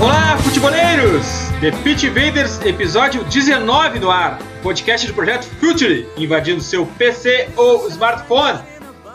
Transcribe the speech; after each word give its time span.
Olá, 0.00 0.38
futeboleiros! 0.38 1.26
The 1.60 1.72
Pitch 1.82 2.04
Invaders, 2.04 2.58
episódio 2.64 3.22
19 3.22 3.98
no 3.98 4.10
ar. 4.10 4.38
Podcast 4.62 5.06
do 5.06 5.12
projeto 5.12 5.44
Future, 5.60 6.08
invadindo 6.16 6.62
seu 6.62 6.86
PC 6.86 7.50
ou 7.54 7.86
smartphone. 7.86 8.60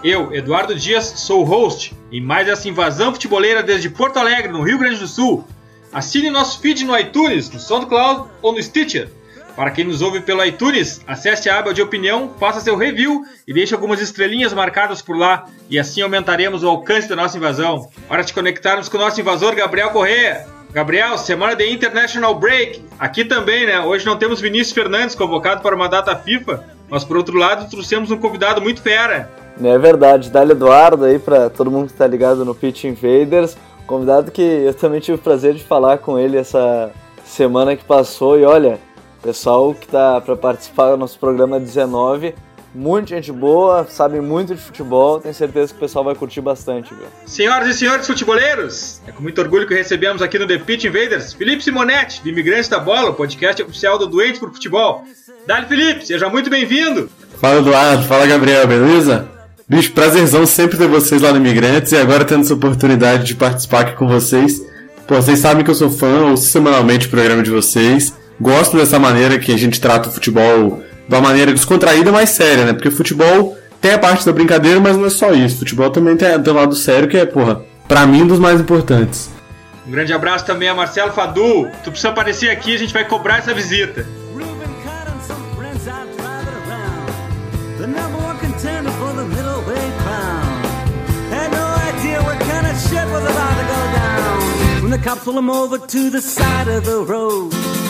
Eu, 0.03 0.31
Eduardo 0.31 0.75
Dias, 0.75 1.05
sou 1.05 1.41
o 1.41 1.43
host 1.43 1.95
em 2.11 2.21
mais 2.21 2.47
essa 2.47 2.69
invasão 2.69 3.11
futeboleira 3.11 3.63
desde 3.63 3.89
Porto 3.89 4.17
Alegre, 4.17 4.51
no 4.51 4.61
Rio 4.61 4.77
Grande 4.77 4.99
do 4.99 5.07
Sul. 5.07 5.43
Assine 5.91 6.29
nosso 6.29 6.59
feed 6.59 6.85
no 6.85 6.95
iTunes, 6.95 7.49
no 7.49 7.59
SoundCloud 7.59 8.29
ou 8.43 8.53
no 8.53 8.61
Stitcher. 8.61 9.09
Para 9.55 9.71
quem 9.71 9.85
nos 9.85 10.03
ouve 10.03 10.21
pelo 10.21 10.45
iTunes, 10.45 11.01
acesse 11.07 11.49
a 11.49 11.57
aba 11.57 11.73
de 11.73 11.81
opinião, 11.81 12.35
faça 12.39 12.59
seu 12.59 12.77
review 12.77 13.23
e 13.47 13.53
deixe 13.53 13.73
algumas 13.73 14.01
estrelinhas 14.01 14.53
marcadas 14.53 15.01
por 15.01 15.17
lá, 15.17 15.47
e 15.67 15.79
assim 15.79 16.01
aumentaremos 16.01 16.61
o 16.61 16.69
alcance 16.69 17.09
da 17.09 17.15
nossa 17.15 17.37
invasão. 17.37 17.89
Hora 18.07 18.23
de 18.23 18.33
conectarmos 18.33 18.87
com 18.87 18.97
o 18.97 18.99
nosso 18.99 19.19
invasor 19.19 19.55
Gabriel 19.55 19.89
Corrêa. 19.89 20.53
Gabriel, 20.75 21.17
semana 21.17 21.55
de 21.55 21.71
International 21.71 22.35
Break. 22.37 22.83
Aqui 22.99 23.23
também, 23.23 23.65
né? 23.65 23.79
Hoje 23.79 24.05
não 24.05 24.17
temos 24.17 24.41
Vinícius 24.41 24.73
Fernandes 24.73 25.15
convocado 25.15 25.61
para 25.61 25.73
uma 25.73 25.87
data 25.87 26.13
FIFA, 26.17 26.65
mas 26.89 27.01
por 27.01 27.15
outro 27.15 27.37
lado 27.37 27.69
trouxemos 27.69 28.11
um 28.11 28.17
convidado 28.17 28.61
muito 28.61 28.81
fera. 28.81 29.31
É 29.63 29.77
verdade, 29.77 30.29
Dali 30.29 30.51
Eduardo 30.51 31.05
aí 31.05 31.17
para 31.17 31.49
todo 31.49 31.71
mundo 31.71 31.85
que 31.85 31.93
está 31.93 32.05
ligado 32.05 32.43
no 32.43 32.53
Pitch 32.53 32.83
Invaders. 32.83 33.55
Convidado 33.87 34.31
que 34.31 34.41
eu 34.41 34.73
também 34.73 34.99
tive 34.99 35.17
o 35.17 35.21
prazer 35.21 35.53
de 35.53 35.63
falar 35.63 35.99
com 35.99 36.19
ele 36.19 36.35
essa 36.35 36.91
semana 37.23 37.77
que 37.77 37.85
passou 37.85 38.37
e 38.37 38.43
olha, 38.43 38.77
pessoal 39.23 39.73
que 39.73 39.87
tá 39.87 40.19
para 40.19 40.35
participar 40.35 40.91
do 40.91 40.97
nosso 40.97 41.17
programa 41.17 41.57
19. 41.57 42.35
Muita 42.75 43.15
gente 43.15 43.31
boa, 43.31 43.87
sabe 43.89 44.19
muito 44.19 44.53
de 44.53 44.59
futebol, 44.59 45.21
tenho 45.21 45.33
certeza 45.33 45.71
que 45.71 45.77
o 45.77 45.79
pessoal 45.79 46.03
vai 46.03 46.13
curtir 46.13 46.41
bastante, 46.41 46.93
viu? 46.93 47.05
Senhoras 47.25 47.69
e 47.69 47.73
senhores 47.73 48.05
futeboleiros, 48.05 48.99
é 49.07 49.13
com 49.13 49.23
muito 49.23 49.39
orgulho 49.39 49.65
que 49.65 49.73
recebemos 49.73 50.21
aqui 50.21 50.37
no 50.37 50.45
The 50.45 50.57
Pitch 50.57 50.83
Invaders 50.83 51.31
Felipe 51.31 51.63
Simonetti, 51.63 52.21
do 52.21 52.27
Imigrantes 52.27 52.67
da 52.67 52.77
Bola, 52.77 53.11
o 53.11 53.13
podcast 53.13 53.63
oficial 53.63 53.97
do 53.97 54.07
Doente 54.07 54.41
por 54.41 54.51
Futebol. 54.51 55.05
Dali 55.47 55.67
Felipe, 55.67 56.05
seja 56.05 56.27
muito 56.27 56.49
bem-vindo! 56.49 57.09
Fala 57.39 57.59
Eduardo, 57.59 58.03
fala 58.03 58.27
Gabriel, 58.27 58.67
beleza? 58.67 59.25
Bicho, 59.69 59.93
prazerzão 59.93 60.45
sempre 60.45 60.77
ter 60.77 60.89
vocês 60.89 61.21
lá 61.21 61.31
no 61.31 61.37
Imigrantes 61.37 61.93
e 61.93 61.97
agora 61.97 62.25
tendo 62.25 62.41
essa 62.41 62.53
oportunidade 62.53 63.23
de 63.23 63.35
participar 63.35 63.79
aqui 63.83 63.95
com 63.95 64.05
vocês. 64.05 64.61
Pô, 65.07 65.15
vocês 65.15 65.39
sabem 65.39 65.63
que 65.63 65.71
eu 65.71 65.75
sou 65.75 65.89
fã, 65.89 66.25
ouço 66.25 66.49
semanalmente 66.49 67.07
o 67.07 67.09
programa 67.09 67.41
de 67.41 67.51
vocês 67.51 68.13
gosto 68.39 68.75
dessa 68.77 68.99
maneira 68.99 69.39
que 69.39 69.51
a 69.51 69.57
gente 69.57 69.79
trata 69.79 70.09
o 70.09 70.11
futebol 70.11 70.81
de 71.07 71.15
uma 71.15 71.21
maneira 71.21 71.51
descontraída, 71.51 72.11
mas 72.11 72.29
séria, 72.29 72.65
né? 72.65 72.73
Porque 72.73 72.89
futebol 72.89 73.57
tem 73.79 73.93
a 73.93 73.99
parte 73.99 74.25
da 74.25 74.31
brincadeira, 74.31 74.79
mas 74.79 74.97
não 74.97 75.05
é 75.05 75.09
só 75.09 75.31
isso. 75.31 75.59
Futebol 75.59 75.89
também 75.89 76.17
tem, 76.17 76.41
tem 76.41 76.53
um 76.53 76.55
lado 76.55 76.75
sério 76.75 77.07
que 77.07 77.17
é, 77.17 77.25
porra, 77.25 77.61
pra 77.87 78.05
mim, 78.05 78.23
um 78.23 78.27
dos 78.27 78.39
mais 78.39 78.59
importantes. 78.59 79.29
Um 79.87 79.91
grande 79.91 80.11
abraço 80.11 80.45
também 80.45 80.67
a 80.67 80.73
Marcelo 80.73 81.11
Fadu. 81.11 81.69
Tu 81.83 81.91
precisa 81.91 82.09
aparecer 82.09 82.49
aqui, 82.49 82.73
a 82.73 82.79
gente 82.79 82.93
vai 82.93 83.05
cobrar 83.05 83.37
essa 83.37 83.53
visita. 83.53 84.05
When 94.81 94.91
the 94.91 94.99
cops 94.99 95.23
pull 95.23 95.33
them 95.33 95.49
over 95.49 95.79
to 95.79 96.09
the 96.11 96.21
side 96.21 96.67
of 96.67 96.85
the 96.85 97.03
road 97.03 97.84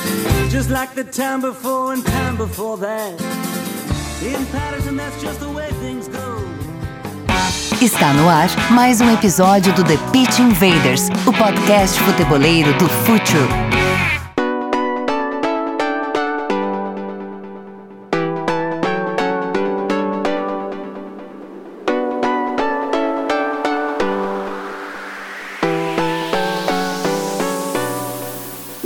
just 0.49 0.69
like 0.69 0.93
the 0.95 1.03
time 1.03 1.41
before 1.41 1.93
and 1.93 2.05
time 2.05 2.37
before 2.37 2.77
that. 2.77 3.19
In 4.23 4.45
Patterson, 4.47 4.97
that's 4.97 5.21
just 5.21 5.39
the 5.39 5.49
way 5.49 5.69
things 5.81 6.07
go. 6.07 6.41
Está 7.81 8.13
no 8.13 8.29
ar 8.29 8.47
mais 8.71 9.01
um 9.01 9.13
episódio 9.13 9.73
do 9.73 9.83
The 9.83 9.97
Pitch 10.11 10.39
Invaders, 10.39 11.09
o 11.27 11.33
podcast 11.33 11.99
futeboleiro 11.99 12.73
do 12.77 12.87
Futuro. 12.87 13.84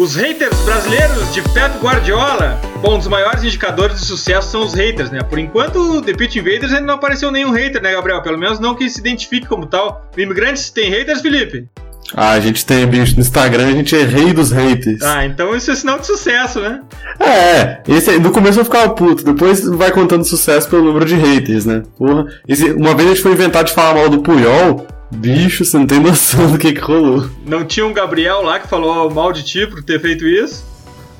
Os 0.09 0.15
haters 0.15 0.57
brasileiros 0.61 1.31
de 1.35 1.41
Pep 1.53 1.77
Guardiola. 1.79 2.59
Bom, 2.81 2.95
um 2.95 2.97
dos 2.97 3.07
maiores 3.07 3.43
indicadores 3.43 3.99
de 3.99 4.05
sucesso 4.07 4.49
são 4.49 4.63
os 4.63 4.73
haters, 4.73 5.11
né? 5.11 5.21
Por 5.21 5.37
enquanto, 5.37 5.97
o 5.97 6.01
The 6.01 6.13
Pitch 6.13 6.37
Invaders 6.37 6.73
ainda 6.73 6.87
não 6.87 6.95
apareceu 6.95 7.29
nenhum 7.29 7.51
hater, 7.51 7.79
né, 7.79 7.91
Gabriel? 7.91 8.19
Pelo 8.23 8.39
menos 8.39 8.59
não 8.59 8.73
que 8.73 8.89
se 8.89 8.99
identifique 8.99 9.45
como 9.45 9.67
tal. 9.67 10.09
O 10.17 10.19
Imigrantes 10.19 10.71
tem 10.71 10.89
haters, 10.89 11.21
Felipe? 11.21 11.67
Ah, 12.15 12.31
a 12.31 12.39
gente 12.39 12.65
tem, 12.65 12.87
bicho, 12.87 13.13
no 13.13 13.21
Instagram 13.21 13.67
a 13.67 13.71
gente 13.71 13.95
é 13.95 14.01
rei 14.01 14.33
dos 14.33 14.51
haters. 14.51 15.03
Ah, 15.03 15.23
então 15.27 15.55
isso 15.55 15.69
é 15.69 15.75
sinal 15.75 15.99
de 15.99 16.07
sucesso, 16.07 16.59
né? 16.59 16.81
É, 17.19 17.79
esse, 17.87 18.17
no 18.17 18.31
começo 18.31 18.59
eu 18.59 18.65
ficava 18.65 18.89
puto, 18.89 19.23
depois 19.23 19.63
vai 19.63 19.91
contando 19.91 20.23
sucesso 20.23 20.67
pelo 20.67 20.85
número 20.85 21.05
de 21.05 21.13
haters, 21.13 21.65
né? 21.65 21.83
Porra, 21.95 22.25
esse, 22.47 22.71
uma 22.71 22.95
vez 22.95 23.11
a 23.11 23.13
gente 23.13 23.21
foi 23.21 23.33
inventar 23.33 23.63
de 23.63 23.73
falar 23.73 23.93
mal 23.93 24.09
do 24.09 24.23
Puyol, 24.23 24.87
Bicho, 25.11 25.65
você 25.65 25.77
não 25.77 25.87
tem 25.87 25.99
noção 25.99 26.51
do 26.51 26.57
que, 26.57 26.73
que 26.73 26.79
rolou. 26.79 27.29
Não 27.45 27.65
tinha 27.65 27.85
um 27.85 27.93
Gabriel 27.93 28.43
lá 28.43 28.59
que 28.59 28.67
falou 28.67 29.09
mal 29.09 29.33
de 29.33 29.43
ti 29.43 29.65
por 29.65 29.83
ter 29.83 29.99
feito 29.99 30.27
isso? 30.27 30.63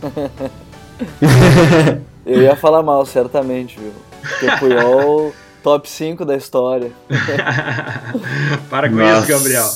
Eu 2.26 2.44
ia 2.44 2.56
falar 2.56 2.84
mal, 2.84 3.06
certamente, 3.06 3.80
viu? 3.80 3.94
Porque 4.22 4.58
Puyol, 4.58 5.34
top 5.64 5.90
5 5.90 6.24
da 6.24 6.36
história. 6.36 6.92
Para 8.70 8.90
com 8.90 8.96
Nossa. 8.96 9.20
isso, 9.20 9.28
Gabriel. 9.28 9.70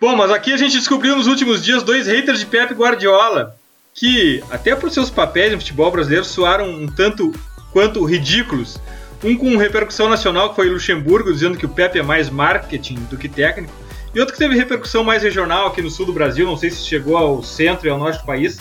Bom, 0.00 0.16
mas 0.16 0.30
aqui 0.30 0.52
a 0.52 0.56
gente 0.56 0.76
descobriu 0.76 1.16
nos 1.16 1.26
últimos 1.26 1.64
dias 1.64 1.82
dois 1.82 2.06
haters 2.06 2.40
de 2.40 2.46
Pep 2.46 2.74
Guardiola, 2.74 3.56
que, 3.94 4.42
até 4.50 4.76
por 4.76 4.90
seus 4.90 5.08
papéis 5.08 5.52
no 5.52 5.58
futebol 5.58 5.90
brasileiro, 5.90 6.24
soaram 6.24 6.68
um 6.68 6.86
tanto 6.86 7.32
quanto 7.72 8.04
ridículos. 8.04 8.78
Um 9.24 9.36
com 9.36 9.56
repercussão 9.56 10.08
nacional, 10.08 10.50
que 10.50 10.56
foi 10.56 10.68
Luxemburgo, 10.68 11.32
dizendo 11.32 11.56
que 11.56 11.64
o 11.64 11.68
Pepe 11.68 11.98
é 11.98 12.02
mais 12.02 12.28
marketing 12.28 12.96
do 13.10 13.16
que 13.16 13.28
técnico. 13.28 13.72
E 14.14 14.20
outro 14.20 14.34
que 14.34 14.38
teve 14.38 14.54
repercussão 14.54 15.02
mais 15.02 15.22
regional 15.22 15.66
aqui 15.66 15.80
no 15.80 15.90
sul 15.90 16.06
do 16.06 16.12
Brasil, 16.12 16.46
não 16.46 16.56
sei 16.56 16.70
se 16.70 16.84
chegou 16.84 17.16
ao 17.16 17.42
centro 17.42 17.88
e 17.88 17.90
ao 17.90 17.98
norte 17.98 18.20
do 18.20 18.26
país, 18.26 18.58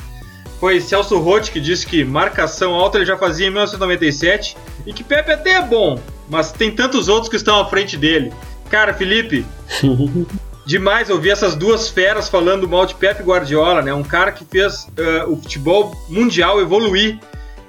foi 0.60 0.80
Celso 0.80 1.20
Rotti, 1.20 1.52
que 1.52 1.60
disse 1.60 1.86
que 1.86 2.06
marcação 2.06 2.74
alta 2.74 2.98
ele 2.98 3.06
já 3.06 3.18
fazia 3.18 3.48
em 3.48 3.50
1997 3.50 4.56
e 4.86 4.94
que 4.94 5.04
Pepe 5.04 5.34
até 5.34 5.56
é 5.56 5.62
bom, 5.62 6.00
mas 6.30 6.54
tem 6.54 6.72
tantos 6.72 7.10
outros 7.10 7.30
que 7.30 7.36
estão 7.36 7.60
à 7.60 7.66
frente 7.66 7.98
dele. 7.98 8.32
Cara, 8.70 8.94
Felipe, 8.94 9.46
demais 10.66 11.10
ouvir 11.10 11.32
essas 11.32 11.56
duas 11.56 11.90
feras 11.90 12.30
falando 12.30 12.68
mal 12.68 12.86
de 12.86 12.96
Pepe 12.96 13.22
Guardiola, 13.24 13.82
né? 13.82 13.94
Um 13.94 14.04
cara 14.04 14.32
que 14.32 14.46
fez 14.46 14.88
uh, 14.98 15.30
o 15.30 15.36
futebol 15.36 15.94
mundial 16.08 16.62
evoluir 16.62 17.20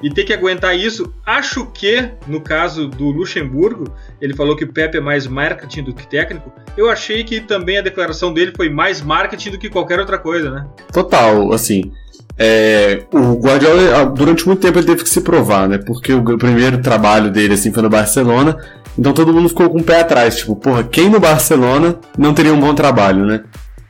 e 0.05 0.11
ter 0.11 0.25
que 0.25 0.35
aguentar 0.35 0.79
isso. 0.79 1.11
Acho 1.25 1.65
que, 1.65 2.11
no 2.29 2.39
caso 2.39 2.87
do 2.87 3.07
Luxemburgo, 3.07 3.91
ele 4.21 4.35
falou 4.35 4.55
que 4.55 4.65
o 4.65 4.71
Pepe 4.71 4.99
é 4.99 5.01
mais 5.01 5.27
marketing 5.27 5.83
do 5.83 5.95
que 5.95 6.07
técnico. 6.07 6.53
Eu 6.77 6.91
achei 6.91 7.25
que 7.25 7.41
também 7.41 7.79
a 7.79 7.81
declaração 7.81 8.31
dele 8.31 8.53
foi 8.55 8.69
mais 8.69 9.01
marketing 9.01 9.53
do 9.53 9.59
que 9.59 9.71
qualquer 9.71 9.99
outra 9.99 10.19
coisa, 10.19 10.51
né? 10.51 10.67
Total, 10.93 11.51
assim. 11.55 11.91
É, 12.39 13.05
o 13.11 13.33
Guardiola, 13.41 13.97
ah, 13.97 14.05
durante 14.05 14.47
muito 14.47 14.61
tempo, 14.61 14.79
ele 14.79 14.87
teve 14.87 15.05
que 15.05 15.09
se 15.09 15.23
provar, 15.23 15.67
né? 15.67 15.79
Porque 15.79 16.13
o 16.13 16.23
primeiro 16.37 16.83
trabalho 16.83 17.31
dele, 17.31 17.55
assim, 17.55 17.73
foi 17.73 17.83
no 17.83 17.89
Barcelona. 17.89 18.59
Então 18.99 19.15
todo 19.15 19.33
mundo 19.33 19.49
ficou 19.49 19.71
com 19.71 19.79
o 19.79 19.83
pé 19.83 20.03
atrás. 20.03 20.37
Tipo, 20.37 20.55
porra, 20.55 20.85
quem 20.85 21.09
no 21.09 21.19
Barcelona 21.19 21.97
não 22.19 22.35
teria 22.35 22.53
um 22.53 22.61
bom 22.61 22.75
trabalho, 22.75 23.25
né? 23.25 23.43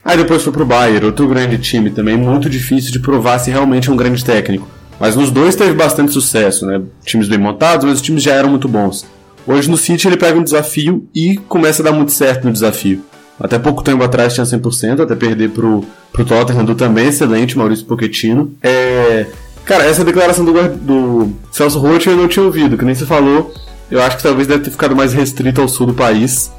Aí 0.05 0.17
depois 0.17 0.45
foi 0.45 0.53
pro 0.53 0.65
Bayern, 0.65 1.07
outro 1.07 1.27
grande 1.27 1.59
time 1.59 1.91
também, 1.91 2.17
muito 2.17 2.49
difícil 2.49 2.93
de 2.93 3.01
provar 3.01 3.39
se 3.41 3.51
realmente 3.51 3.89
é 3.89 3.93
um 3.93 3.97
grande 3.97 4.25
técnico. 4.25 4.69
Mas 4.99 5.17
nos 5.17 5.31
dois 5.31 5.57
teve 5.57 5.73
bastante 5.73 6.13
sucesso, 6.13 6.67
né? 6.67 6.81
Times 7.05 7.29
bem 7.29 7.39
montados, 7.39 7.85
mas 7.85 7.97
os 7.97 8.03
times 8.03 8.23
já 8.23 8.35
eram 8.35 8.51
muito 8.51 8.69
bons. 8.69 9.05
Hoje 9.47 9.71
no 9.71 9.77
City 9.77 10.09
ele 10.09 10.17
pega 10.17 10.39
um 10.39 10.43
desafio 10.43 11.07
e 11.15 11.37
começa 11.49 11.83
a 11.83 11.85
dar 11.85 11.93
muito 11.93 12.13
certo 12.13 12.45
no 12.45 12.53
desafio. 12.53 13.03
Até 13.39 13.59
pouco 13.59 13.83
tempo 13.83 14.03
atrás 14.03 14.33
tinha 14.33 14.47
100%, 14.47 15.01
até 15.01 15.15
perder 15.15 15.51
pro, 15.51 15.85
pro 16.13 16.25
Tottenham 16.25 16.65
do 16.65 16.75
também 16.75 17.09
excelente 17.09 17.59
Maurício 17.59 17.85
Pochettino. 17.85 18.53
É... 18.63 19.27
Cara, 19.65 19.85
essa 19.85 20.05
declaração 20.05 20.45
do, 20.45 20.53
do 20.77 21.33
Celso 21.51 21.79
Roth 21.79 22.07
eu 22.07 22.17
não 22.17 22.29
tinha 22.29 22.45
ouvido, 22.45 22.79
que 22.79 22.85
nem 22.85 22.95
você 22.95 23.07
falou. 23.07 23.53
Eu 23.91 24.03
acho 24.03 24.17
que 24.17 24.23
talvez 24.23 24.47
deve 24.47 24.65
ter 24.65 24.71
ficado 24.71 24.95
mais 24.95 25.13
restrito 25.13 25.61
ao 25.61 25.69
sul 25.69 25.87
do 25.87 25.95
país. 25.95 26.51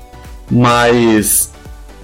Mas. 0.49 1.51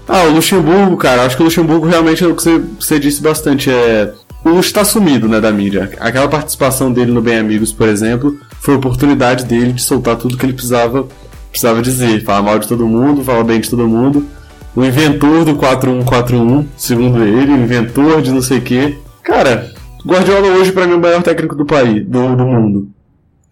Ah, 0.07 0.23
o 0.23 0.31
Luxemburgo, 0.31 0.97
cara, 0.97 1.23
acho 1.23 1.35
que 1.35 1.41
o 1.41 1.45
Luxemburgo 1.45 1.87
realmente 1.87 2.23
é 2.23 2.27
o 2.27 2.35
que 2.35 2.41
você, 2.43 2.61
você 2.79 2.99
disse 2.99 3.21
bastante. 3.21 3.69
É 3.69 4.13
o 4.43 4.59
está 4.59 4.83
sumido 4.83 5.27
né, 5.27 5.39
da 5.39 5.51
mídia. 5.51 5.91
Aquela 5.99 6.27
participação 6.27 6.91
dele 6.91 7.11
no 7.11 7.21
Bem 7.21 7.37
Amigos, 7.37 7.71
por 7.71 7.87
exemplo, 7.87 8.39
foi 8.59 8.73
a 8.73 8.77
oportunidade 8.77 9.45
dele 9.45 9.73
de 9.73 9.81
soltar 9.81 10.15
tudo 10.15 10.37
que 10.37 10.45
ele 10.45 10.53
precisava, 10.53 11.07
precisava 11.49 11.81
dizer. 11.81 12.23
Falar 12.23 12.41
mal 12.41 12.59
de 12.59 12.67
todo 12.67 12.87
mundo, 12.87 13.23
falar 13.23 13.43
bem 13.43 13.59
de 13.59 13.69
todo 13.69 13.87
mundo. 13.87 14.25
O 14.75 14.83
inventor 14.83 15.45
do 15.45 15.55
4141, 15.55 16.67
segundo 16.77 17.23
ele, 17.23 17.51
o 17.51 17.57
inventor 17.57 18.21
de 18.21 18.31
não 18.31 18.41
sei 18.41 18.59
o 18.59 18.61
quê. 18.61 18.97
Cara, 19.21 19.71
Guardiola 20.05 20.47
hoje 20.47 20.71
para 20.71 20.87
mim 20.87 20.93
é 20.93 20.95
o 20.95 21.01
maior 21.01 21.21
técnico 21.21 21.55
do 21.55 21.65
país, 21.65 22.05
do, 22.05 22.35
do 22.35 22.45
mundo. 22.45 22.89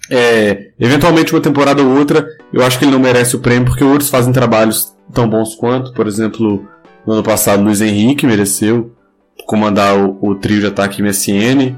É, 0.10 0.70
eventualmente 0.80 1.32
uma 1.34 1.42
temporada 1.42 1.84
ou 1.84 1.98
outra, 1.98 2.26
eu 2.52 2.64
acho 2.64 2.80
que 2.80 2.86
ele 2.86 2.92
não 2.92 3.00
merece 3.00 3.36
o 3.36 3.40
prêmio 3.40 3.66
porque 3.66 3.84
outros 3.84 4.10
fazem 4.10 4.34
trabalhos 4.34 4.94
tão 5.14 5.30
bons 5.30 5.54
quanto, 5.56 5.94
por 5.94 6.08
exemplo, 6.08 6.66
no 7.06 7.14
ano 7.14 7.24
passado 7.24 7.64
Luiz 7.64 7.80
Henrique 7.80 8.26
mereceu, 8.26 8.92
comandar 9.46 9.98
o, 9.98 10.18
o 10.22 10.36
trio 10.36 10.60
de 10.60 10.68
ataque 10.68 11.02
MSN. 11.02 11.76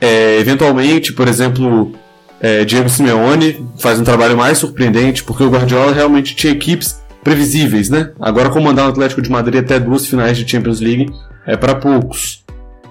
É, 0.00 0.38
eventualmente, 0.38 1.12
por 1.12 1.26
exemplo, 1.26 1.92
é, 2.40 2.64
Diego 2.64 2.88
Simeone 2.88 3.66
faz 3.78 3.98
um 3.98 4.04
trabalho 4.04 4.36
mais 4.36 4.58
surpreendente, 4.58 5.24
porque 5.24 5.42
o 5.42 5.50
Guardiola 5.50 5.92
realmente 5.92 6.34
tinha 6.36 6.52
equipes 6.52 7.02
previsíveis, 7.22 7.90
né? 7.90 8.12
Agora 8.20 8.50
comandar 8.50 8.86
o 8.86 8.90
Atlético 8.90 9.20
de 9.20 9.30
Madrid 9.30 9.60
até 9.60 9.78
duas 9.78 10.06
finais 10.06 10.36
de 10.36 10.48
Champions 10.48 10.80
League 10.80 11.12
é 11.46 11.56
para 11.56 11.74
poucos. 11.74 12.44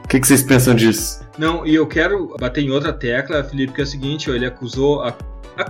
O 0.03 0.07
que, 0.07 0.19
que, 0.19 0.27
vocês 0.27 0.41
pensam 0.41 0.73
disso? 0.73 1.19
Não, 1.37 1.65
e 1.65 1.75
eu 1.75 1.85
quero 1.85 2.35
bater 2.39 2.61
em 2.63 2.71
outra 2.71 2.93
tecla, 2.93 3.43
Felipe, 3.43 3.73
que 3.73 3.81
é 3.81 3.83
o 3.83 3.87
seguinte, 3.87 4.29
ele 4.29 4.45
acusou 4.45 5.01
a 5.01 5.11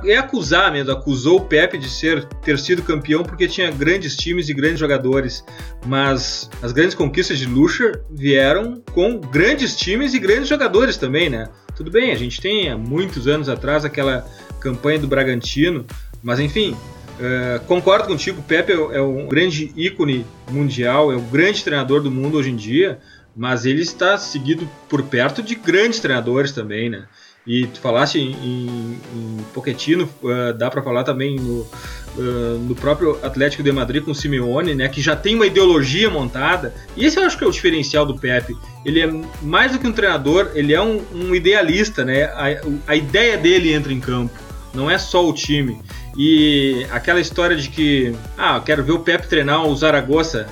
é 0.03 0.17
acusar 0.17 0.71
mesmo, 0.71 0.91
acusou 0.91 1.37
o 1.37 1.45
Pepe 1.45 1.77
de 1.77 1.89
ser 1.89 2.25
ter 2.43 2.59
sido 2.59 2.81
campeão 2.81 3.23
porque 3.23 3.47
tinha 3.47 3.71
grandes 3.71 4.15
times 4.15 4.49
e 4.49 4.53
grandes 4.53 4.79
jogadores, 4.79 5.43
mas 5.85 6.49
as 6.61 6.71
grandes 6.71 6.95
conquistas 6.95 7.39
de 7.39 7.45
Lucha 7.45 8.01
vieram 8.11 8.81
com 8.93 9.19
grandes 9.19 9.75
times 9.75 10.13
e 10.13 10.19
grandes 10.19 10.49
jogadores 10.49 10.97
também, 10.97 11.29
né? 11.29 11.47
Tudo 11.75 11.91
bem, 11.91 12.11
a 12.11 12.15
gente 12.15 12.41
tem 12.41 12.69
há 12.69 12.77
muitos 12.77 13.27
anos 13.27 13.47
atrás 13.47 13.85
aquela 13.85 14.27
campanha 14.59 14.99
do 14.99 15.07
Bragantino, 15.07 15.85
mas 16.21 16.39
enfim, 16.39 16.71
uh, 16.71 17.63
concordo 17.65 18.07
contigo, 18.07 18.39
o 18.39 18.43
Pepe 18.43 18.73
é, 18.73 18.97
é 18.97 19.01
um 19.01 19.27
grande 19.27 19.71
ícone 19.75 20.25
mundial, 20.51 21.11
é 21.11 21.15
o 21.15 21.21
grande 21.21 21.63
treinador 21.63 22.01
do 22.01 22.11
mundo 22.11 22.37
hoje 22.37 22.49
em 22.49 22.55
dia, 22.55 22.99
mas 23.35 23.65
ele 23.65 23.81
está 23.81 24.17
seguido 24.17 24.67
por 24.89 25.03
perto 25.03 25.43
de 25.43 25.53
grandes 25.53 25.99
treinadores 25.99 26.51
também, 26.51 26.89
né? 26.89 27.05
E 27.47 27.65
tu 27.65 27.79
falaste 27.79 28.19
em, 28.19 28.31
em, 28.31 28.99
em 29.15 29.37
Pochettino, 29.53 30.09
uh, 30.21 30.53
dá 30.53 30.69
para 30.69 30.81
falar 30.81 31.05
também 31.05 31.37
no, 31.37 31.61
uh, 31.61 32.59
no 32.67 32.75
próprio 32.75 33.17
Atlético 33.23 33.63
de 33.63 33.71
Madrid 33.71 34.03
com 34.03 34.11
o 34.11 34.15
Simeone, 34.15 34.75
né, 34.75 34.89
que 34.89 34.99
já 34.99 35.15
tem 35.15 35.33
uma 35.33 35.47
ideologia 35.47 36.09
montada. 36.09 36.73
E 36.97 37.05
esse 37.05 37.17
eu 37.17 37.23
acho 37.23 37.37
que 37.37 37.45
é 37.45 37.47
o 37.47 37.51
diferencial 37.51 38.05
do 38.05 38.17
Pepe. 38.17 38.53
Ele 38.83 38.99
é 38.99 39.09
mais 39.41 39.71
do 39.71 39.79
que 39.79 39.87
um 39.87 39.93
treinador, 39.93 40.51
ele 40.55 40.73
é 40.73 40.81
um, 40.81 41.01
um 41.15 41.33
idealista, 41.33 42.03
né? 42.03 42.25
A, 42.25 42.47
a 42.87 42.95
ideia 42.97 43.37
dele 43.37 43.73
entra 43.73 43.93
em 43.93 43.99
campo, 44.01 44.33
não 44.73 44.91
é 44.91 44.97
só 44.97 45.25
o 45.25 45.33
time. 45.33 45.79
E 46.17 46.85
aquela 46.91 47.21
história 47.21 47.55
de 47.55 47.69
que, 47.69 48.13
ah, 48.37 48.59
quero 48.59 48.83
ver 48.83 48.91
o 48.91 48.99
Pepe 48.99 49.27
treinar 49.27 49.65
o 49.65 49.73
Zaragoza. 49.73 50.47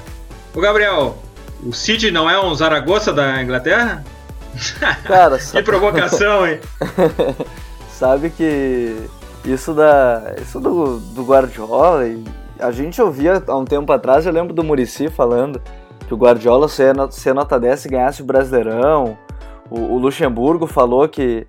Ô 0.53 0.61
Gabriel, 0.61 1.21
o 1.61 1.73
City 1.73 2.09
não 2.09 2.29
é 2.29 2.39
um 2.39 2.55
Zaragoza 2.55 3.11
da 3.11 3.41
Inglaterra? 3.43 4.05
Cara, 5.03 5.37
que 5.37 5.63
provocação, 5.63 6.47
hein? 6.47 6.59
sabe 7.89 8.29
que 8.29 8.95
isso 9.43 9.73
da 9.73 10.33
isso 10.41 10.59
do, 10.59 10.99
do 10.99 11.23
Guardiola, 11.23 12.03
a 12.59 12.71
gente 12.71 13.01
ouvia 13.01 13.41
há 13.45 13.57
um 13.57 13.65
tempo 13.65 13.91
atrás, 13.91 14.25
eu 14.25 14.31
lembro 14.31 14.53
do 14.53 14.63
Murici 14.63 15.09
falando 15.09 15.61
que 16.07 16.13
o 16.13 16.17
Guardiola 16.17 16.67
ser, 16.67 16.95
ser 17.11 17.33
nota 17.33 17.59
10 17.59 17.85
e 17.85 17.89
ganhasse 17.89 18.21
o 18.21 18.25
Brasileirão. 18.25 19.17
O, 19.69 19.79
o 19.79 19.97
Luxemburgo 19.97 20.67
falou 20.67 21.07
que 21.07 21.47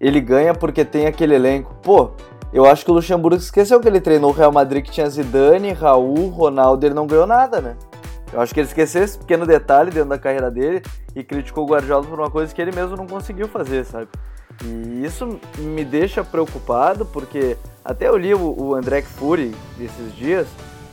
ele 0.00 0.20
ganha 0.20 0.52
porque 0.52 0.84
tem 0.84 1.06
aquele 1.06 1.34
elenco. 1.34 1.74
Pô, 1.82 2.10
eu 2.52 2.66
acho 2.66 2.84
que 2.84 2.90
o 2.90 2.94
Luxemburgo 2.94 3.36
esqueceu 3.36 3.80
que 3.80 3.88
ele 3.88 4.00
treinou 4.00 4.30
o 4.30 4.34
Real 4.34 4.52
Madrid 4.52 4.84
que 4.84 4.90
tinha 4.90 5.08
Zidane, 5.08 5.72
Raul, 5.72 6.28
Ronaldo, 6.28 6.84
ele 6.84 6.94
não 6.94 7.06
ganhou 7.06 7.26
nada, 7.26 7.60
né? 7.60 7.76
Eu 8.32 8.40
acho 8.40 8.54
que 8.54 8.60
ele 8.60 8.66
esqueceu 8.66 9.02
esse 9.02 9.18
pequeno 9.18 9.46
detalhe 9.46 9.90
dentro 9.90 10.08
da 10.08 10.18
carreira 10.18 10.50
dele 10.50 10.82
e 11.14 11.22
criticou 11.22 11.64
o 11.64 11.66
Guardiola 11.68 12.06
por 12.06 12.18
uma 12.18 12.30
coisa 12.30 12.54
que 12.54 12.62
ele 12.62 12.72
mesmo 12.72 12.96
não 12.96 13.06
conseguiu 13.06 13.46
fazer, 13.46 13.84
sabe? 13.84 14.08
E 14.64 15.04
isso 15.04 15.38
me 15.58 15.84
deixa 15.84 16.24
preocupado 16.24 17.04
porque 17.04 17.56
até 17.84 18.08
eu 18.08 18.16
li 18.16 18.34
o, 18.34 18.54
o 18.58 18.74
André 18.74 19.02
Fury 19.02 19.54
esses 19.78 20.14
dias 20.14 20.46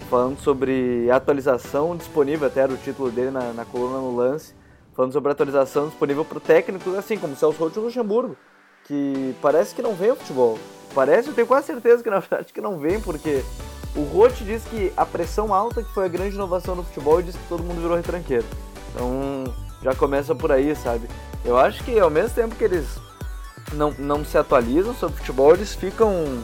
falando 0.10 0.40
sobre 0.40 1.10
atualização 1.12 1.96
disponível, 1.96 2.48
até 2.48 2.62
era 2.62 2.74
o 2.74 2.78
título 2.78 3.12
dele 3.12 3.32
na, 3.32 3.54
na 3.54 3.64
coluna 3.64 4.00
no 4.00 4.16
lance, 4.16 4.54
falando 4.96 5.14
sobre 5.14 5.32
atualização 5.32 5.88
disponível 5.88 6.26
para 6.26 6.40
técnicos 6.40 6.96
assim 6.96 7.18
como 7.18 7.36
Celso 7.36 7.60
Roth 7.60 7.76
e 7.76 7.80
Luxemburgo, 7.80 8.36
que 8.86 9.36
parece 9.42 9.76
que 9.76 9.82
não 9.82 9.94
vem 9.94 10.12
o 10.12 10.16
futebol. 10.16 10.58
Parece, 10.96 11.30
eu 11.30 11.36
tenho 11.36 11.46
quase 11.46 11.68
certeza 11.68 12.02
que 12.04 12.10
na 12.10 12.20
verdade 12.20 12.52
que 12.52 12.60
não 12.60 12.80
vem, 12.80 13.00
porque 13.00 13.44
o 13.96 14.04
Roth 14.04 14.38
diz 14.42 14.64
que 14.64 14.94
a 14.96 15.06
pressão 15.06 15.54
alta 15.54 15.82
que 15.82 15.94
foi 15.94 16.06
a 16.06 16.10
grande 16.10 16.36
inovação 16.36 16.76
no 16.76 16.84
futebol 16.84 17.20
e 17.20 17.24
diz 17.24 17.36
que 17.36 17.48
todo 17.48 17.64
mundo 17.64 17.82
virou 17.82 17.98
retranqueiro. 17.98 18.46
Então 18.94 19.54
já 19.82 19.96
começa 19.96 20.36
por 20.36 20.52
aí, 20.52 20.76
sabe? 20.76 21.08
Eu 21.44 21.58
acho 21.58 21.84
que 21.84 22.00
ao 22.00 22.10
mesmo 22.10 22.36
tempo 22.36 22.56
que 22.56 22.64
eles 22.64 22.86
não, 23.74 23.94
não 23.98 24.26
se 24.26 24.38
atualizam 24.38 24.94
sobre 24.94 25.18
futebol, 25.18 25.54
eles 25.54 25.74
ficam. 25.74 26.44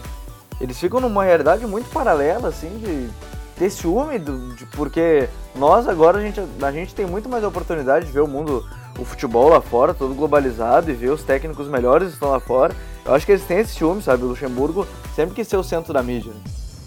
Eles 0.60 0.80
ficam 0.80 1.02
numa 1.02 1.24
realidade 1.24 1.66
muito 1.68 1.90
paralela, 1.90 2.48
assim, 2.48 2.70
de 2.78 3.10
ter 3.58 3.70
ciúme, 3.70 4.18
do, 4.18 4.56
de, 4.56 4.66
porque 4.68 5.28
nós 5.54 5.88
agora 5.88 6.18
a 6.18 6.22
gente, 6.22 6.42
a 6.62 6.72
gente 6.72 6.96
tem 6.96 7.06
muito 7.06 7.28
mais 7.28 7.44
oportunidade 7.44 8.06
de 8.06 8.12
ver 8.12 8.22
o 8.22 8.28
mundo, 8.28 8.66
o 8.98 9.04
futebol 9.04 9.50
lá 9.50 9.60
fora, 9.60 9.94
todo 9.94 10.16
globalizado, 10.16 10.90
e 10.90 10.94
ver 10.94 11.10
os 11.10 11.24
técnicos 11.24 11.68
melhores 11.68 12.10
que 12.10 12.14
estão 12.14 12.30
lá 12.30 12.40
fora. 12.40 12.74
Eu 13.06 13.14
acho 13.14 13.26
que 13.26 13.34
eles 13.34 13.44
têm 13.44 13.60
esse 13.60 13.76
ciúme, 13.76 14.02
sabe? 14.02 14.24
O 14.24 14.28
Luxemburgo 14.28 14.88
sempre 15.14 15.36
quis 15.36 15.48
ser 15.48 15.58
o 15.58 15.64
centro 15.64 15.94
da 15.94 16.02
mídia. 16.02 16.32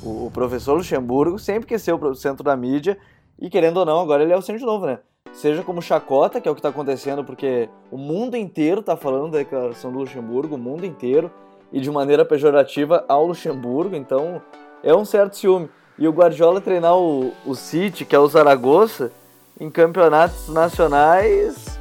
O, 0.03 0.27
o 0.27 0.31
professor 0.31 0.75
Luxemburgo 0.75 1.39
sempre 1.39 1.67
quis 1.67 1.83
ser 1.83 1.93
o 1.95 2.15
centro 2.15 2.45
da 2.45 2.56
mídia, 2.56 2.99
e 3.39 3.49
querendo 3.49 3.79
ou 3.79 3.87
não, 3.87 4.00
agora 4.00 4.23
ele 4.23 4.33
é 4.33 4.37
o 4.37 4.43
centro 4.43 4.61
de 4.61 4.67
novo, 4.67 4.87
né? 4.87 4.99
Seja 5.33 5.62
como 5.62 5.81
chacota, 5.81 6.41
que 6.41 6.49
é 6.49 6.50
o 6.50 6.55
que 6.55 6.61
está 6.61 6.71
acontecendo, 6.71 7.25
porque 7.25 7.69
o 7.91 7.97
mundo 7.97 8.37
inteiro 8.37 8.81
está 8.81 8.97
falando 8.97 9.33
da 9.33 9.39
declaração 9.39 9.93
do 9.93 9.99
Luxemburgo, 9.99 10.56
o 10.56 10.59
mundo 10.59 10.85
inteiro, 10.85 11.31
e 11.73 11.81
de 11.81 11.91
maneira 11.91 12.25
pejorativa 12.25 13.05
ao 13.06 13.27
Luxemburgo, 13.27 13.95
então 13.95 14.43
é 14.83 14.95
um 14.95 15.05
certo 15.05 15.37
ciúme. 15.37 15.69
E 15.99 16.09
o 16.09 16.12
Guardiola 16.12 16.61
treinar 16.61 16.97
o, 16.97 17.33
o 17.45 17.55
City, 17.55 18.05
que 18.05 18.17
é 18.17 18.19
o 18.19 18.27
Zaragoza, 18.27 19.12
em 19.61 19.71
campeonatos 19.71 20.49
nacionais 20.49 21.78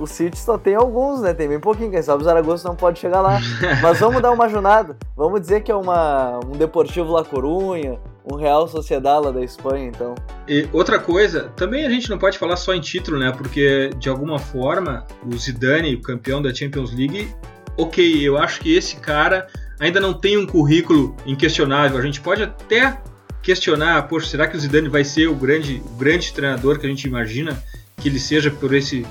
o 0.00 0.06
City 0.06 0.38
só 0.38 0.56
tem 0.56 0.74
alguns, 0.74 1.20
né? 1.20 1.34
Tem 1.34 1.46
bem 1.46 1.60
pouquinho, 1.60 1.90
quem 1.90 2.00
sabe 2.02 2.22
o 2.22 2.24
Zaragoza 2.24 2.66
não 2.66 2.74
pode 2.74 2.98
chegar 2.98 3.20
lá. 3.20 3.38
Mas 3.82 4.00
vamos 4.00 4.22
dar 4.22 4.32
uma 4.32 4.48
jornada. 4.48 4.96
Vamos 5.14 5.40
dizer 5.40 5.62
que 5.62 5.70
é 5.70 5.74
uma, 5.74 6.40
um 6.46 6.52
Deportivo 6.52 7.12
La 7.12 7.22
Corunha, 7.22 7.98
um 8.24 8.36
Real 8.36 8.66
Sociedad 8.66 9.22
lá 9.22 9.30
da 9.30 9.42
Espanha, 9.42 9.88
então. 9.88 10.14
E 10.48 10.66
outra 10.72 10.98
coisa, 10.98 11.52
também 11.54 11.84
a 11.84 11.90
gente 11.90 12.08
não 12.08 12.18
pode 12.18 12.38
falar 12.38 12.56
só 12.56 12.74
em 12.74 12.80
título, 12.80 13.18
né? 13.18 13.30
Porque 13.30 13.90
de 13.98 14.08
alguma 14.08 14.38
forma 14.38 15.04
o 15.24 15.36
Zidane, 15.36 15.94
o 15.94 16.00
campeão 16.00 16.40
da 16.40 16.52
Champions 16.54 16.94
League, 16.94 17.32
ok, 17.76 18.26
eu 18.26 18.38
acho 18.38 18.60
que 18.60 18.74
esse 18.74 18.96
cara 18.96 19.46
ainda 19.78 20.00
não 20.00 20.14
tem 20.14 20.38
um 20.38 20.46
currículo 20.46 21.14
inquestionável. 21.26 21.98
A 21.98 22.02
gente 22.02 22.20
pode 22.20 22.42
até 22.42 22.98
questionar, 23.42 24.02
poxa, 24.08 24.26
será 24.26 24.46
que 24.46 24.56
o 24.56 24.60
Zidane 24.60 24.88
vai 24.88 25.04
ser 25.04 25.26
o 25.26 25.34
grande, 25.34 25.82
o 25.84 25.96
grande 25.96 26.32
treinador 26.32 26.78
que 26.78 26.86
a 26.86 26.88
gente 26.88 27.06
imagina 27.06 27.62
que 27.96 28.08
ele 28.08 28.18
seja 28.18 28.50
por 28.50 28.74
esse 28.74 29.06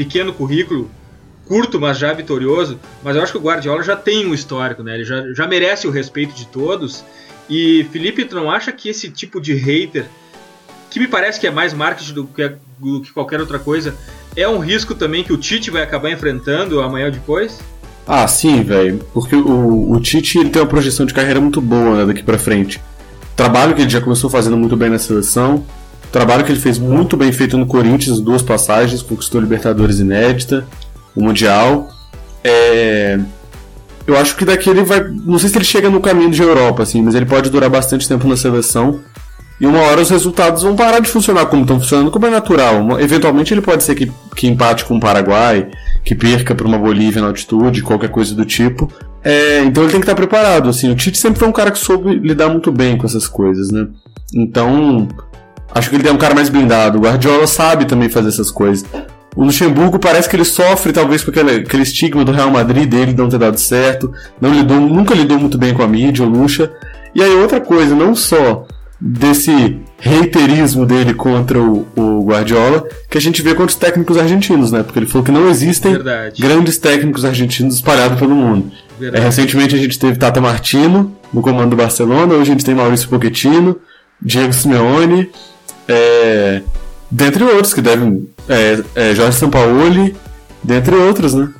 pequeno 0.00 0.32
currículo, 0.32 0.90
curto, 1.46 1.78
mas 1.78 1.98
já 1.98 2.10
vitorioso. 2.14 2.80
Mas 3.04 3.16
eu 3.16 3.22
acho 3.22 3.32
que 3.32 3.38
o 3.38 3.42
Guardiola 3.42 3.82
já 3.82 3.94
tem 3.94 4.26
um 4.26 4.32
histórico, 4.32 4.82
né? 4.82 4.94
Ele 4.94 5.04
já, 5.04 5.22
já 5.34 5.46
merece 5.46 5.86
o 5.86 5.90
respeito 5.90 6.34
de 6.34 6.46
todos. 6.46 7.04
E 7.50 7.86
Felipe, 7.92 8.24
tu 8.24 8.34
não 8.34 8.50
acha 8.50 8.72
que 8.72 8.88
esse 8.88 9.10
tipo 9.10 9.38
de 9.40 9.52
hater, 9.52 10.06
que 10.88 10.98
me 10.98 11.06
parece 11.06 11.38
que 11.38 11.46
é 11.46 11.50
mais 11.50 11.74
marketing 11.74 12.14
do 12.14 12.26
que, 12.26 12.52
do 12.78 13.02
que 13.02 13.12
qualquer 13.12 13.40
outra 13.40 13.58
coisa, 13.58 13.94
é 14.34 14.48
um 14.48 14.58
risco 14.58 14.94
também 14.94 15.22
que 15.22 15.34
o 15.34 15.36
Tite 15.36 15.70
vai 15.70 15.82
acabar 15.82 16.10
enfrentando 16.10 16.80
amanhã 16.80 17.06
ou 17.06 17.12
depois? 17.12 17.60
Ah, 18.06 18.26
sim, 18.26 18.62
velho. 18.62 19.04
Porque 19.12 19.36
o, 19.36 19.92
o 19.92 20.00
Tite 20.00 20.38
ele 20.38 20.48
tem 20.48 20.62
uma 20.62 20.68
projeção 20.68 21.04
de 21.04 21.12
carreira 21.12 21.40
muito 21.40 21.60
boa 21.60 21.98
né, 21.98 22.06
daqui 22.06 22.22
para 22.22 22.38
frente. 22.38 22.80
Trabalho 23.36 23.74
que 23.74 23.82
ele 23.82 23.90
já 23.90 24.00
começou 24.00 24.30
fazendo 24.30 24.56
muito 24.56 24.76
bem 24.76 24.88
na 24.88 24.98
seleção, 24.98 25.64
Trabalho 26.10 26.44
que 26.44 26.50
ele 26.50 26.60
fez 26.60 26.78
muito 26.78 27.16
bem 27.16 27.30
feito 27.30 27.56
no 27.56 27.66
Corinthians, 27.66 28.20
duas 28.20 28.42
passagens, 28.42 29.02
conquistou 29.02 29.40
Libertadores 29.40 30.00
inédita, 30.00 30.66
o 31.14 31.22
Mundial. 31.22 31.88
É... 32.42 33.18
Eu 34.06 34.16
acho 34.16 34.36
que 34.36 34.44
daqui 34.44 34.68
ele 34.68 34.82
vai. 34.82 35.04
Não 35.08 35.38
sei 35.38 35.48
se 35.48 35.56
ele 35.56 35.64
chega 35.64 35.88
no 35.88 36.00
caminho 36.00 36.30
de 36.30 36.42
Europa, 36.42 36.82
assim, 36.82 37.00
mas 37.00 37.14
ele 37.14 37.26
pode 37.26 37.48
durar 37.48 37.70
bastante 37.70 38.08
tempo 38.08 38.26
na 38.26 38.36
seleção. 38.36 39.00
E 39.60 39.66
uma 39.66 39.78
hora 39.80 40.00
os 40.00 40.08
resultados 40.08 40.62
vão 40.62 40.74
parar 40.74 41.00
de 41.00 41.08
funcionar 41.08 41.46
como 41.46 41.62
estão 41.62 41.78
funcionando, 41.78 42.10
como 42.10 42.26
é 42.26 42.30
natural. 42.30 42.98
Eventualmente 42.98 43.52
ele 43.52 43.60
pode 43.60 43.82
ser 43.82 43.94
que, 43.94 44.10
que 44.34 44.48
empate 44.48 44.86
com 44.86 44.96
o 44.96 45.00
Paraguai, 45.00 45.68
que 46.02 46.14
perca 46.14 46.54
para 46.54 46.66
uma 46.66 46.78
Bolívia 46.78 47.20
na 47.20 47.28
altitude, 47.28 47.82
qualquer 47.82 48.08
coisa 48.08 48.34
do 48.34 48.44
tipo. 48.46 48.90
É, 49.22 49.62
então 49.62 49.82
ele 49.82 49.92
tem 49.92 50.00
que 50.00 50.06
estar 50.06 50.14
preparado. 50.14 50.70
Assim, 50.70 50.90
o 50.90 50.96
Tite 50.96 51.18
sempre 51.18 51.38
foi 51.38 51.46
um 51.46 51.52
cara 51.52 51.70
que 51.70 51.78
soube 51.78 52.14
lidar 52.14 52.48
muito 52.48 52.72
bem 52.72 52.96
com 52.96 53.06
essas 53.06 53.28
coisas, 53.28 53.70
né? 53.70 53.86
Então, 54.34 55.06
Acho 55.74 55.90
que 55.90 55.96
ele 55.96 56.08
é 56.08 56.12
um 56.12 56.18
cara 56.18 56.34
mais 56.34 56.48
blindado. 56.48 56.98
O 56.98 57.02
Guardiola 57.02 57.46
sabe 57.46 57.84
também 57.84 58.08
fazer 58.08 58.28
essas 58.28 58.50
coisas. 58.50 58.84
O 59.36 59.44
Luxemburgo 59.44 59.98
parece 59.98 60.28
que 60.28 60.34
ele 60.34 60.44
sofre 60.44 60.92
talvez 60.92 61.22
com 61.22 61.30
aquele, 61.30 61.56
aquele 61.56 61.82
estigma 61.82 62.24
do 62.24 62.32
Real 62.32 62.50
Madrid 62.50 62.88
dele 62.88 63.14
não 63.16 63.28
ter 63.28 63.38
dado 63.38 63.58
certo. 63.58 64.12
Não 64.40 64.52
lidou, 64.52 64.80
nunca 64.80 65.14
lidou 65.14 65.38
muito 65.38 65.56
bem 65.56 65.72
com 65.72 65.82
a 65.82 65.88
mídia, 65.88 66.24
o 66.24 66.28
Luxa. 66.28 66.72
E 67.14 67.22
aí 67.22 67.34
outra 67.34 67.60
coisa, 67.60 67.94
não 67.94 68.14
só 68.14 68.66
desse 69.00 69.80
reiterismo 69.98 70.84
dele 70.84 71.14
contra 71.14 71.58
o, 71.60 71.86
o, 71.96 72.24
Guardiola, 72.24 72.86
que 73.08 73.16
a 73.16 73.20
gente 73.20 73.40
vê 73.40 73.50
contra 73.50 73.66
os 73.66 73.74
técnicos 73.74 74.18
argentinos, 74.18 74.70
né? 74.70 74.82
Porque 74.82 74.98
ele 74.98 75.06
falou 75.06 75.24
que 75.24 75.32
não 75.32 75.48
existem 75.48 75.92
Verdade. 75.92 76.42
grandes 76.42 76.76
técnicos 76.76 77.24
argentinos 77.24 77.76
espalhados 77.76 78.18
pelo 78.18 78.34
mundo. 78.34 78.70
É, 79.00 79.18
recentemente 79.20 79.74
a 79.74 79.78
gente 79.78 79.98
teve 79.98 80.18
Tata 80.18 80.40
Martino 80.40 81.16
no 81.32 81.40
comando 81.40 81.70
do 81.70 81.76
Barcelona, 81.76 82.34
hoje 82.34 82.50
a 82.50 82.52
gente 82.52 82.64
tem 82.64 82.74
Maurício 82.74 83.08
Pochettino, 83.08 83.76
Diego 84.20 84.52
Simeone, 84.52 85.30
é, 85.90 86.62
dentre 87.10 87.42
outros 87.42 87.74
que 87.74 87.82
devem 87.82 88.28
é, 88.48 88.82
é, 88.94 89.14
Jorge 89.14 89.38
Sampaoli, 89.38 90.16
dentre 90.62 90.94
outros, 90.94 91.34
né? 91.34 91.52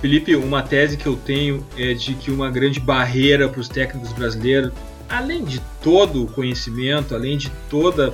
Felipe, 0.00 0.34
uma 0.34 0.62
tese 0.62 0.96
que 0.96 1.06
eu 1.06 1.16
tenho 1.16 1.64
é 1.78 1.94
de 1.94 2.14
que 2.14 2.30
uma 2.30 2.50
grande 2.50 2.80
barreira 2.80 3.48
para 3.48 3.60
os 3.60 3.68
técnicos 3.68 4.12
brasileiros, 4.12 4.72
além 5.08 5.44
de 5.44 5.60
todo 5.80 6.24
o 6.24 6.26
conhecimento, 6.26 7.14
além 7.14 7.36
de 7.36 7.50
toda 7.70 8.12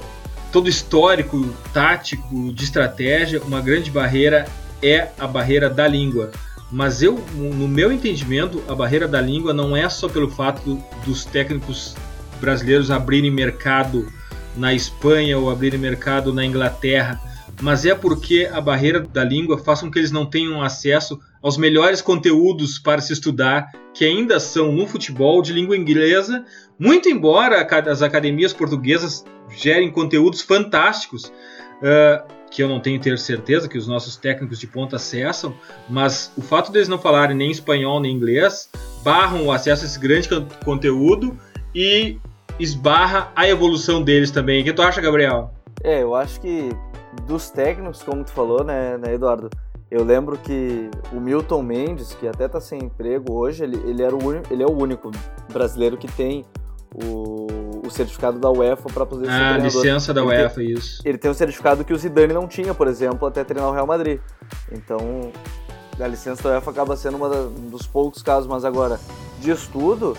todo 0.52 0.68
histórico 0.68 1.46
tático 1.74 2.52
de 2.52 2.64
estratégia, 2.64 3.40
uma 3.42 3.60
grande 3.60 3.90
barreira 3.90 4.46
é 4.82 5.08
a 5.18 5.26
barreira 5.26 5.68
da 5.68 5.86
língua. 5.86 6.30
Mas 6.70 7.02
eu, 7.02 7.22
no 7.34 7.66
meu 7.66 7.90
entendimento, 7.90 8.62
a 8.68 8.74
barreira 8.74 9.08
da 9.08 9.20
língua 9.20 9.52
não 9.52 9.76
é 9.76 9.88
só 9.88 10.08
pelo 10.08 10.30
fato 10.30 10.62
do, 10.62 10.84
dos 11.04 11.24
técnicos 11.24 11.96
brasileiros 12.40 12.90
abrirem 12.90 13.30
mercado 13.30 14.06
na 14.58 14.74
Espanha 14.74 15.38
ou 15.38 15.50
abrirem 15.50 15.78
mercado 15.78 16.32
na 16.32 16.44
Inglaterra, 16.44 17.20
mas 17.62 17.86
é 17.86 17.94
porque 17.94 18.48
a 18.52 18.60
barreira 18.60 19.00
da 19.00 19.24
língua 19.24 19.58
faz 19.58 19.80
com 19.80 19.90
que 19.90 19.98
eles 19.98 20.10
não 20.10 20.26
tenham 20.26 20.62
acesso 20.62 21.18
aos 21.42 21.56
melhores 21.56 22.02
conteúdos 22.02 22.78
para 22.78 23.00
se 23.00 23.12
estudar, 23.12 23.70
que 23.94 24.04
ainda 24.04 24.38
são 24.38 24.72
no 24.72 24.86
futebol 24.86 25.40
de 25.40 25.52
língua 25.52 25.76
inglesa, 25.76 26.44
muito 26.78 27.08
embora 27.08 27.66
as 27.90 28.02
academias 28.02 28.52
portuguesas 28.52 29.24
gerem 29.56 29.90
conteúdos 29.90 30.40
fantásticos. 30.40 31.32
Uh, 31.78 32.38
que 32.50 32.62
eu 32.62 32.68
não 32.68 32.80
tenho 32.80 33.00
ter 33.00 33.18
certeza 33.18 33.68
que 33.68 33.78
os 33.78 33.86
nossos 33.86 34.16
técnicos 34.16 34.58
de 34.58 34.66
ponta 34.66 34.96
acessam, 34.96 35.54
mas 35.88 36.32
o 36.36 36.40
fato 36.40 36.72
deles 36.72 36.88
não 36.88 36.98
falarem 36.98 37.36
nem 37.36 37.50
espanhol 37.50 38.00
nem 38.00 38.14
inglês 38.14 38.70
barram 39.02 39.46
o 39.46 39.52
acesso 39.52 39.84
a 39.84 39.86
esse 39.86 39.98
grande 39.98 40.28
conteúdo 40.64 41.38
e 41.74 42.18
esbarra 42.58 43.30
a 43.34 43.48
evolução 43.48 44.02
deles 44.02 44.30
também. 44.30 44.62
O 44.62 44.64
que 44.64 44.72
tu 44.72 44.82
acha, 44.82 45.00
Gabriel? 45.00 45.52
É, 45.82 46.02
eu 46.02 46.14
acho 46.14 46.40
que 46.40 46.70
dos 47.26 47.50
técnicos, 47.50 48.02
como 48.02 48.24
tu 48.24 48.30
falou, 48.30 48.64
né, 48.64 48.96
né 48.98 49.14
Eduardo? 49.14 49.50
Eu 49.90 50.04
lembro 50.04 50.36
que 50.36 50.90
o 51.12 51.20
Milton 51.20 51.62
Mendes, 51.62 52.12
que 52.12 52.28
até 52.28 52.46
tá 52.46 52.60
sem 52.60 52.84
emprego 52.84 53.32
hoje, 53.32 53.64
ele, 53.64 53.76
ele, 53.88 54.02
era 54.02 54.14
o, 54.14 54.20
ele 54.50 54.62
é 54.62 54.66
o 54.66 54.72
único 54.72 55.10
brasileiro 55.50 55.96
que 55.96 56.06
tem 56.06 56.44
o, 56.94 57.80
o 57.86 57.90
certificado 57.90 58.38
da 58.38 58.50
UEFA 58.50 58.90
para 58.92 59.06
poder 59.06 59.28
ah, 59.28 59.32
ser 59.32 59.38
treinador. 59.38 59.64
licença 59.64 60.12
da 60.12 60.20
ele 60.20 60.30
UEFA, 60.30 60.54
tem, 60.56 60.70
isso. 60.72 61.02
Ele 61.04 61.16
tem 61.16 61.30
um 61.30 61.34
certificado 61.34 61.84
que 61.84 61.92
o 61.92 61.96
Zidane 61.96 62.34
não 62.34 62.46
tinha, 62.46 62.74
por 62.74 62.86
exemplo, 62.86 63.26
até 63.26 63.42
treinar 63.44 63.70
o 63.70 63.72
Real 63.72 63.86
Madrid. 63.86 64.20
Então, 64.70 65.32
a 65.98 66.06
licença 66.06 66.42
da 66.42 66.50
UEFA 66.50 66.70
acaba 66.70 66.94
sendo 66.94 67.16
um 67.16 67.70
dos 67.70 67.86
poucos 67.86 68.22
casos, 68.22 68.46
mas 68.46 68.66
agora, 68.66 69.00
de 69.40 69.50
estudo, 69.50 70.14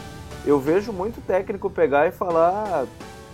eu 0.46 0.60
vejo 0.60 0.92
muito 0.92 1.22
técnico 1.26 1.70
pegar 1.70 2.08
e 2.08 2.12
falar 2.12 2.86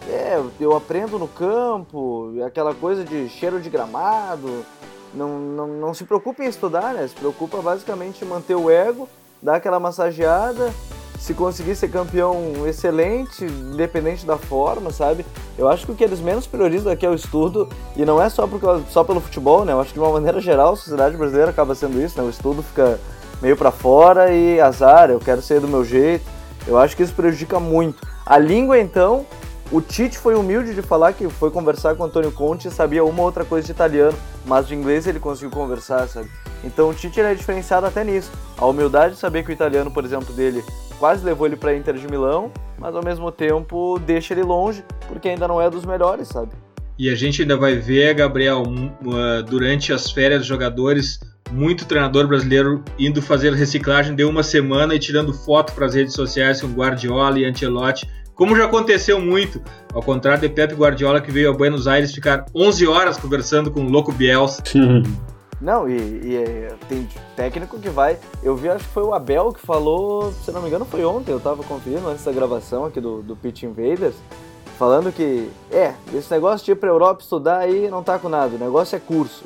é, 0.07 0.41
eu 0.59 0.75
aprendo 0.75 1.17
no 1.17 1.27
campo, 1.27 2.33
aquela 2.45 2.73
coisa 2.73 3.03
de 3.03 3.27
cheiro 3.29 3.59
de 3.59 3.69
gramado. 3.69 4.65
Não, 5.13 5.39
não, 5.39 5.67
não 5.67 5.93
se 5.93 6.03
preocupe 6.03 6.43
em 6.43 6.47
estudar, 6.47 6.93
né? 6.93 7.07
Se 7.07 7.15
preocupa 7.15 7.61
basicamente 7.61 8.23
em 8.23 8.27
manter 8.27 8.55
o 8.55 8.69
ego, 8.69 9.07
dar 9.41 9.55
aquela 9.55 9.79
massageada 9.79 10.73
se 11.19 11.33
conseguir 11.33 11.75
ser 11.75 11.89
campeão 11.89 12.67
excelente, 12.67 13.45
independente 13.45 14.25
da 14.25 14.37
forma, 14.37 14.91
sabe? 14.91 15.25
Eu 15.57 15.67
acho 15.67 15.85
que 15.85 15.91
o 15.91 15.95
que 15.95 16.03
eles 16.03 16.19
menos 16.19 16.45
priorizam 16.45 16.91
aqui 16.91 17.05
é 17.05 17.09
o 17.09 17.15
estudo, 17.15 17.67
e 17.95 18.05
não 18.05 18.21
é 18.21 18.29
só, 18.29 18.45
porque, 18.45 18.65
só 18.91 19.03
pelo 19.03 19.21
futebol, 19.21 19.65
né? 19.65 19.73
Eu 19.73 19.79
acho 19.79 19.89
que 19.89 19.99
de 19.99 20.05
uma 20.05 20.11
maneira 20.11 20.39
geral 20.39 20.73
a 20.73 20.75
sociedade 20.75 21.15
brasileira 21.17 21.51
acaba 21.51 21.73
sendo 21.73 21.99
isso, 22.01 22.19
né? 22.19 22.27
O 22.27 22.29
estudo 22.29 22.61
fica 22.61 22.99
meio 23.41 23.55
para 23.57 23.71
fora 23.71 24.31
e 24.31 24.59
azar, 24.59 25.09
eu 25.09 25.19
quero 25.19 25.41
ser 25.41 25.59
do 25.59 25.67
meu 25.67 25.83
jeito. 25.83 26.34
Eu 26.67 26.77
acho 26.77 26.95
que 26.95 27.03
isso 27.03 27.13
prejudica 27.13 27.59
muito. 27.59 28.05
A 28.25 28.37
língua, 28.37 28.79
então, 28.79 29.25
o 29.71 29.81
Tite 29.81 30.17
foi 30.17 30.35
humilde 30.35 30.73
de 30.73 30.81
falar 30.81 31.13
que 31.13 31.29
foi 31.29 31.51
conversar 31.51 31.95
com 31.95 32.03
o 32.03 32.05
Antônio 32.05 32.31
Conte 32.31 32.67
e 32.67 32.71
sabia 32.71 33.03
uma 33.03 33.21
outra 33.21 33.43
coisa 33.43 33.65
de 33.65 33.71
italiano, 33.71 34.17
mas 34.45 34.67
de 34.67 34.75
inglês 34.75 35.07
ele 35.07 35.19
conseguiu 35.19 35.51
conversar, 35.51 36.07
sabe? 36.07 36.29
Então 36.63 36.89
o 36.89 36.93
Tite 36.93 37.19
é 37.19 37.33
diferenciado 37.35 37.85
até 37.85 38.03
nisso. 38.03 38.31
A 38.57 38.65
humildade 38.65 39.13
de 39.13 39.19
saber 39.19 39.43
que 39.43 39.51
o 39.51 39.53
italiano, 39.53 39.91
por 39.91 40.03
exemplo, 40.03 40.33
dele 40.33 40.63
quase 40.97 41.25
levou 41.25 41.45
ele 41.45 41.55
para 41.55 41.75
Inter 41.75 41.95
de 41.95 42.07
Milão, 42.07 42.51
mas 42.79 42.95
ao 42.95 43.03
mesmo 43.03 43.31
tempo 43.31 43.99
deixa 43.99 44.33
ele 44.33 44.43
longe, 44.43 44.83
porque 45.07 45.29
ainda 45.29 45.47
não 45.47 45.61
é 45.61 45.69
dos 45.69 45.85
melhores, 45.85 46.27
sabe? 46.27 46.51
E 46.97 47.09
a 47.09 47.15
gente 47.15 47.41
ainda 47.41 47.57
vai 47.57 47.75
ver, 47.75 48.13
Gabriel, 48.13 48.63
durante 49.47 49.91
as 49.91 50.09
férias 50.09 50.45
jogadores, 50.45 51.19
muito 51.51 51.85
treinador 51.85 52.27
brasileiro 52.27 52.83
indo 52.97 53.21
fazer 53.21 53.53
reciclagem 53.53 54.15
de 54.15 54.23
uma 54.23 54.43
semana 54.43 54.95
e 54.95 54.99
tirando 54.99 55.33
foto 55.33 55.73
para 55.73 55.85
as 55.85 55.93
redes 55.93 56.13
sociais 56.13 56.61
com 56.61 56.67
Guardiola 56.67 57.39
e 57.39 57.45
Ancelotti, 57.45 58.09
como 58.35 58.55
já 58.55 58.65
aconteceu 58.65 59.19
muito, 59.19 59.61
ao 59.93 60.03
contrário 60.03 60.41
de 60.41 60.49
Pepe 60.49 60.75
Guardiola 60.75 61.21
que 61.21 61.31
veio 61.31 61.49
a 61.49 61.53
Buenos 61.53 61.87
Aires 61.87 62.13
ficar 62.13 62.45
11 62.53 62.85
horas 62.85 63.17
conversando 63.17 63.71
com 63.71 63.81
o 63.81 63.89
Louco 63.89 64.11
Bielsa. 64.11 64.61
Não, 65.61 65.89
e, 65.89 65.95
e, 65.97 66.35
é, 66.35 66.73
tem 66.89 67.07
técnico 67.33 67.79
que 67.79 67.89
vai. 67.89 68.19
Eu 68.43 68.57
vi, 68.57 68.67
acho 68.67 68.83
que 68.83 68.93
foi 68.93 69.03
o 69.03 69.13
Abel 69.13 69.53
que 69.53 69.65
falou, 69.65 70.33
se 70.43 70.51
não 70.51 70.61
me 70.61 70.67
engano, 70.67 70.83
foi 70.83 71.05
ontem, 71.05 71.31
eu 71.31 71.39
tava 71.39 71.63
conferindo 71.63 72.07
antes 72.09 72.25
da 72.25 72.31
gravação 72.31 72.85
aqui 72.85 72.99
do, 72.99 73.21
do 73.21 73.37
Pitch 73.37 73.63
Invaders, 73.63 74.15
falando 74.77 75.13
que, 75.13 75.49
é, 75.71 75.93
esse 76.13 76.29
negócio 76.29 76.65
de 76.65 76.73
ir 76.73 76.75
pra 76.75 76.89
Europa 76.89 77.23
estudar 77.23 77.59
aí 77.59 77.89
não 77.89 78.03
tá 78.03 78.19
com 78.19 78.27
nada, 78.27 78.55
o 78.55 78.59
negócio 78.59 78.97
é 78.97 78.99
curso. 78.99 79.45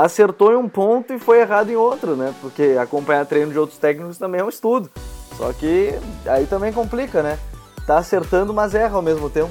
Acertou 0.00 0.50
em 0.50 0.56
um 0.56 0.66
ponto 0.66 1.12
e 1.12 1.18
foi 1.18 1.40
errado 1.40 1.68
em 1.68 1.76
outro, 1.76 2.16
né? 2.16 2.32
Porque 2.40 2.74
acompanhar 2.80 3.26
treino 3.26 3.52
de 3.52 3.58
outros 3.58 3.78
técnicos 3.78 4.16
também 4.16 4.40
é 4.40 4.44
um 4.44 4.48
estudo. 4.48 4.88
Só 5.36 5.52
que 5.52 5.92
aí 6.26 6.46
também 6.46 6.72
complica, 6.72 7.22
né? 7.22 7.38
Tá 7.86 7.98
acertando, 7.98 8.54
mas 8.54 8.74
erra 8.74 8.96
ao 8.96 9.02
mesmo 9.02 9.28
tempo. 9.28 9.50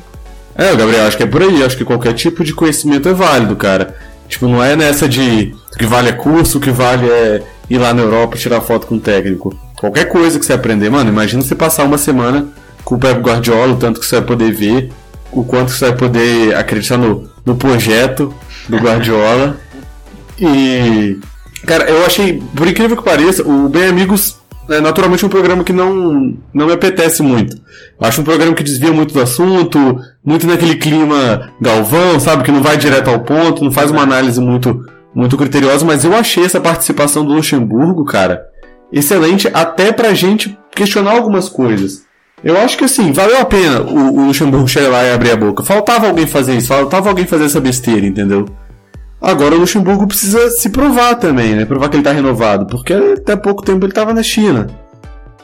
É, 0.56 0.76
Gabriel, 0.76 1.06
acho 1.06 1.18
que 1.18 1.22
é 1.22 1.28
por 1.28 1.44
aí. 1.44 1.64
Acho 1.64 1.78
que 1.78 1.86
qualquer 1.86 2.14
tipo 2.14 2.44
de 2.44 2.56
conhecimento 2.56 3.08
é 3.08 3.14
válido, 3.14 3.56
cara. 3.56 3.96
Tipo, 4.28 4.48
não 4.48 4.64
é 4.64 4.76
nessa 4.76 5.08
de 5.08 5.56
o 5.72 5.78
que 5.78 5.86
vale 5.86 6.10
é 6.10 6.14
curso, 6.14 6.58
o 6.58 6.62
que 6.62 6.72
vale 6.72 7.08
é 7.08 7.44
ir 7.70 7.78
lá 7.78 7.94
na 7.94 8.02
Europa 8.02 8.36
e 8.36 8.40
tirar 8.40 8.60
foto 8.62 8.88
com 8.88 8.96
o 8.96 9.00
técnico. 9.00 9.56
Qualquer 9.80 10.06
coisa 10.06 10.40
que 10.40 10.46
você 10.46 10.54
aprender, 10.54 10.90
mano, 10.90 11.12
imagina 11.12 11.44
você 11.44 11.54
passar 11.54 11.84
uma 11.84 12.00
semana 12.00 12.48
com 12.84 12.96
o 12.96 13.00
Pep 13.00 13.22
Guardiola, 13.22 13.74
o 13.74 13.78
tanto 13.78 14.00
que 14.00 14.06
você 14.08 14.16
vai 14.16 14.26
poder 14.26 14.52
ver, 14.52 14.92
o 15.32 15.44
quanto 15.44 15.70
você 15.72 15.90
vai 15.90 15.96
poder 15.96 16.56
acreditar 16.56 16.98
no, 16.98 17.30
no 17.46 17.56
projeto 17.56 18.34
do 18.68 18.78
Guardiola. 18.78 19.58
e. 20.42 21.20
Cara, 21.66 21.90
eu 21.90 22.06
achei, 22.06 22.42
por 22.56 22.68
incrível 22.68 22.96
que 22.96 23.04
pareça, 23.04 23.44
o 23.48 23.68
Bem 23.68 23.88
Amigos 23.88 24.40
é 24.70 24.80
naturalmente 24.80 25.26
um 25.26 25.30
programa 25.30 25.64
que 25.64 25.74
não, 25.74 26.38
não 26.54 26.68
me 26.68 26.74
apetece 26.74 27.22
muito. 27.22 27.58
Eu 28.00 28.08
acho 28.08 28.22
um 28.22 28.24
programa 28.24 28.54
que 28.54 28.64
desvia 28.64 28.94
muito 28.94 29.14
do 29.14 29.22
assunto, 29.22 30.00
muito 30.24 30.48
naquele 30.48 30.76
clima 30.76 31.52
galvão, 31.60 32.20
sabe? 32.20 32.44
Que 32.44 32.52
não 32.52 32.62
vai 32.62 32.78
direto 32.78 33.10
ao 33.10 33.20
ponto, 33.20 33.64
não 33.64 33.72
faz 33.72 33.92
uma 33.92 34.04
análise 34.04 34.40
muito, 34.40 34.86
muito 35.14 35.36
criteriosa, 35.38 35.86
mas 35.86 36.06
eu 36.06 36.16
achei 36.16 36.46
essa 36.46 36.62
participação 36.62 37.26
do 37.26 37.34
Luxemburgo, 37.34 38.06
cara, 38.06 38.46
excelente 38.92 39.50
até 39.54 39.92
pra 39.92 40.14
gente 40.14 40.58
questionar 40.72 41.12
algumas 41.12 41.50
coisas. 41.50 42.08
Eu 42.44 42.58
acho 42.58 42.78
que 42.78 42.86
assim, 42.86 43.12
valeu 43.12 43.40
a 43.40 43.46
pena 43.46 43.82
o, 43.82 44.18
o 44.18 44.26
Luxemburgo 44.28 44.68
chegar 44.68 44.90
lá 44.90 45.04
e 45.04 45.12
abrir 45.12 45.32
a 45.32 45.36
boca. 45.36 45.64
Faltava 45.64 46.08
alguém 46.08 46.26
fazer 46.26 46.56
isso, 46.56 46.68
faltava 46.68 47.10
alguém 47.10 47.26
fazer 47.26 47.46
essa 47.46 47.60
besteira, 47.60 48.06
entendeu? 48.06 48.46
Agora 49.22 49.56
o 49.56 49.60
Luxemburgo 49.60 50.08
precisa 50.08 50.50
se 50.50 50.70
provar 50.70 51.16
também, 51.16 51.56
né? 51.56 51.66
Provar 51.66 51.90
que 51.90 51.96
ele 51.96 52.02
está 52.02 52.12
renovado, 52.12 52.66
porque 52.68 52.94
até 52.94 53.36
pouco 53.36 53.64
tempo 53.64 53.86
ele 53.86 53.92
estava 53.92 54.14
na 54.14 54.24
China. 54.24 54.68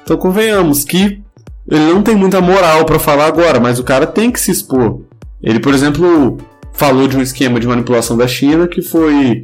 Então 0.03 0.17
convenhamos 0.17 0.85
que 0.85 1.21
ele 1.69 1.85
não 1.85 2.01
tem 2.01 2.15
muita 2.15 2.39
moral 2.39 2.85
para 2.85 2.99
falar 2.99 3.25
agora, 3.25 3.59
mas 3.59 3.79
o 3.79 3.83
cara 3.83 4.05
tem 4.05 4.31
que 4.31 4.39
se 4.39 4.51
expor. 4.51 5.01
Ele, 5.41 5.59
por 5.59 5.73
exemplo, 5.73 6.37
falou 6.73 7.07
de 7.07 7.17
um 7.17 7.21
esquema 7.21 7.59
de 7.59 7.67
manipulação 7.67 8.15
da 8.15 8.27
China 8.27 8.67
que 8.67 8.81
foi 8.81 9.41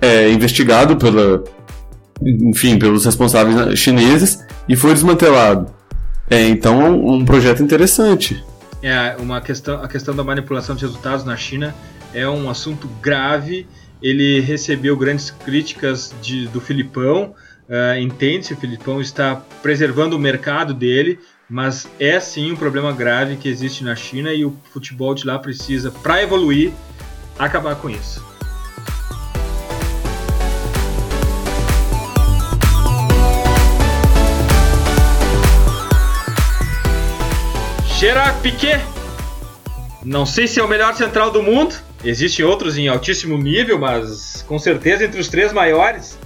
é, 0.00 0.30
investigado 0.30 0.96
pela, 0.96 1.42
enfim, 2.22 2.78
pelos 2.78 3.04
responsáveis 3.04 3.78
chineses 3.78 4.44
e 4.68 4.76
foi 4.76 4.92
desmantelado. 4.92 5.74
É, 6.30 6.46
então 6.48 6.94
um 7.04 7.24
projeto 7.24 7.62
interessante. 7.62 8.44
É 8.82 9.16
uma 9.18 9.40
questão, 9.40 9.82
a 9.82 9.88
questão 9.88 10.14
da 10.14 10.22
manipulação 10.22 10.76
de 10.76 10.82
resultados 10.82 11.24
na 11.24 11.36
China 11.36 11.74
é 12.16 12.26
um 12.26 12.48
assunto 12.48 12.88
grave. 13.02 13.68
Ele 14.02 14.40
recebeu 14.40 14.96
grandes 14.96 15.30
críticas 15.30 16.14
de, 16.22 16.48
do 16.48 16.60
Filipão. 16.60 17.34
Uh, 17.68 18.00
Entende-se, 18.00 18.54
o 18.54 18.56
Filipão 18.56 19.02
está 19.02 19.36
preservando 19.62 20.16
o 20.16 20.18
mercado 20.18 20.72
dele, 20.72 21.18
mas 21.48 21.86
é 22.00 22.18
sim 22.18 22.52
um 22.52 22.56
problema 22.56 22.90
grave 22.92 23.36
que 23.36 23.48
existe 23.48 23.84
na 23.84 23.94
China 23.94 24.32
e 24.32 24.44
o 24.46 24.56
futebol 24.72 25.14
de 25.14 25.26
lá 25.26 25.38
precisa, 25.38 25.90
para 25.90 26.22
evoluir, 26.22 26.72
acabar 27.38 27.76
com 27.76 27.90
isso. 27.90 28.24
Gerard 37.98 38.40
Piquet, 38.42 38.80
não 40.04 40.24
sei 40.24 40.46
se 40.46 40.60
é 40.60 40.62
o 40.62 40.68
melhor 40.68 40.94
central 40.94 41.30
do 41.30 41.42
mundo, 41.42 41.74
Existem 42.06 42.44
outros 42.44 42.78
em 42.78 42.86
altíssimo 42.86 43.36
nível, 43.36 43.80
mas 43.80 44.44
com 44.46 44.60
certeza 44.60 45.04
entre 45.04 45.20
os 45.20 45.26
três 45.26 45.52
maiores. 45.52 46.16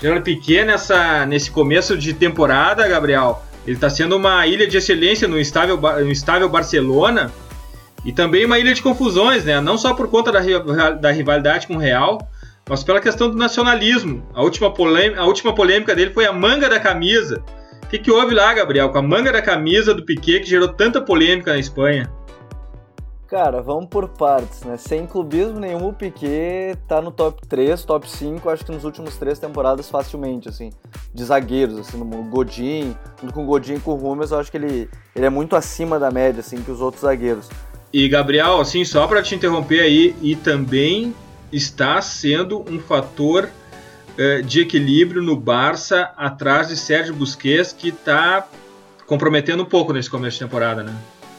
Gerard 0.00 0.24
Piquet 0.24 0.64
nessa, 0.64 1.24
nesse 1.26 1.48
começo 1.48 1.96
de 1.96 2.12
temporada, 2.12 2.88
Gabriel, 2.88 3.44
ele 3.64 3.76
está 3.76 3.88
sendo 3.88 4.16
uma 4.16 4.44
ilha 4.48 4.66
de 4.66 4.76
excelência 4.76 5.28
no 5.28 5.38
estável, 5.38 5.76
no 5.76 6.10
estável 6.10 6.48
Barcelona 6.48 7.32
e 8.04 8.12
também 8.12 8.44
uma 8.44 8.58
ilha 8.58 8.74
de 8.74 8.82
confusões, 8.82 9.44
né? 9.44 9.60
Não 9.60 9.78
só 9.78 9.94
por 9.94 10.08
conta 10.08 10.32
da, 10.32 10.90
da 10.90 11.12
rivalidade 11.12 11.68
com 11.68 11.76
o 11.76 11.78
Real, 11.78 12.18
mas 12.68 12.82
pela 12.82 13.00
questão 13.00 13.30
do 13.30 13.36
nacionalismo. 13.36 14.26
A 14.34 14.42
última, 14.42 14.74
polêmica, 14.74 15.20
a 15.20 15.24
última 15.24 15.54
polêmica 15.54 15.94
dele 15.94 16.12
foi 16.12 16.26
a 16.26 16.32
manga 16.32 16.68
da 16.68 16.80
camisa. 16.80 17.44
O 17.84 17.86
que, 17.86 17.98
que 17.98 18.10
houve 18.10 18.34
lá, 18.34 18.52
Gabriel, 18.52 18.88
com 18.90 18.98
a 18.98 19.02
manga 19.02 19.30
da 19.30 19.40
camisa 19.40 19.94
do 19.94 20.04
Piquet 20.04 20.40
que 20.40 20.50
gerou 20.50 20.68
tanta 20.68 21.00
polêmica 21.00 21.52
na 21.52 21.58
Espanha? 21.60 22.10
Cara, 23.28 23.60
vamos 23.60 23.90
por 23.90 24.08
partes, 24.08 24.62
né? 24.62 24.78
Sem 24.78 25.06
clubismo 25.06 25.60
nenhum, 25.60 25.88
o 25.88 25.92
Piquet 25.92 26.78
tá 26.88 27.02
no 27.02 27.10
top 27.10 27.46
3, 27.46 27.84
top 27.84 28.10
5, 28.10 28.48
acho 28.48 28.64
que 28.64 28.72
nos 28.72 28.84
últimos 28.84 29.16
três 29.16 29.38
temporadas 29.38 29.90
facilmente, 29.90 30.48
assim, 30.48 30.70
de 31.12 31.24
zagueiros, 31.24 31.78
assim, 31.78 31.98
no 31.98 32.06
Godin, 32.22 32.96
junto 33.20 33.34
com 33.34 33.42
o 33.42 33.46
Godin 33.46 33.74
e 33.74 33.80
com 33.80 33.90
o 33.90 33.96
Rumes, 33.96 34.30
eu 34.30 34.38
acho 34.38 34.50
que 34.50 34.56
ele, 34.56 34.88
ele 35.14 35.26
é 35.26 35.28
muito 35.28 35.54
acima 35.54 35.98
da 35.98 36.10
média, 36.10 36.40
assim, 36.40 36.62
que 36.62 36.70
os 36.70 36.80
outros 36.80 37.02
zagueiros. 37.02 37.50
E, 37.92 38.08
Gabriel, 38.08 38.62
assim, 38.62 38.82
só 38.82 39.06
para 39.06 39.22
te 39.22 39.34
interromper 39.34 39.80
aí, 39.80 40.16
e 40.22 40.34
também 40.34 41.14
está 41.52 42.00
sendo 42.00 42.64
um 42.66 42.80
fator 42.80 43.46
uh, 43.46 44.42
de 44.42 44.62
equilíbrio 44.62 45.22
no 45.22 45.36
Barça, 45.36 46.12
atrás 46.16 46.68
de 46.68 46.78
Sérgio 46.78 47.14
Busquets, 47.14 47.74
que 47.74 47.92
tá 47.92 48.48
comprometendo 49.06 49.64
um 49.64 49.66
pouco 49.66 49.92
nesse 49.92 50.08
começo 50.08 50.38
de 50.38 50.44
temporada, 50.46 50.82
né? 50.82 50.96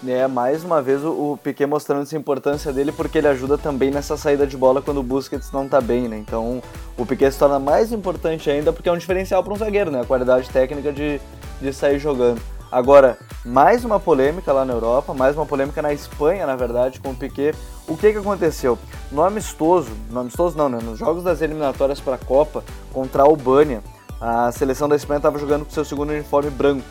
É, 0.08 0.28
mais 0.28 0.64
uma 0.64 0.82
vez 0.82 1.04
o, 1.04 1.38
Piquet 1.44 1.66
mostrando 1.66 2.04
essa 2.04 2.16
importância 2.16 2.72
dele 2.72 2.92
porque 2.92 3.18
ele 3.18 3.28
ajuda 3.28 3.58
também 3.58 3.92
nessa 3.92 4.16
saída 4.16 4.48
de 4.48 4.56
bola 4.56 4.82
quando 4.82 5.02
o 5.02 5.04
Busquets 5.04 5.52
não 5.52 5.68
tá 5.68 5.82
bem, 5.82 6.08
né? 6.08 6.18
Então 6.18 6.64
o 6.98 7.06
Piquet 7.06 7.32
se 7.32 7.40
torna 7.40 7.60
mais 7.60 7.92
importante 7.92 8.50
ainda 8.50 8.72
porque 8.72 8.88
é 8.88 8.92
um 8.92 8.98
diferencial 8.98 9.44
para 9.44 9.54
um 9.54 9.58
zagueiro, 9.58 9.92
né? 9.92 10.02
A 10.02 10.06
qualidade 10.06 10.50
técnica 10.50 10.94
de, 10.94 11.20
de 11.62 11.74
sair 11.74 12.00
jogando. 12.00 12.42
Agora, 12.72 13.18
mais 13.44 13.84
uma 13.84 14.00
polêmica 14.00 14.54
lá 14.54 14.64
na 14.64 14.74
Europa, 14.74 15.14
mais 15.14 15.36
uma 15.36 15.46
polêmica 15.46 15.82
na 15.82 15.92
Espanha, 15.92 16.46
na 16.46 16.56
verdade, 16.56 17.00
com 17.02 17.10
o 17.10 17.16
Piquet. 17.16 17.54
O 17.86 17.98
que, 17.98 18.14
que 18.14 18.20
aconteceu? 18.20 18.80
No 19.12 19.24
amistoso, 19.24 19.92
no 20.10 20.22
amistoso 20.22 20.58
não, 20.58 20.70
né? 20.70 20.80
Nos 20.82 20.98
jogos 20.98 21.24
das 21.24 21.42
eliminatórias 21.42 22.00
para 22.00 22.16
a 22.16 22.20
Copa 22.20 22.64
contra 22.94 23.24
a 23.24 23.26
Albânia, 23.26 23.84
a 24.22 24.50
seleção 24.54 24.88
da 24.88 24.96
Espanha 24.96 25.18
estava 25.18 25.38
jogando 25.38 25.66
com 25.66 25.72
seu 25.72 25.84
segundo 25.84 26.12
uniforme 26.12 26.50
branco 26.52 26.86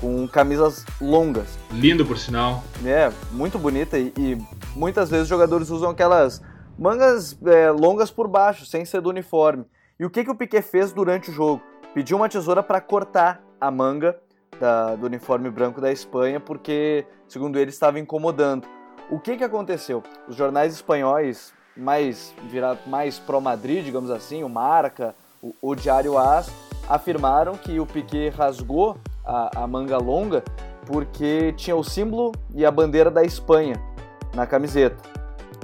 com 0.00 0.26
camisas 0.28 0.84
longas. 1.00 1.58
Lindo, 1.70 2.04
por 2.04 2.18
sinal. 2.18 2.62
É, 2.84 3.10
muito 3.32 3.58
bonita 3.58 3.98
e, 3.98 4.12
e 4.16 4.38
muitas 4.74 5.10
vezes 5.10 5.24
os 5.24 5.28
jogadores 5.28 5.70
usam 5.70 5.90
aquelas 5.90 6.42
mangas 6.78 7.36
é, 7.44 7.70
longas 7.70 8.10
por 8.10 8.28
baixo, 8.28 8.66
sem 8.66 8.84
ser 8.84 9.00
do 9.00 9.08
uniforme. 9.08 9.64
E 9.98 10.04
o 10.04 10.10
que, 10.10 10.24
que 10.24 10.30
o 10.30 10.34
Piquet 10.34 10.62
fez 10.62 10.92
durante 10.92 11.30
o 11.30 11.32
jogo? 11.32 11.62
Pediu 11.94 12.16
uma 12.18 12.28
tesoura 12.28 12.62
para 12.62 12.80
cortar 12.80 13.40
a 13.60 13.70
manga 13.70 14.18
da, 14.60 14.94
do 14.94 15.06
uniforme 15.06 15.50
branco 15.50 15.80
da 15.80 15.90
Espanha, 15.90 16.38
porque, 16.38 17.06
segundo 17.26 17.58
ele, 17.58 17.70
estava 17.70 17.98
incomodando. 17.98 18.66
O 19.10 19.18
que, 19.18 19.36
que 19.36 19.44
aconteceu? 19.44 20.02
Os 20.28 20.36
jornais 20.36 20.74
espanhóis 20.74 21.54
mais 21.76 22.34
virado 22.50 22.80
mais 22.86 23.18
pró-Madrid, 23.18 23.84
digamos 23.84 24.10
assim, 24.10 24.42
o 24.42 24.48
Marca, 24.48 25.14
o, 25.42 25.54
o 25.60 25.74
Diário 25.74 26.16
AS, 26.16 26.50
afirmaram 26.88 27.56
que 27.56 27.78
o 27.78 27.86
Piquet 27.86 28.30
rasgou 28.30 28.96
a, 29.26 29.64
a 29.64 29.66
manga 29.66 29.98
longa 29.98 30.42
porque 30.86 31.52
tinha 31.56 31.74
o 31.74 31.82
símbolo 31.82 32.32
e 32.54 32.64
a 32.64 32.70
bandeira 32.70 33.10
da 33.10 33.24
Espanha 33.24 33.74
na 34.34 34.46
camiseta, 34.46 35.02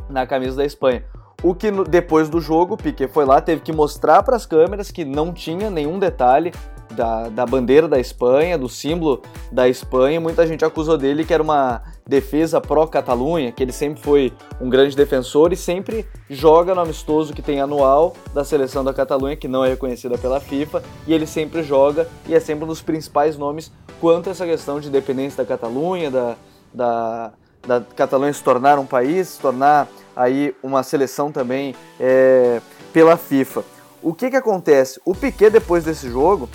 na 0.08 0.26
camisa 0.26 0.56
da 0.56 0.64
Espanha. 0.64 1.04
O 1.42 1.54
que 1.54 1.70
depois 1.88 2.28
do 2.28 2.40
jogo, 2.40 2.76
Piquet 2.76 3.08
foi 3.08 3.24
lá, 3.24 3.40
teve 3.40 3.62
que 3.62 3.72
mostrar 3.72 4.22
para 4.22 4.36
as 4.36 4.46
câmeras 4.46 4.90
que 4.90 5.04
não 5.04 5.32
tinha 5.32 5.70
nenhum 5.70 5.98
detalhe 5.98 6.52
da, 6.92 7.28
da 7.28 7.46
bandeira 7.46 7.88
da 7.88 7.98
Espanha, 7.98 8.56
do 8.56 8.68
símbolo 8.68 9.22
da 9.50 9.68
Espanha. 9.68 10.20
Muita 10.20 10.46
gente 10.46 10.64
acusou 10.64 10.96
dele 10.96 11.24
que 11.24 11.34
era 11.34 11.42
uma 11.42 11.82
defesa 12.12 12.60
pró-Catalunha, 12.60 13.50
que 13.50 13.62
ele 13.62 13.72
sempre 13.72 14.02
foi 14.02 14.34
um 14.60 14.68
grande 14.68 14.94
defensor 14.94 15.50
e 15.50 15.56
sempre 15.56 16.06
joga 16.28 16.74
no 16.74 16.82
amistoso 16.82 17.32
que 17.32 17.40
tem 17.40 17.58
anual 17.58 18.12
da 18.34 18.44
seleção 18.44 18.84
da 18.84 18.92
Catalunha, 18.92 19.34
que 19.34 19.48
não 19.48 19.64
é 19.64 19.70
reconhecida 19.70 20.18
pela 20.18 20.38
FIFA, 20.38 20.82
e 21.06 21.14
ele 21.14 21.26
sempre 21.26 21.62
joga 21.62 22.06
e 22.28 22.34
é 22.34 22.38
sempre 22.38 22.64
um 22.64 22.68
dos 22.68 22.82
principais 22.82 23.38
nomes 23.38 23.72
quanto 23.98 24.28
a 24.28 24.32
essa 24.32 24.44
questão 24.44 24.78
de 24.78 24.88
independência 24.88 25.42
da 25.42 25.48
Catalunha, 25.48 26.10
da, 26.10 26.36
da, 26.74 27.32
da 27.66 27.80
Catalunha 27.80 28.32
se 28.34 28.42
tornar 28.42 28.78
um 28.78 28.84
país, 28.84 29.28
se 29.28 29.40
tornar 29.40 29.88
aí 30.14 30.54
uma 30.62 30.82
seleção 30.82 31.32
também 31.32 31.74
é, 31.98 32.60
pela 32.92 33.16
FIFA. 33.16 33.64
O 34.02 34.12
que 34.12 34.28
que 34.28 34.36
acontece? 34.36 35.00
O 35.02 35.14
Piquet 35.14 35.48
depois 35.48 35.84
desse 35.84 36.10
jogo, 36.10 36.46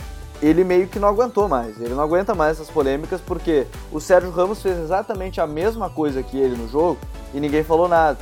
ele 0.41 0.63
meio 0.63 0.87
que 0.87 0.99
não 0.99 1.07
aguentou 1.07 1.47
mais. 1.47 1.79
Ele 1.79 1.93
não 1.93 2.03
aguenta 2.03 2.35
mais 2.35 2.57
essas 2.57 2.69
polêmicas 2.69 3.21
porque 3.21 3.65
o 3.91 3.99
Sérgio 3.99 4.31
Ramos 4.31 4.61
fez 4.61 4.77
exatamente 4.77 5.41
a 5.41 5.47
mesma 5.47 5.89
coisa 5.89 6.21
que 6.21 6.37
ele 6.37 6.55
no 6.55 6.67
jogo 6.67 6.99
e 7.33 7.39
ninguém 7.39 7.63
falou 7.63 7.87
nada. 7.87 8.17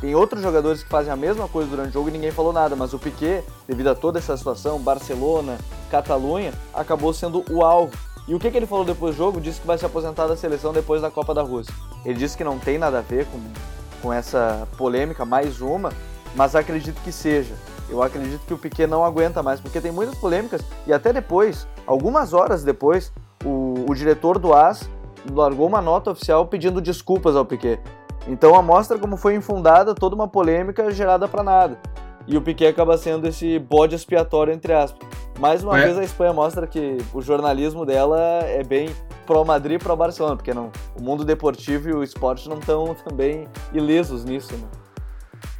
Tem 0.00 0.14
outros 0.14 0.42
jogadores 0.42 0.82
que 0.82 0.88
fazem 0.90 1.12
a 1.12 1.16
mesma 1.16 1.48
coisa 1.48 1.70
durante 1.70 1.90
o 1.90 1.92
jogo 1.92 2.08
e 2.08 2.12
ninguém 2.12 2.30
falou 2.30 2.52
nada, 2.52 2.76
mas 2.76 2.92
o 2.92 2.98
Piquet, 2.98 3.42
devido 3.66 3.88
a 3.88 3.94
toda 3.94 4.18
essa 4.18 4.36
situação, 4.36 4.78
Barcelona, 4.78 5.56
Catalunha, 5.90 6.52
acabou 6.74 7.12
sendo 7.14 7.44
o 7.50 7.64
alvo. 7.64 7.96
E 8.26 8.34
o 8.34 8.38
que, 8.38 8.50
que 8.50 8.56
ele 8.56 8.66
falou 8.66 8.84
depois 8.84 9.14
do 9.14 9.18
jogo? 9.18 9.40
Disse 9.40 9.60
que 9.60 9.66
vai 9.66 9.78
se 9.78 9.84
aposentar 9.86 10.26
da 10.26 10.36
seleção 10.36 10.72
depois 10.72 11.00
da 11.00 11.10
Copa 11.10 11.32
da 11.32 11.42
Rússia. 11.42 11.74
Ele 12.04 12.18
disse 12.18 12.36
que 12.36 12.44
não 12.44 12.58
tem 12.58 12.76
nada 12.78 12.98
a 12.98 13.02
ver 13.02 13.26
com, 13.26 13.38
com 14.02 14.12
essa 14.12 14.66
polêmica, 14.76 15.24
mais 15.24 15.60
uma, 15.60 15.92
mas 16.34 16.54
acredito 16.54 17.00
que 17.02 17.12
seja. 17.12 17.54
Eu 17.88 18.02
acredito 18.02 18.40
que 18.46 18.54
o 18.54 18.58
Piquet 18.58 18.86
não 18.86 19.04
aguenta 19.04 19.42
mais, 19.42 19.60
porque 19.60 19.80
tem 19.80 19.92
muitas 19.92 20.14
polêmicas 20.16 20.62
e 20.86 20.92
até 20.92 21.12
depois, 21.12 21.66
algumas 21.86 22.32
horas 22.32 22.64
depois, 22.64 23.12
o, 23.44 23.84
o 23.88 23.94
diretor 23.94 24.38
do 24.38 24.54
AS 24.54 24.88
largou 25.32 25.66
uma 25.66 25.80
nota 25.80 26.10
oficial 26.10 26.46
pedindo 26.46 26.80
desculpas 26.80 27.36
ao 27.36 27.44
Piquet. 27.44 27.80
Então 28.26 28.60
mostra 28.62 28.98
como 28.98 29.16
foi 29.16 29.34
infundada 29.34 29.94
toda 29.94 30.14
uma 30.14 30.26
polêmica 30.26 30.90
gerada 30.90 31.28
para 31.28 31.42
nada. 31.42 31.78
E 32.26 32.36
o 32.36 32.42
Piquet 32.42 32.68
acaba 32.68 32.96
sendo 32.96 33.28
esse 33.28 33.58
bode 33.58 33.94
expiatório, 33.94 34.52
entre 34.52 34.72
aspas. 34.72 35.06
Mais 35.38 35.62
uma 35.62 35.78
é. 35.78 35.84
vez 35.84 35.98
a 35.98 36.04
Espanha 36.04 36.32
mostra 36.32 36.66
que 36.66 36.96
o 37.12 37.20
jornalismo 37.20 37.84
dela 37.84 38.18
é 38.18 38.62
bem 38.62 38.88
pró-Madrid 39.26 39.80
e 39.80 39.84
pró-Barcelona, 39.84 40.36
porque 40.36 40.54
não, 40.54 40.70
o 40.98 41.02
mundo 41.02 41.24
deportivo 41.24 41.88
e 41.88 41.92
o 41.92 42.02
esporte 42.02 42.48
não 42.48 42.58
estão 42.58 42.94
também 42.94 43.48
ilesos 43.72 44.24
nisso. 44.24 44.54
Né? 44.54 44.83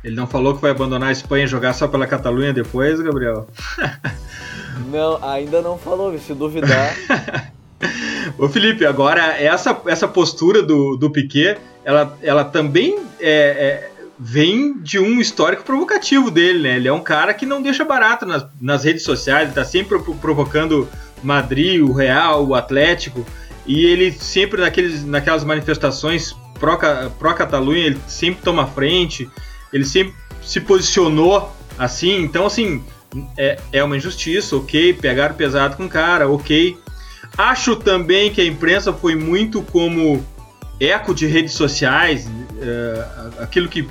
Ele 0.02 0.14
não 0.14 0.26
falou 0.26 0.54
que 0.54 0.62
vai 0.62 0.70
abandonar 0.70 1.08
a 1.08 1.12
Espanha 1.12 1.44
e 1.44 1.48
jogar 1.48 1.72
só 1.72 1.88
pela 1.88 2.06
Catalunha 2.06 2.52
depois, 2.52 3.00
Gabriel? 3.00 3.48
não, 4.90 5.22
ainda 5.24 5.62
não 5.62 5.78
falou, 5.78 6.16
se 6.18 6.34
duvidar. 6.34 6.94
Ô 8.38 8.48
Felipe, 8.48 8.84
agora 8.84 9.20
essa, 9.40 9.78
essa 9.86 10.08
postura 10.08 10.62
do, 10.62 10.96
do 10.96 11.10
Piquet, 11.10 11.58
ela, 11.84 12.16
ela 12.22 12.44
também 12.44 12.98
é, 13.20 13.30
é, 13.30 13.90
vem 14.18 14.78
de 14.78 14.98
um 14.98 15.20
histórico 15.20 15.64
provocativo 15.64 16.30
dele, 16.30 16.60
né? 16.60 16.76
Ele 16.76 16.88
é 16.88 16.92
um 16.92 17.00
cara 17.00 17.34
que 17.34 17.44
não 17.44 17.60
deixa 17.60 17.84
barato 17.84 18.24
nas, 18.24 18.46
nas 18.60 18.84
redes 18.84 19.02
sociais, 19.02 19.44
ele 19.44 19.54
tá 19.54 19.64
sempre 19.64 19.98
provocando 20.20 20.88
Madrid, 21.22 21.80
o 21.82 21.92
Real, 21.92 22.46
o 22.46 22.54
Atlético, 22.54 23.24
e 23.66 23.86
ele 23.86 24.12
sempre 24.12 24.60
naqueles, 24.60 25.04
naquelas 25.04 25.44
manifestações 25.44 26.34
pró-Catalunha, 26.58 27.10
pró 27.18 27.72
ele 27.72 28.00
sempre 28.06 28.42
toma 28.42 28.66
frente, 28.66 29.28
ele 29.74 29.84
sempre 29.84 30.14
se 30.40 30.60
posicionou 30.60 31.52
assim, 31.76 32.22
então 32.22 32.46
assim, 32.46 32.82
é, 33.37 33.58
é 33.72 33.82
uma 33.82 33.96
injustiça, 33.96 34.56
ok, 34.56 34.94
pegaram 34.94 35.34
pesado 35.34 35.76
com 35.76 35.87
o 35.87 35.88
cara, 35.88 36.28
ok. 36.28 36.78
Acho 37.37 37.74
também 37.74 38.32
que 38.32 38.40
a 38.40 38.44
imprensa 38.44 38.92
foi 38.92 39.16
muito 39.16 39.60
como 39.62 40.24
eco 40.80 41.12
de 41.12 41.26
redes 41.26 41.54
sociais, 41.54 42.30
é, 42.60 43.04
aquilo 43.42 43.68
que 43.68 43.87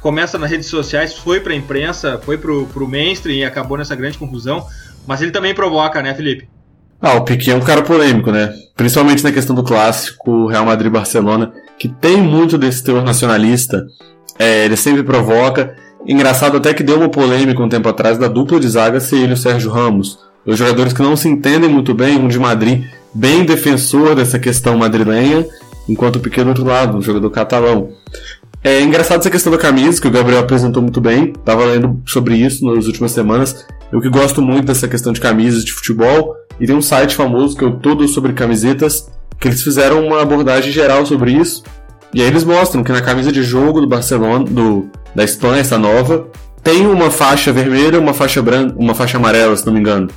começa 0.00 0.38
nas 0.38 0.50
redes 0.50 0.68
sociais 0.68 1.14
foi 1.14 1.40
para 1.40 1.52
a 1.52 1.56
imprensa, 1.56 2.20
foi 2.24 2.38
para 2.38 2.52
o 2.52 2.88
mainstream 2.88 3.38
e 3.38 3.44
acabou 3.44 3.76
nessa 3.76 3.96
grande 3.96 4.16
confusão, 4.16 4.64
mas 5.06 5.20
ele 5.20 5.32
também 5.32 5.52
provoca, 5.52 6.00
né, 6.00 6.14
Felipe? 6.14 6.48
Ah, 7.00 7.14
o 7.14 7.24
Piquet 7.24 7.50
é 7.50 7.54
um 7.54 7.60
cara 7.60 7.82
polêmico, 7.82 8.30
né? 8.30 8.54
Principalmente 8.74 9.22
na 9.22 9.32
questão 9.32 9.54
do 9.54 9.62
clássico 9.62 10.46
Real 10.46 10.64
Madrid-Barcelona, 10.64 11.52
que 11.78 11.88
tem 11.88 12.16
muito 12.16 12.56
desse 12.56 12.82
teor 12.82 13.04
nacionalista 13.04 13.84
é, 14.38 14.64
ele 14.64 14.76
sempre 14.76 15.02
provoca. 15.02 15.74
Engraçado 16.06 16.56
até 16.56 16.72
que 16.72 16.82
deu 16.82 16.98
uma 16.98 17.08
polêmica 17.08 17.62
um 17.62 17.68
tempo 17.68 17.88
atrás 17.88 18.16
da 18.18 18.28
dupla 18.28 18.60
de 18.60 18.68
zaga 18.68 19.00
ser 19.00 19.16
ele 19.16 19.30
e 19.30 19.34
o 19.34 19.36
Sérgio 19.36 19.70
Ramos. 19.70 20.18
Os 20.44 20.56
jogadores 20.56 20.92
que 20.92 21.02
não 21.02 21.16
se 21.16 21.28
entendem 21.28 21.68
muito 21.68 21.92
bem, 21.92 22.16
um 22.16 22.28
de 22.28 22.38
Madrid, 22.38 22.84
bem 23.12 23.44
defensor 23.44 24.14
dessa 24.14 24.38
questão 24.38 24.78
madrilenha, 24.78 25.44
enquanto 25.88 26.16
o 26.16 26.20
Piquet 26.20 26.44
do 26.44 26.50
outro 26.50 26.64
lado, 26.64 26.96
um 26.96 27.02
jogador 27.02 27.30
catalão. 27.30 27.90
É 28.62 28.80
engraçado 28.80 29.20
essa 29.20 29.30
questão 29.30 29.50
da 29.50 29.58
camisa, 29.58 30.00
que 30.00 30.06
o 30.06 30.10
Gabriel 30.10 30.40
apresentou 30.40 30.82
muito 30.82 31.00
bem, 31.00 31.32
estava 31.36 31.64
lendo 31.64 32.00
sobre 32.06 32.36
isso 32.36 32.64
nas 32.64 32.86
últimas 32.86 33.12
semanas. 33.12 33.66
Eu 33.92 34.00
que 34.00 34.08
gosto 34.08 34.40
muito 34.40 34.66
dessa 34.66 34.86
questão 34.86 35.12
de 35.12 35.20
camisas 35.20 35.64
de 35.64 35.72
futebol, 35.72 36.34
e 36.60 36.66
tem 36.66 36.74
um 36.74 36.82
site 36.82 37.14
famoso 37.14 37.56
que 37.56 37.64
é 37.64 37.66
o 37.66 37.78
Todo 37.78 38.06
Sobre 38.08 38.32
Camisetas, 38.32 39.08
que 39.38 39.48
eles 39.48 39.62
fizeram 39.62 40.06
uma 40.06 40.22
abordagem 40.22 40.72
geral 40.72 41.04
sobre 41.04 41.32
isso, 41.32 41.62
e 42.16 42.22
aí 42.22 42.28
eles 42.28 42.44
mostram 42.44 42.82
que 42.82 42.90
na 42.90 43.02
camisa 43.02 43.30
de 43.30 43.42
jogo 43.42 43.78
do 43.78 43.86
Barcelona, 43.86 44.42
do, 44.42 44.88
da 45.14 45.22
Espanha, 45.22 45.60
essa 45.60 45.76
nova, 45.76 46.26
tem 46.62 46.86
uma 46.86 47.10
faixa 47.10 47.52
vermelha, 47.52 48.00
uma 48.00 48.14
faixa 48.14 48.40
branca, 48.40 48.74
uma 48.78 48.94
faixa 48.94 49.18
amarela, 49.18 49.54
se 49.54 49.66
não 49.66 49.74
me 49.74 49.80
engano. 49.80 50.08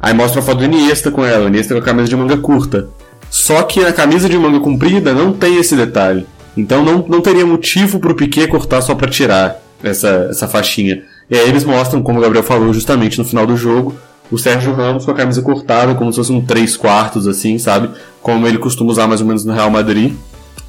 Aí 0.00 0.12
mostra 0.12 0.40
a 0.40 0.42
foto 0.42 0.58
do 0.58 0.64
Iniesta 0.64 1.12
com 1.12 1.24
ela, 1.24 1.46
Iniesta 1.46 1.72
com 1.72 1.78
a 1.78 1.84
camisa 1.84 2.08
de 2.08 2.16
manga 2.16 2.36
curta. 2.38 2.88
Só 3.30 3.62
que 3.62 3.78
na 3.78 3.92
camisa 3.92 4.28
de 4.28 4.36
manga 4.36 4.58
comprida 4.58 5.12
não 5.12 5.32
tem 5.32 5.56
esse 5.56 5.76
detalhe. 5.76 6.26
Então 6.56 6.84
não, 6.84 7.06
não 7.06 7.20
teria 7.20 7.46
motivo 7.46 8.00
para 8.00 8.10
o 8.10 8.16
Piquet 8.16 8.48
cortar 8.48 8.82
só 8.82 8.96
para 8.96 9.08
tirar 9.08 9.62
essa, 9.80 10.26
essa 10.30 10.48
faixinha. 10.48 11.04
E 11.30 11.36
aí 11.36 11.48
eles 11.48 11.62
mostram, 11.62 12.02
como 12.02 12.18
o 12.18 12.22
Gabriel 12.22 12.42
falou, 12.42 12.74
justamente 12.74 13.16
no 13.16 13.24
final 13.24 13.46
do 13.46 13.56
jogo, 13.56 13.94
o 14.28 14.36
Sérgio 14.36 14.72
Ramos 14.74 15.04
com 15.04 15.12
a 15.12 15.14
camisa 15.14 15.40
cortada, 15.40 15.94
como 15.94 16.12
se 16.12 16.16
fosse 16.16 16.32
um 16.32 16.44
3 16.44 16.76
quartos, 16.76 17.28
assim, 17.28 17.60
sabe? 17.60 17.90
Como 18.20 18.44
ele 18.44 18.58
costuma 18.58 18.90
usar 18.90 19.06
mais 19.06 19.20
ou 19.20 19.26
menos 19.28 19.44
no 19.44 19.52
Real 19.52 19.70
Madrid. 19.70 20.14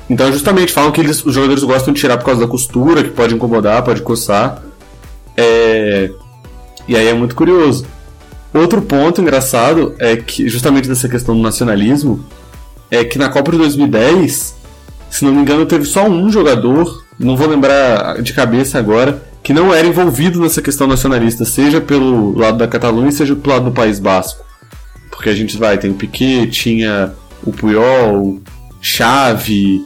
Então, 0.09 0.31
justamente, 0.31 0.71
falam 0.71 0.91
que 0.91 1.01
eles, 1.01 1.25
os 1.25 1.33
jogadores 1.33 1.63
gostam 1.63 1.93
de 1.93 1.99
tirar 1.99 2.17
por 2.17 2.25
causa 2.25 2.41
da 2.41 2.47
costura, 2.47 3.03
que 3.03 3.09
pode 3.09 3.33
incomodar, 3.33 3.83
pode 3.83 4.01
coçar. 4.01 4.61
É... 5.35 6.11
E 6.87 6.95
aí 6.95 7.07
é 7.07 7.13
muito 7.13 7.35
curioso. 7.35 7.85
Outro 8.53 8.81
ponto 8.81 9.21
engraçado 9.21 9.95
é 9.99 10.15
que, 10.15 10.47
justamente 10.47 10.87
dessa 10.87 11.09
questão 11.09 11.35
do 11.35 11.41
nacionalismo, 11.41 12.23
é 12.89 13.03
que 13.03 13.17
na 13.17 13.29
Copa 13.29 13.51
de 13.51 13.57
2010, 13.57 14.55
se 15.09 15.25
não 15.25 15.33
me 15.33 15.41
engano, 15.41 15.65
teve 15.65 15.85
só 15.85 16.07
um 16.07 16.29
jogador, 16.29 17.03
não 17.19 17.35
vou 17.35 17.47
lembrar 17.47 18.21
de 18.21 18.31
cabeça 18.31 18.77
agora, 18.77 19.21
que 19.43 19.53
não 19.53 19.73
era 19.73 19.87
envolvido 19.87 20.39
nessa 20.39 20.61
questão 20.61 20.87
nacionalista, 20.87 21.45
seja 21.45 21.81
pelo 21.81 22.37
lado 22.37 22.57
da 22.57 22.67
Catalunha, 22.67 23.11
seja 23.11 23.35
pelo 23.35 23.55
lado 23.55 23.65
do 23.65 23.71
País 23.71 23.99
Basco. 23.99 24.43
Porque 25.09 25.29
a 25.29 25.35
gente 25.35 25.57
vai, 25.57 25.77
tem 25.77 25.91
o 25.91 25.95
Piquet, 25.95 26.47
tinha 26.47 27.13
o 27.43 27.51
Puyol, 27.51 28.39
Xavi, 28.81 29.85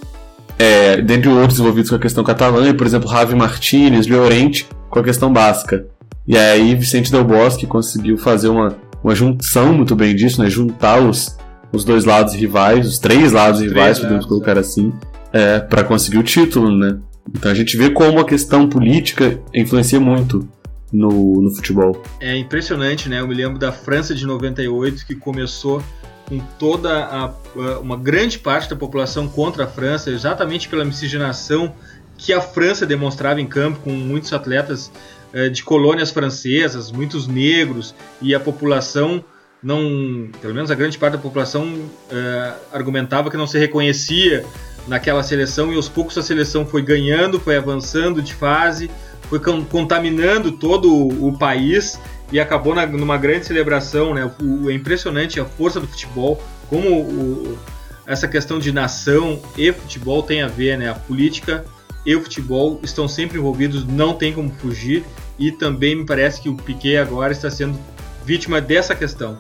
é, 0.60 1.02
dentre 1.02 1.30
outros 1.30 1.58
envolvidos 1.58 1.90
com 1.90 1.96
a 1.96 2.00
questão 2.00 2.22
catalã, 2.22 2.74
por 2.76 2.86
exemplo, 2.86 3.10
Javi 3.10 3.34
Martinez, 3.34 4.06
Llorente, 4.06 4.68
com 4.90 5.00
a 5.00 5.04
questão 5.04 5.32
basca. 5.32 5.88
E 6.28 6.38
aí 6.38 6.76
Vicente 6.76 7.12
Del 7.12 7.24
Bosque 7.24 7.66
conseguiu 7.66 8.18
fazer 8.18 8.50
uma, 8.50 8.76
uma 9.02 9.16
junção 9.16 9.74
muito 9.74 9.96
bem 9.96 10.14
disso, 10.14 10.44
né? 10.44 10.50
Juntar 10.50 11.00
os, 11.00 11.38
os 11.72 11.86
dois 11.86 12.04
lados 12.04 12.34
rivais, 12.34 12.86
os 12.86 13.00
três 13.00 13.32
lados 13.32 13.60
três 13.62 13.72
rivais, 13.72 14.00
podemos 14.00 14.26
colocar 14.26 14.58
assim, 14.58 14.92
é, 15.32 15.60
para 15.60 15.84
conseguir 15.84 16.18
o 16.18 16.24
título, 16.24 16.78
né? 16.78 17.00
Então 17.36 17.50
a 17.50 17.56
gente 17.56 17.78
vê 17.78 17.90
como 17.90 18.20
a 18.20 18.26
questão 18.26 18.68
política 18.68 19.40
influencia 19.54 20.00
muito 20.00 20.48
no, 20.92 21.42
no 21.42 21.52
futebol. 21.52 22.02
É 22.20 22.36
impressionante, 22.36 23.08
né? 23.08 23.22
Eu 23.22 23.28
me 23.28 23.36
lembro 23.36 23.58
da 23.58 23.72
França 23.72 24.14
de 24.14 24.26
98 24.26 25.06
que 25.06 25.16
começou 25.16 25.82
com 26.30 26.40
toda 26.60 27.06
a, 27.06 27.34
uma 27.80 27.98
grande 27.98 28.38
parte 28.38 28.70
da 28.70 28.76
população 28.76 29.28
contra 29.28 29.64
a 29.64 29.68
França, 29.68 30.12
exatamente 30.12 30.70
pela 30.70 30.86
miscigenação 30.86 31.74
que 32.18 32.32
a 32.32 32.40
França 32.40 32.86
demonstrava 32.86 33.42
em 33.42 33.48
campo, 33.48 33.80
com 33.80 33.92
muitos 33.92 34.32
atletas 34.32 34.92
eh, 35.34 35.50
de 35.50 35.64
colônias 35.64 36.12
francesas, 36.12 36.92
muitos 36.92 37.28
negros 37.28 37.96
e 38.22 38.36
a 38.36 38.40
população 38.40 39.24
não, 39.62 40.30
pelo 40.42 40.54
menos 40.54 40.72
a 40.72 40.76
grande 40.76 40.98
parte 40.98 41.14
da 41.14 41.20
população 41.20 41.90
eh, 42.12 42.54
argumentava 42.72 43.30
que 43.30 43.36
não 43.36 43.48
se 43.48 43.58
reconhecia 43.58 44.46
naquela 44.88 45.24
seleção 45.24 45.72
e 45.72 45.76
aos 45.76 45.90
poucos 45.90 46.18
a 46.18 46.22
seleção 46.22 46.66
foi 46.66 46.82
ganhando, 46.82 47.40
foi 47.40 47.58
avançando 47.58 48.22
de 48.22 48.34
fase, 48.34 48.90
foi 49.30 49.40
contaminando 49.40 50.54
todo 50.54 50.92
o 50.92 51.38
país 51.38 52.00
e 52.32 52.40
acabou 52.40 52.76
na, 52.76 52.86
numa 52.86 53.18
grande 53.18 53.46
celebração. 53.46 54.14
Né? 54.14 54.30
O, 54.42 54.70
é 54.70 54.74
impressionante 54.74 55.40
a 55.40 55.46
força 55.46 55.80
do 55.80 55.88
futebol, 55.88 56.42
como 56.68 57.02
o, 57.02 57.58
essa 58.06 58.28
questão 58.28 58.60
de 58.60 58.72
nação 58.72 59.42
e 59.58 59.72
futebol 59.72 60.24
tem 60.24 60.42
a 60.42 60.48
ver, 60.48 60.78
né? 60.78 60.90
A 60.90 60.96
política 60.96 61.66
e 62.06 62.16
o 62.16 62.22
futebol 62.22 62.80
estão 62.84 63.08
sempre 63.08 63.38
envolvidos, 63.38 63.86
não 63.86 64.14
tem 64.14 64.34
como 64.34 64.50
fugir. 64.50 65.04
E 65.38 65.52
também 65.52 65.96
me 65.96 66.06
parece 66.06 66.42
que 66.42 66.50
o 66.50 66.56
Piquet 66.56 66.98
agora 66.98 67.32
está 67.32 67.50
sendo 67.50 67.80
vítima 68.26 68.60
dessa 68.60 68.94
questão. 68.94 69.38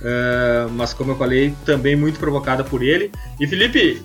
Uh, 0.00 0.70
mas 0.72 0.92
como 0.92 1.12
eu 1.12 1.16
falei, 1.16 1.54
também 1.64 1.94
muito 1.94 2.18
provocada 2.18 2.64
por 2.64 2.82
ele. 2.82 3.12
E 3.38 3.46
Felipe, 3.46 4.02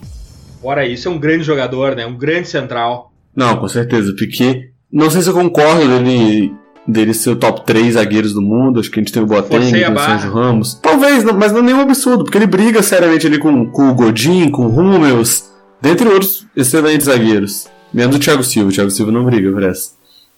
Fora 0.63 0.87
isso, 0.87 1.09
é 1.09 1.11
um 1.11 1.19
grande 1.19 1.43
jogador, 1.43 1.93
né? 1.93 2.05
Um 2.05 2.15
grande 2.15 2.47
central. 2.47 3.11
Não, 3.35 3.57
com 3.57 3.67
certeza. 3.67 4.15
Piquet. 4.17 4.71
Não 4.89 5.09
sei 5.09 5.21
se 5.21 5.27
eu 5.27 5.33
concordo 5.33 5.85
dele, 5.85 6.53
dele 6.87 7.13
ser 7.13 7.31
o 7.31 7.35
top 7.35 7.65
3 7.65 7.93
zagueiros 7.93 8.33
do 8.33 8.41
mundo. 8.41 8.79
Acho 8.79 8.91
que 8.91 8.99
a 8.99 9.03
gente 9.03 9.13
tem 9.13 9.23
o 9.23 9.25
Boateng, 9.25 9.71
tem 9.71 9.91
o 9.91 9.99
Sérgio 9.99 10.31
Ramos. 10.31 10.75
Talvez, 10.75 11.23
mas 11.23 11.51
não 11.51 11.59
é 11.59 11.63
nenhum 11.63 11.81
absurdo, 11.81 12.23
porque 12.23 12.37
ele 12.37 12.47
briga 12.47 12.81
seriamente 12.81 13.27
ali 13.27 13.37
com, 13.37 13.65
com 13.67 13.89
o 13.89 13.93
Godin, 13.93 14.49
com 14.49 14.65
o 14.65 14.79
Hummels, 14.79 15.51
dentre 15.81 16.07
outros 16.07 16.45
excelentes 16.55 17.05
zagueiros. 17.05 17.67
Menos 17.93 18.15
o 18.15 18.19
Thiago 18.19 18.43
Silva. 18.43 18.69
O 18.69 18.73
Thiago 18.73 18.91
Silva 18.91 19.11
não 19.11 19.23
briga, 19.23 19.51
parece. 19.51 19.91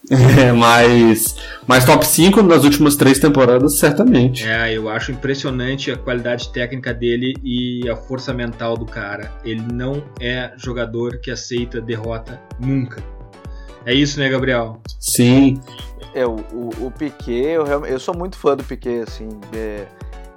É, 0.40 0.52
mas, 0.52 1.36
mas 1.66 1.84
top 1.84 2.06
5 2.06 2.44
nas 2.44 2.64
últimas 2.64 2.96
três 2.96 3.18
temporadas, 3.18 3.80
certamente. 3.80 4.48
É, 4.48 4.72
eu 4.72 4.88
acho 4.88 5.12
impressionante 5.12 5.92
a 5.92 5.98
qualidade 5.98 6.52
técnica 6.52 6.94
dele 6.94 7.34
e 7.44 7.90
a 7.90 7.96
força 7.96 8.34
mental 8.34 8.78
do 8.78 8.86
cara. 8.86 9.32
Ele 9.44 9.64
não 9.74 10.04
é 10.20 10.52
jogador 10.58 11.20
que 11.20 11.32
aceita 11.32 11.82
derrota 11.82 12.40
nunca. 12.60 13.15
É 13.86 13.94
isso, 13.94 14.20
né, 14.20 14.30
Gabriel? 14.30 14.80
Sim. 15.00 15.62
É, 16.14 16.26
o, 16.26 16.38
o, 16.52 16.88
o 16.88 16.92
Piquet, 16.92 17.52
eu, 17.52 17.86
eu 17.86 18.00
sou 18.00 18.16
muito 18.16 18.38
fã 18.38 18.56
do 18.56 18.64
Piquet, 18.64 19.04
assim. 19.08 19.30
É, 19.54 19.86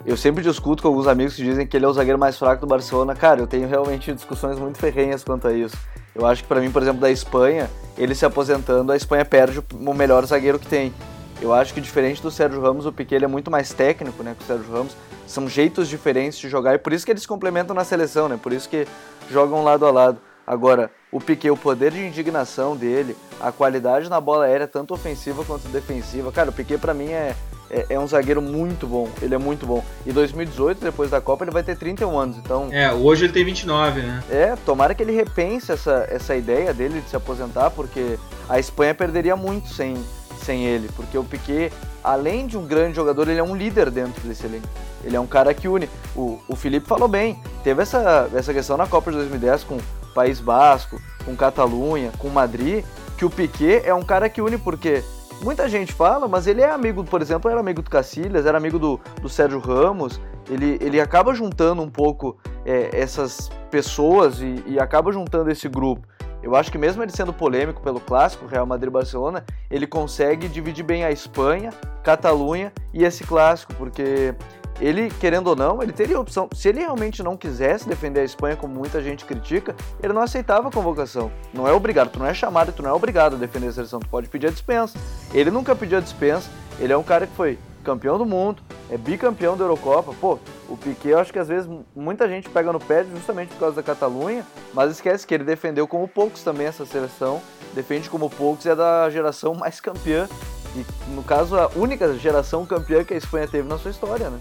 eu 0.05 0.17
sempre 0.17 0.43
discuto 0.43 0.83
com 0.83 0.89
alguns 0.89 1.07
amigos 1.07 1.35
que 1.35 1.43
dizem 1.43 1.67
que 1.67 1.77
ele 1.77 1.85
é 1.85 1.89
o 1.89 1.93
zagueiro 1.93 2.19
mais 2.19 2.39
fraco 2.39 2.63
do 2.63 2.67
Barcelona. 2.67 3.15
Cara, 3.15 3.41
eu 3.41 3.47
tenho 3.47 3.69
realmente 3.69 4.13
discussões 4.13 4.59
muito 4.59 4.79
ferrenhas 4.79 5.25
quanto 5.25 5.49
a 5.49 5.53
isso. 5.53 5.77
Eu 6.15 6.27
acho 6.27 6.43
que 6.43 6.49
para 6.49 6.61
mim, 6.61 6.71
por 6.71 6.83
exemplo, 6.83 7.01
da 7.01 7.11
Espanha, 7.11 7.71
ele 7.97 8.15
se 8.15 8.27
aposentando, 8.27 8.91
a 8.91 8.97
Espanha 8.97 9.25
perde 9.25 9.63
o 9.73 9.95
melhor 9.95 10.25
zagueiro 10.27 10.59
que 10.59 10.67
tem. 10.67 10.93
Eu 11.41 11.55
acho 11.55 11.73
que 11.73 11.81
diferente 11.81 12.21
do 12.21 12.31
Sérgio 12.31 12.61
Ramos, 12.61 12.87
o 12.87 12.93
Piquet 12.93 13.15
ele 13.15 13.25
é 13.25 13.29
muito 13.29 13.51
mais 13.51 13.73
técnico, 13.73 14.23
né, 14.23 14.35
que 14.37 14.43
o 14.43 14.47
Sérgio 14.47 14.73
Ramos. 14.73 14.97
São 15.27 15.49
jeitos 15.49 15.89
diferentes 15.89 16.39
de 16.39 16.49
jogar 16.49 16.75
e 16.75 16.79
por 16.79 16.93
isso 16.93 17.05
que 17.05 17.13
eles 17.13 17.27
complementam 17.27 17.77
na 17.77 17.85
seleção, 17.85 18.29
né? 18.29 18.39
Por 18.43 18.53
isso 18.53 18.69
que 18.69 18.87
jogam 19.31 19.63
lado 19.63 19.85
a 19.85 19.91
lado. 19.91 20.19
Agora, 20.47 20.91
o 21.11 21.21
Piquet, 21.21 21.51
o 21.51 21.57
poder 21.57 21.93
de 21.93 22.01
indignação 22.07 22.77
dele, 22.77 23.17
a 23.41 23.51
qualidade 23.51 24.09
na 24.09 24.21
bola 24.21 24.45
aérea, 24.45 24.67
tanto 24.67 24.93
ofensiva 24.93 25.45
quanto 25.45 25.69
defensiva. 25.69 26.31
Cara, 26.31 26.51
o 26.51 26.53
Piquet 26.53 26.79
para 26.79 26.93
mim 26.93 27.09
é, 27.09 27.35
é, 27.71 27.87
é, 27.91 27.99
um 27.99 28.07
zagueiro 28.07 28.43
muito 28.43 28.87
bom. 28.87 29.09
Ele 29.23 29.35
é 29.35 29.39
muito 29.39 29.67
bom. 29.67 29.83
E 30.05 30.13
2018, 30.13 30.81
depois 30.81 31.11
da 31.11 31.21
Copa, 31.21 31.45
ele 31.45 31.51
vai 31.51 31.63
ter 31.63 31.77
31 31.77 32.19
anos. 32.19 32.37
Então. 32.37 32.69
É, 32.71 32.93
hoje 32.93 33.25
ele 33.25 33.33
tem 33.33 33.45
29, 33.45 34.03
né? 34.03 34.23
É, 34.31 34.57
tomara 34.67 34.95
que 34.95 35.03
ele 35.03 35.13
repense 35.13 35.73
essa, 35.73 36.07
essa 36.11 36.37
ideia 36.37 36.73
dele 36.75 37.01
de 37.01 37.09
se 37.09 37.17
aposentar, 37.17 37.71
porque 37.71 38.19
a 38.49 38.59
Espanha 38.59 38.95
perderia 38.95 39.37
muito 39.37 39.69
sem, 39.69 39.97
sem 40.43 40.67
ele. 40.67 40.89
Porque 40.95 41.17
o 41.17 41.25
Piquet, 41.25 41.73
além 42.03 42.47
de 42.47 42.59
um 42.59 42.67
grande 42.67 42.97
jogador, 42.97 43.29
ele 43.29 43.41
é 43.41 43.45
um 43.45 43.57
líder 43.57 43.91
dentro 43.91 44.27
desse 44.27 44.47
elenco. 44.47 44.69
Ele 45.05 45.17
é 45.17 45.21
um 45.21 45.27
cara 45.27 45.55
que 45.55 45.69
une. 45.69 45.89
O, 46.15 46.39
o 46.49 46.57
Felipe 46.57 46.87
falou 46.87 47.09
bem. 47.09 47.41
Teve 47.63 47.83
essa, 47.83 48.29
essa 48.35 48.53
questão 48.53 48.77
na 48.77 48.87
Copa 48.87 49.11
de 49.11 49.17
2010 49.17 49.65
com 49.65 49.79
País 50.19 50.41
Basco, 50.41 51.01
com 51.25 51.37
Catalunha, 51.37 52.11
com 52.19 52.29
Madrid, 52.29 52.85
que 53.17 53.25
o 53.25 53.31
Piquet 53.31 53.83
é 53.85 53.95
um 53.95 54.03
cara 54.03 54.29
que 54.29 54.43
une 54.43 54.59
porque 54.59 55.05
muita 55.41 55.69
gente 55.69 55.93
fala, 55.93 56.27
mas 56.27 56.49
ele 56.49 56.61
é 56.61 56.69
amigo, 56.69 57.05
por 57.05 57.23
exemplo, 57.23 57.49
era 57.49 57.61
amigo 57.61 57.83
do 57.83 57.89
Cacilhas, 57.89 58.45
era 58.45 58.59
amigo 58.59 58.81
do, 58.81 59.01
do 59.23 59.29
Sérgio 59.29 59.61
Ramos, 59.61 60.21
ele, 60.51 60.77
ele 60.81 61.01
acaba 61.01 61.33
juntando 61.33 61.83
um 61.83 61.89
pouco 61.89 62.37
é, 62.67 62.91
essas 62.93 63.49
pessoas 63.71 64.41
e, 64.41 64.61
e 64.67 64.81
acaba 64.81 65.13
juntando 65.13 65.53
esse 65.53 65.69
grupo. 65.69 66.05
Eu 66.43 66.57
acho 66.57 66.73
que 66.73 66.79
mesmo 66.79 67.01
ele 67.01 67.13
sendo 67.13 67.33
polêmico 67.33 67.81
pelo 67.81 68.01
clássico 68.01 68.47
Real 68.47 68.67
Madrid-Barcelona, 68.67 69.45
ele 69.71 69.87
consegue 69.87 70.49
dividir 70.49 70.85
bem 70.85 71.05
a 71.05 71.13
Espanha, 71.13 71.71
Catalunha 72.03 72.73
e 72.93 73.05
esse 73.05 73.23
clássico, 73.23 73.73
porque 73.75 74.35
ele, 74.81 75.11
querendo 75.11 75.49
ou 75.49 75.57
não, 75.57 75.83
ele 75.83 75.93
teria 75.93 76.19
opção. 76.19 76.49
Se 76.55 76.69
ele 76.69 76.81
realmente 76.81 77.23
não 77.23 77.37
quisesse 77.37 77.89
defender 77.89 78.21
a 78.21 78.25
Espanha, 78.25 78.57
como 78.57 78.75
muita 78.75 79.03
gente 79.03 79.25
critica, 79.25 79.75
ele 80.03 80.13
não 80.13 80.23
aceitava 80.23 80.69
a 80.69 80.71
convocação. 80.71 81.31
Não 81.53 81.67
é 81.67 81.73
obrigado, 81.73 82.11
tu 82.11 82.19
não 82.19 82.27
é 82.27 82.35
chamado, 82.35 82.73
tu 82.73 82.83
não 82.83 82.91
é 82.91 82.93
obrigado 82.93 83.35
a 83.35 83.39
defender 83.39 83.69
a 83.69 83.73
seleção, 83.73 84.01
tu 84.01 84.09
pode 84.09 84.29
pedir 84.29 84.47
a 84.47 84.51
dispensa. 84.51 84.99
Ele 85.33 85.51
nunca 85.51 85.75
pediu 85.75 85.99
a 85.99 86.01
dispensa, 86.01 86.49
ele 86.79 86.93
é 86.93 86.97
um 86.97 87.03
cara 87.03 87.27
que 87.27 87.35
foi 87.35 87.59
campeão 87.83 88.19
do 88.19 88.27
mundo, 88.27 88.63
é 88.91 88.97
bicampeão 88.97 89.57
da 89.57 89.65
Eurocopa. 89.65 90.13
Pô, 90.21 90.39
o 90.69 90.77
Piquet, 90.77 91.09
eu 91.09 91.19
acho 91.19 91.33
que 91.33 91.39
às 91.39 91.49
vezes 91.49 91.69
muita 91.97 92.29
gente 92.29 92.49
pega 92.49 92.73
no 92.73 92.79
pé 92.79 93.05
justamente 93.05 93.49
por 93.49 93.61
causa 93.61 93.77
da 93.77 93.83
Catalunha, 93.83 94.45
mas 94.75 94.93
esquece 94.93 95.27
que 95.27 95.35
ele 95.35 95.45
defendeu 95.45 95.89
como 95.89 96.07
poucos 96.07 96.43
também 96.43 96.67
essa 96.67 96.85
seleção, 96.85 97.41
defende 97.75 98.11
como 98.11 98.29
poucos 98.29 98.65
e 98.67 98.69
é 98.69 98.77
da 98.77 99.09
geração 99.11 99.55
mais 99.55 99.81
campeã. 99.81 100.29
E, 100.77 100.85
no 101.13 101.23
caso, 101.23 101.57
a 101.57 101.71
única 101.75 102.13
geração 102.19 102.67
campeã 102.67 103.03
que 103.03 103.15
a 103.15 103.17
Espanha 103.17 103.49
teve 103.49 103.67
na 103.67 103.79
sua 103.79 103.91
história, 103.91 104.29
né? 104.29 104.39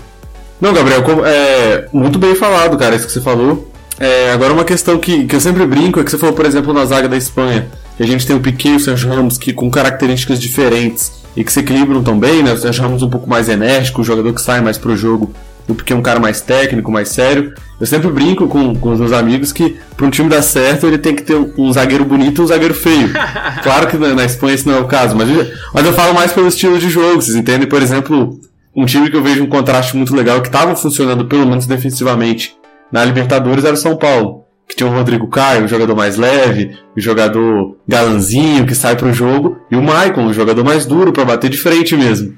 Não, 0.59 0.73
Gabriel, 0.73 1.03
é 1.25 1.87
muito 1.93 2.17
bem 2.17 2.33
falado, 2.35 2.77
cara, 2.77 2.95
isso 2.95 3.05
que 3.05 3.11
você 3.11 3.21
falou. 3.21 3.71
É, 3.99 4.31
agora 4.31 4.53
uma 4.53 4.63
questão 4.63 4.97
que, 4.97 5.25
que 5.25 5.35
eu 5.35 5.39
sempre 5.39 5.65
brinco 5.65 5.99
é 5.99 6.03
que 6.03 6.11
você 6.11 6.17
falou, 6.17 6.35
por 6.35 6.45
exemplo, 6.45 6.73
na 6.73 6.85
zaga 6.85 7.07
da 7.07 7.17
Espanha, 7.17 7.67
que 7.95 8.03
a 8.03 8.07
gente 8.07 8.25
tem 8.27 8.35
o 8.35 8.39
Piquet 8.39 8.69
e 8.69 8.75
o 8.75 8.79
Sérgio 8.79 9.09
Ramos 9.09 9.37
que 9.37 9.53
com 9.53 9.69
características 9.71 10.39
diferentes 10.39 11.11
e 11.35 11.43
que 11.43 11.51
se 11.51 11.59
equilibram 11.59 12.03
tão 12.03 12.17
bem, 12.19 12.43
né? 12.43 12.53
O 12.53 12.57
Sérgio 12.57 12.83
Ramos 12.83 13.01
um 13.01 13.09
pouco 13.09 13.29
mais 13.29 13.49
enérgico, 13.49 14.01
o 14.01 14.03
jogador 14.03 14.33
que 14.33 14.41
sai 14.41 14.61
mais 14.61 14.77
pro 14.77 14.95
jogo, 14.95 15.31
o 15.67 15.75
Piquet 15.75 15.93
é 15.93 15.95
um 15.95 16.01
cara 16.01 16.19
mais 16.19 16.41
técnico, 16.41 16.91
mais 16.91 17.09
sério. 17.09 17.53
Eu 17.79 17.85
sempre 17.85 18.09
brinco 18.09 18.47
com, 18.47 18.75
com 18.75 18.91
os 18.93 18.99
meus 18.99 19.11
amigos 19.11 19.51
que 19.51 19.77
para 19.95 20.05
um 20.05 20.09
time 20.09 20.29
dar 20.29 20.41
certo 20.41 20.87
ele 20.87 20.97
tem 20.97 21.15
que 21.15 21.23
ter 21.23 21.35
um 21.57 21.71
zagueiro 21.73 22.05
bonito 22.05 22.41
e 22.41 22.43
um 22.43 22.47
zagueiro 22.47 22.73
feio. 22.73 23.11
Claro 23.63 23.87
que 23.87 23.97
na, 23.97 24.13
na 24.13 24.23
Espanha 24.23 24.55
isso 24.55 24.67
não 24.69 24.77
é 24.77 24.79
o 24.79 24.85
caso, 24.85 25.15
mas, 25.15 25.27
mas 25.73 25.85
eu 25.85 25.91
falo 25.91 26.13
mais 26.13 26.31
pelo 26.31 26.47
estilo 26.47 26.79
de 26.79 26.89
jogo, 26.89 27.21
vocês 27.21 27.35
entendem? 27.35 27.67
Por 27.67 27.81
exemplo, 27.81 28.39
um 28.77 28.85
time 28.85 29.09
que 29.09 29.17
eu 29.17 29.23
vejo 29.23 29.43
um 29.43 29.47
contraste 29.47 29.97
muito 29.97 30.15
legal, 30.15 30.39
que 30.39 30.49
estava 30.49 30.75
funcionando 30.75 31.25
pelo 31.25 31.47
menos 31.47 31.65
defensivamente 31.65 32.55
na 32.91 33.03
Libertadores, 33.03 33.65
era 33.65 33.73
o 33.73 33.77
São 33.77 33.97
Paulo. 33.97 34.45
que 34.69 34.75
tinha 34.75 34.89
o 34.89 34.93
Rodrigo 34.93 35.29
Caio, 35.29 35.63
um 35.63 35.67
jogador 35.67 35.95
mais 35.95 36.17
leve, 36.17 36.77
um 36.95 36.99
jogador 36.99 37.77
galanzinho 37.87 38.65
que 38.65 38.75
sai 38.75 38.97
pro 38.97 39.13
jogo, 39.13 39.57
e 39.71 39.77
o 39.77 39.81
Maicon, 39.81 40.23
um 40.23 40.33
jogador 40.33 40.61
mais 40.61 40.85
duro 40.85 41.13
para 41.13 41.23
bater 41.23 41.49
de 41.49 41.57
frente 41.57 41.95
mesmo. 41.95 42.35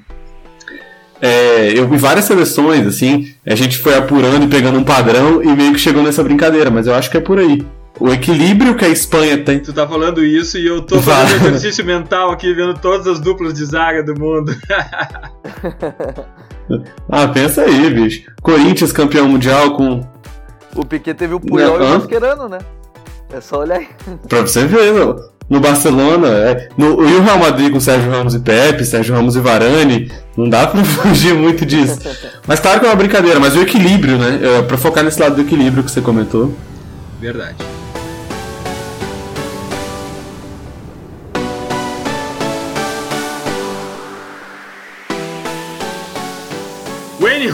É, 1.20 1.76
eu 1.76 1.88
vi 1.88 1.96
várias 1.96 2.26
seleções, 2.26 2.86
assim, 2.86 3.34
a 3.44 3.56
gente 3.56 3.78
foi 3.78 3.96
apurando 3.96 4.44
e 4.44 4.48
pegando 4.48 4.78
um 4.78 4.84
padrão 4.84 5.42
e 5.42 5.48
meio 5.48 5.72
que 5.72 5.80
chegou 5.80 6.04
nessa 6.04 6.22
brincadeira, 6.22 6.70
mas 6.70 6.86
eu 6.86 6.94
acho 6.94 7.10
que 7.10 7.16
é 7.16 7.20
por 7.20 7.38
aí. 7.40 7.66
O 8.00 8.08
equilíbrio 8.10 8.74
que 8.74 8.84
a 8.84 8.88
Espanha 8.88 9.38
tem. 9.44 9.60
Tu 9.60 9.72
tá 9.72 9.86
falando 9.86 10.24
isso 10.24 10.56
e 10.58 10.66
eu 10.66 10.80
tô 10.80 11.00
fazendo 11.02 11.48
exercício 11.48 11.84
mental 11.84 12.30
aqui, 12.30 12.52
vendo 12.54 12.74
todas 12.74 13.06
as 13.06 13.20
duplas 13.20 13.52
de 13.54 13.64
zaga 13.66 14.02
do 14.02 14.18
mundo. 14.18 14.56
ah, 17.08 17.28
pensa 17.28 17.62
aí, 17.62 17.90
bicho. 17.90 18.22
Corinthians 18.42 18.90
campeão 18.90 19.28
mundial 19.28 19.76
com 19.76 20.02
o 20.74 20.84
Piquet 20.84 21.14
teve 21.14 21.34
o 21.34 21.40
Puyol 21.40 21.78
Não, 21.78 21.84
e 21.84 21.96
o 21.96 22.00
Mascherano, 22.00 22.48
né? 22.48 22.58
É 23.32 23.40
só 23.40 23.60
olhar 23.60 23.78
aí. 23.78 23.88
Pra 24.28 24.42
você 24.42 24.66
ver, 24.66 24.92
meu. 24.92 25.30
No 25.48 25.58
Barcelona, 25.58 26.28
é, 26.28 26.68
no, 26.78 27.02
e 27.02 27.16
o 27.16 27.22
Real 27.22 27.38
Madrid 27.38 27.72
com 27.72 27.80
Sérgio 27.80 28.08
Ramos 28.08 28.36
e 28.36 28.38
Pepe, 28.38 28.84
Sérgio 28.84 29.16
Ramos 29.16 29.34
e 29.34 29.40
Varane, 29.40 30.08
não 30.36 30.48
dá 30.48 30.64
pra 30.64 30.82
fugir 30.84 31.34
muito 31.34 31.66
disso. 31.66 31.98
Mas 32.46 32.60
claro 32.60 32.78
que 32.78 32.86
é 32.86 32.88
uma 32.88 32.94
brincadeira, 32.94 33.40
mas 33.40 33.56
o 33.56 33.60
equilíbrio, 33.60 34.16
né? 34.16 34.38
É, 34.40 34.62
pra 34.62 34.78
focar 34.78 35.02
nesse 35.02 35.20
lado 35.20 35.34
do 35.34 35.40
equilíbrio 35.40 35.82
que 35.82 35.90
você 35.90 36.00
comentou. 36.00 36.54
Verdade. 37.20 37.56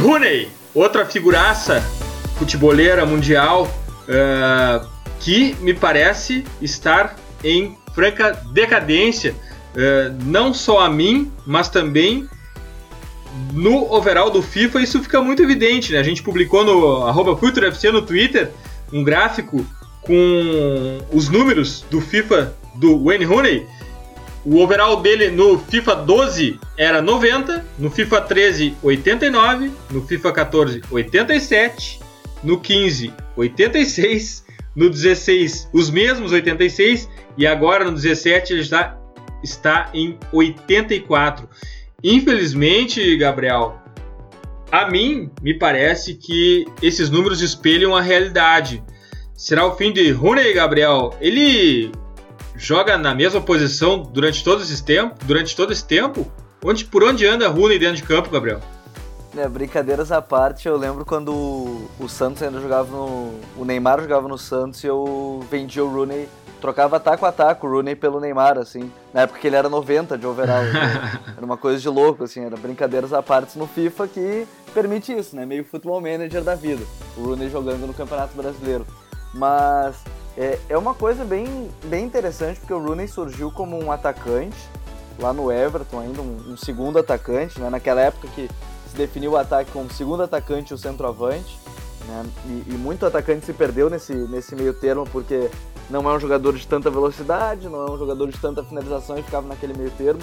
Rooney, 0.07 0.49
outra 0.73 1.05
figuraça 1.05 1.81
futeboleira 2.39 3.05
mundial 3.05 3.69
uh, 4.05 4.87
que 5.19 5.57
me 5.61 5.75
parece 5.75 6.45
estar 6.63 7.17
em 7.43 7.77
franca 7.93 8.41
decadência, 8.53 9.35
uh, 9.35 10.17
não 10.25 10.55
só 10.55 10.79
a 10.79 10.89
mim, 10.89 11.33
mas 11.45 11.69
também 11.69 12.29
no 13.53 13.93
overall 13.93 14.31
do 14.31 14.41
FIFA. 14.43 14.81
Isso 14.81 15.03
fica 15.03 15.21
muito 15.21 15.43
evidente. 15.43 15.93
Né? 15.93 15.99
A 15.99 16.05
gente 16.05 16.23
publicou 16.23 16.65
no 16.65 17.37
FutureFC 17.37 17.91
no 17.91 18.01
Twitter 18.01 18.53
um 18.93 19.03
gráfico 19.03 19.67
com 20.03 21.01
os 21.13 21.29
números 21.29 21.85
do 21.91 22.01
FIFA 22.01 22.55
do 22.77 23.03
Wayne 23.03 23.25
Rooney. 23.25 23.67
O 24.47 24.61
overall 24.61 25.03
dele 25.03 25.29
no 25.29 25.59
FIFA 25.59 25.97
12 25.97 26.61
era 26.79 27.03
90, 27.03 27.67
no 27.81 27.91
FIFA 27.91 28.21
13 28.21 28.77
89, 28.81 29.73
no 29.91 30.07
FIFA 30.07 30.33
14 30.33 30.83
87 30.89 32.07
no 32.45 32.61
15, 32.61 33.13
86, 33.37 34.45
no 34.77 34.89
16, 34.89 35.69
os 35.73 35.91
mesmos 35.91 36.31
86, 36.31 37.09
e 37.37 37.45
agora 37.45 37.85
no 37.85 37.93
17 37.93 38.53
ele 38.53 38.63
já 38.63 38.97
está 39.43 39.91
em 39.93 40.17
84. 40.33 41.49
Infelizmente, 42.05 43.17
Gabriel, 43.17 43.83
a 44.71 44.89
mim 44.89 45.29
me 45.43 45.55
parece 45.55 46.15
que 46.15 46.65
esses 46.81 47.11
números 47.11 47.41
espelham 47.41 47.97
a 47.97 48.01
realidade. 48.01 48.81
Será 49.35 49.67
o 49.67 49.77
fim 49.77 49.93
de 49.93 50.13
Rooney, 50.13 50.55
Gabriel? 50.55 51.17
Ele 51.21 51.91
joga 52.57 52.97
na 52.97 53.15
mesma 53.15 53.41
posição 53.41 54.03
durante 54.03 54.43
todo 54.43 54.63
esse 54.63 54.83
tempo? 54.83 55.15
Durante 55.25 55.55
todo 55.55 55.73
esse 55.73 55.85
tempo? 55.85 56.31
Onde, 56.65 56.85
por 56.85 57.05
onde 57.05 57.27
anda 57.27 57.49
Rooney 57.49 57.79
dentro 57.79 57.97
de 57.97 58.03
campo, 58.03 58.31
Gabriel? 58.31 58.61
É, 59.37 59.47
brincadeiras 59.47 60.11
à 60.11 60.23
parte, 60.23 60.67
eu 60.67 60.79
lembro 60.79 61.05
quando 61.05 61.31
o 62.01 62.09
Santos 62.09 62.43
ainda 62.43 62.59
jogava 62.59 62.91
no. 62.91 63.39
O 63.57 63.65
Neymar 63.67 64.01
jogava 64.01 64.27
no 64.27 64.39
Santos 64.39 64.83
e 64.83 64.87
eu 64.87 65.45
vendia 65.51 65.85
o 65.85 65.93
Rooney, 65.93 66.27
trocava 66.59 66.97
ataco 66.97 67.27
a 67.27 67.29
ataco 67.29 67.67
o 67.67 67.71
Rooney 67.71 67.95
pelo 67.95 68.19
Neymar, 68.19 68.57
assim. 68.57 68.91
Na 69.13 69.23
época 69.23 69.39
que 69.39 69.47
ele 69.47 69.57
era 69.57 69.69
90 69.69 70.17
de 70.17 70.27
overall. 70.27 70.65
Né? 70.65 71.21
era 71.37 71.45
uma 71.45 71.59
coisa 71.59 71.79
de 71.79 71.89
louco, 71.89 72.25
assim, 72.25 72.45
era 72.47 72.57
brincadeiras 72.57 73.13
à 73.13 73.23
parte 73.23 73.59
no 73.59 73.67
FIFA 73.67 74.09
que 74.09 74.47
permite 74.73 75.13
isso, 75.13 75.37
né? 75.37 75.45
Meio 75.45 75.65
futebol 75.65 76.01
manager 76.01 76.43
da 76.43 76.55
vida. 76.55 76.83
O 77.15 77.25
Rooney 77.25 77.51
jogando 77.51 77.87
no 77.87 77.93
Campeonato 77.93 78.35
Brasileiro. 78.35 78.87
Mas 79.35 79.97
é, 80.37 80.59
é 80.69 80.79
uma 80.79 80.95
coisa 80.95 81.25
bem, 81.25 81.71
bem 81.85 82.05
interessante 82.05 82.61
porque 82.61 82.73
o 82.73 82.79
Rooney 82.79 83.09
surgiu 83.09 83.51
como 83.51 83.83
um 83.83 83.91
atacante 83.91 84.57
lá 85.19 85.33
no 85.33 85.51
Everton, 85.51 86.01
ainda 86.01 86.21
um, 86.21 86.53
um 86.53 86.57
segundo 86.57 86.99
atacante, 86.99 87.59
né? 87.59 87.71
Naquela 87.71 88.03
época 88.03 88.29
que 88.29 88.49
definiu 88.97 89.33
o 89.33 89.37
ataque 89.37 89.71
como 89.71 89.91
segundo 89.93 90.23
atacante 90.23 90.73
e 90.73 90.75
o 90.75 90.79
centroavante. 90.79 91.59
Né? 92.09 92.27
E, 92.47 92.75
e, 92.75 92.75
muito 92.75 93.05
atacante 93.05 93.45
se 93.45 93.53
perdeu 93.53 93.91
nesse, 93.91 94.15
nesse 94.15 94.55
meio 94.55 94.73
termo 94.73 95.05
porque 95.11 95.51
não 95.91 96.09
é 96.09 96.15
um 96.15 96.21
jogador 96.21 96.57
de 96.57 96.67
tanta 96.67 96.91
velocidade, 96.91 97.69
não 97.69 97.87
é 97.87 97.91
um 97.91 97.99
jogador 97.99 98.31
de 98.31 98.39
tanta 98.39 98.63
finalização 98.63 99.19
e 99.19 99.23
ficava 99.23 99.47
naquele 99.47 99.77
meio 99.77 99.91
termo. 99.93 100.21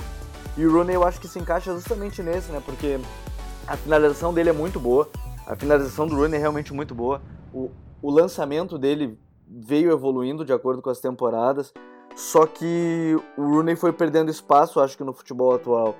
E 0.55 0.65
o 0.65 0.71
Rooney 0.71 0.95
eu 0.95 1.03
acho 1.03 1.19
que 1.19 1.27
se 1.27 1.39
encaixa 1.39 1.73
justamente 1.73 2.21
nesse, 2.21 2.51
né? 2.51 2.61
Porque 2.63 2.99
a 3.67 3.75
finalização 3.75 4.33
dele 4.33 4.49
é 4.49 4.53
muito 4.53 4.79
boa, 4.79 5.09
a 5.45 5.55
finalização 5.55 6.07
do 6.07 6.15
Rooney 6.15 6.37
é 6.37 6.39
realmente 6.39 6.73
muito 6.73 6.93
boa. 6.93 7.21
O, 7.53 7.71
o 8.01 8.11
lançamento 8.11 8.77
dele 8.77 9.17
veio 9.47 9.91
evoluindo 9.91 10.45
de 10.45 10.53
acordo 10.53 10.81
com 10.81 10.89
as 10.89 10.99
temporadas, 10.99 11.73
só 12.15 12.45
que 12.45 13.17
o 13.37 13.41
Rooney 13.41 13.75
foi 13.75 13.91
perdendo 13.91 14.29
espaço, 14.29 14.79
acho 14.79 14.97
que 14.97 15.03
no 15.03 15.13
futebol 15.13 15.53
atual. 15.55 15.95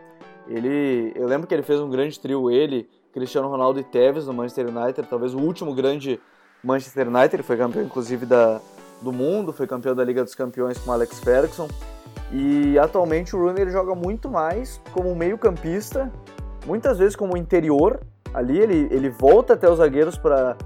Ele, 0.47 1.11
eu 1.15 1.27
lembro 1.27 1.47
que 1.47 1.53
ele 1.53 1.63
fez 1.63 1.79
um 1.79 1.89
grande 1.89 2.19
trio, 2.19 2.51
ele, 2.51 2.89
Cristiano 3.11 3.47
Ronaldo 3.47 3.79
e 3.79 3.83
Tevez 3.83 4.27
no 4.27 4.33
Manchester 4.33 4.67
United, 4.67 5.07
talvez 5.07 5.33
o 5.33 5.39
último 5.39 5.73
grande 5.73 6.19
Manchester 6.63 7.07
United, 7.07 7.35
ele 7.35 7.43
foi 7.43 7.57
campeão 7.57 7.83
inclusive 7.83 8.25
da, 8.25 8.59
do 9.01 9.11
mundo, 9.11 9.51
foi 9.51 9.67
campeão 9.67 9.93
da 9.93 10.03
Liga 10.03 10.23
dos 10.23 10.33
Campeões 10.33 10.77
com 10.77 10.91
Alex 10.91 11.19
Ferguson. 11.19 11.67
E 12.31 12.79
atualmente 12.79 13.35
o 13.35 13.39
Rooney 13.39 13.61
ele 13.61 13.71
joga 13.71 13.93
muito 13.93 14.29
mais 14.29 14.81
como 14.91 15.15
meio-campista, 15.15 16.11
muitas 16.65 16.97
vezes 16.97 17.15
como 17.15 17.37
interior. 17.37 17.99
Ali 18.33 18.57
ele, 18.57 18.87
ele 18.89 19.09
volta 19.09 19.53
até 19.53 19.69
os 19.69 19.77
zagueiros 19.77 20.17
para 20.17 20.57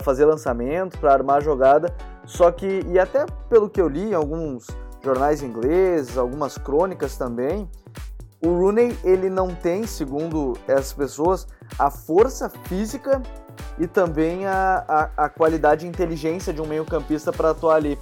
fazer 0.00 0.24
lançamento, 0.24 0.98
para 0.98 1.12
armar 1.12 1.42
jogada. 1.42 1.92
Só 2.26 2.50
que, 2.50 2.82
e 2.88 2.98
até 2.98 3.24
pelo 3.48 3.70
que 3.70 3.80
eu 3.80 3.88
li 3.88 4.10
em 4.10 4.14
alguns 4.14 4.66
jornais 5.02 5.42
ingleses, 5.42 6.18
algumas 6.18 6.58
crônicas 6.58 7.16
também, 7.16 7.68
o 8.42 8.48
Rooney 8.48 8.96
ele 9.02 9.30
não 9.30 9.54
tem, 9.54 9.86
segundo 9.86 10.58
essas 10.66 10.92
pessoas, 10.92 11.46
a 11.78 11.90
força 11.90 12.50
física 12.50 13.22
e 13.78 13.86
também 13.86 14.44
a, 14.46 14.84
a, 15.16 15.24
a 15.24 15.28
qualidade 15.28 15.86
e 15.86 15.88
inteligência 15.88 16.52
de 16.52 16.60
um 16.60 16.66
meio-campista 16.66 17.32
para 17.32 17.50
atuar 17.50 17.76
ali. 17.76 17.98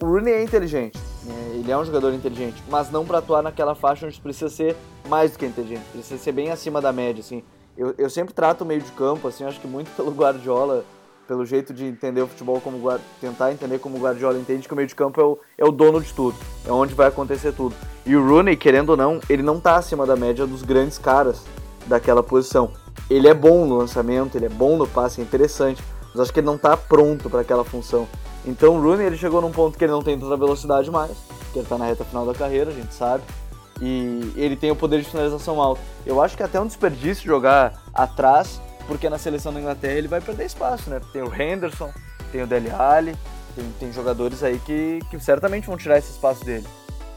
O 0.00 0.06
Rooney 0.06 0.32
é 0.32 0.42
inteligente, 0.42 0.98
né? 1.24 1.34
ele 1.54 1.70
é 1.70 1.78
um 1.78 1.84
jogador 1.84 2.12
inteligente, 2.12 2.62
mas 2.68 2.90
não 2.90 3.04
para 3.04 3.18
atuar 3.18 3.42
naquela 3.42 3.74
faixa 3.74 4.06
onde 4.06 4.20
precisa 4.20 4.50
ser 4.50 4.76
mais 5.08 5.32
do 5.32 5.38
que 5.38 5.46
inteligente, 5.46 5.84
precisa 5.92 6.20
ser 6.20 6.32
bem 6.32 6.50
acima 6.50 6.80
da 6.80 6.92
média. 6.92 7.20
Assim. 7.20 7.44
Eu, 7.76 7.94
eu 7.96 8.10
sempre 8.10 8.34
trato 8.34 8.62
o 8.62 8.66
meio 8.66 8.80
de 8.80 8.90
campo, 8.92 9.28
assim, 9.28 9.44
acho 9.44 9.60
que 9.60 9.68
muito 9.68 9.90
pelo 9.96 10.10
Guardiola 10.10 10.84
pelo 11.26 11.46
jeito 11.46 11.72
de 11.72 11.84
entender 11.84 12.20
o 12.22 12.26
futebol 12.26 12.60
como 12.60 12.78
tentar 13.20 13.52
entender 13.52 13.78
como 13.78 13.96
o 13.96 14.00
Guardiola 14.00 14.38
entende 14.38 14.66
que 14.66 14.74
o 14.74 14.76
meio 14.76 14.88
de 14.88 14.94
campo 14.94 15.20
é 15.20 15.24
o, 15.24 15.38
é 15.58 15.64
o 15.64 15.70
dono 15.70 16.00
de 16.00 16.12
tudo, 16.12 16.36
é 16.66 16.72
onde 16.72 16.94
vai 16.94 17.08
acontecer 17.08 17.52
tudo. 17.52 17.74
E 18.04 18.16
o 18.16 18.26
Rooney, 18.26 18.56
querendo 18.56 18.90
ou 18.90 18.96
não, 18.96 19.20
ele 19.28 19.42
não 19.42 19.60
tá 19.60 19.76
acima 19.76 20.04
da 20.04 20.16
média 20.16 20.46
dos 20.46 20.62
grandes 20.62 20.98
caras 20.98 21.44
daquela 21.86 22.22
posição. 22.22 22.70
Ele 23.08 23.28
é 23.28 23.34
bom 23.34 23.64
no 23.66 23.76
lançamento, 23.76 24.36
ele 24.36 24.46
é 24.46 24.48
bom 24.48 24.76
no 24.76 24.86
passe, 24.86 25.20
é 25.20 25.24
interessante, 25.24 25.82
mas 26.10 26.20
acho 26.20 26.32
que 26.32 26.40
ele 26.40 26.46
não 26.46 26.58
tá 26.58 26.76
pronto 26.76 27.30
para 27.30 27.40
aquela 27.40 27.64
função. 27.64 28.08
Então 28.44 28.76
o 28.76 28.82
Rooney 28.82 29.06
ele 29.06 29.16
chegou 29.16 29.40
num 29.40 29.52
ponto 29.52 29.78
que 29.78 29.84
ele 29.84 29.92
não 29.92 30.02
tem 30.02 30.18
tanta 30.18 30.36
velocidade 30.36 30.90
mais, 30.90 31.16
porque 31.44 31.60
ele 31.60 31.68
tá 31.68 31.78
na 31.78 31.86
reta 31.86 32.04
final 32.04 32.26
da 32.26 32.34
carreira, 32.34 32.70
a 32.70 32.74
gente 32.74 32.92
sabe. 32.92 33.22
E 33.80 34.32
ele 34.36 34.56
tem 34.56 34.70
o 34.70 34.76
poder 34.76 35.00
de 35.00 35.08
finalização 35.08 35.60
alto. 35.60 35.80
Eu 36.06 36.20
acho 36.22 36.36
que 36.36 36.42
é 36.42 36.46
até 36.46 36.60
um 36.60 36.66
desperdício 36.66 37.24
jogar 37.24 37.82
atrás 37.92 38.60
porque 38.86 39.08
na 39.08 39.18
seleção 39.18 39.52
da 39.52 39.60
Inglaterra 39.60 39.94
ele 39.94 40.08
vai 40.08 40.20
perder 40.20 40.46
espaço, 40.46 40.90
né? 40.90 41.00
Tem 41.12 41.22
o 41.22 41.34
Henderson, 41.34 41.92
tem 42.30 42.42
o 42.42 42.46
Dele 42.46 42.70
Alli, 42.70 43.16
tem, 43.54 43.70
tem 43.78 43.92
jogadores 43.92 44.42
aí 44.42 44.58
que, 44.60 45.00
que 45.10 45.18
certamente 45.20 45.66
vão 45.66 45.76
tirar 45.76 45.98
esse 45.98 46.10
espaço 46.12 46.44
dele. 46.44 46.66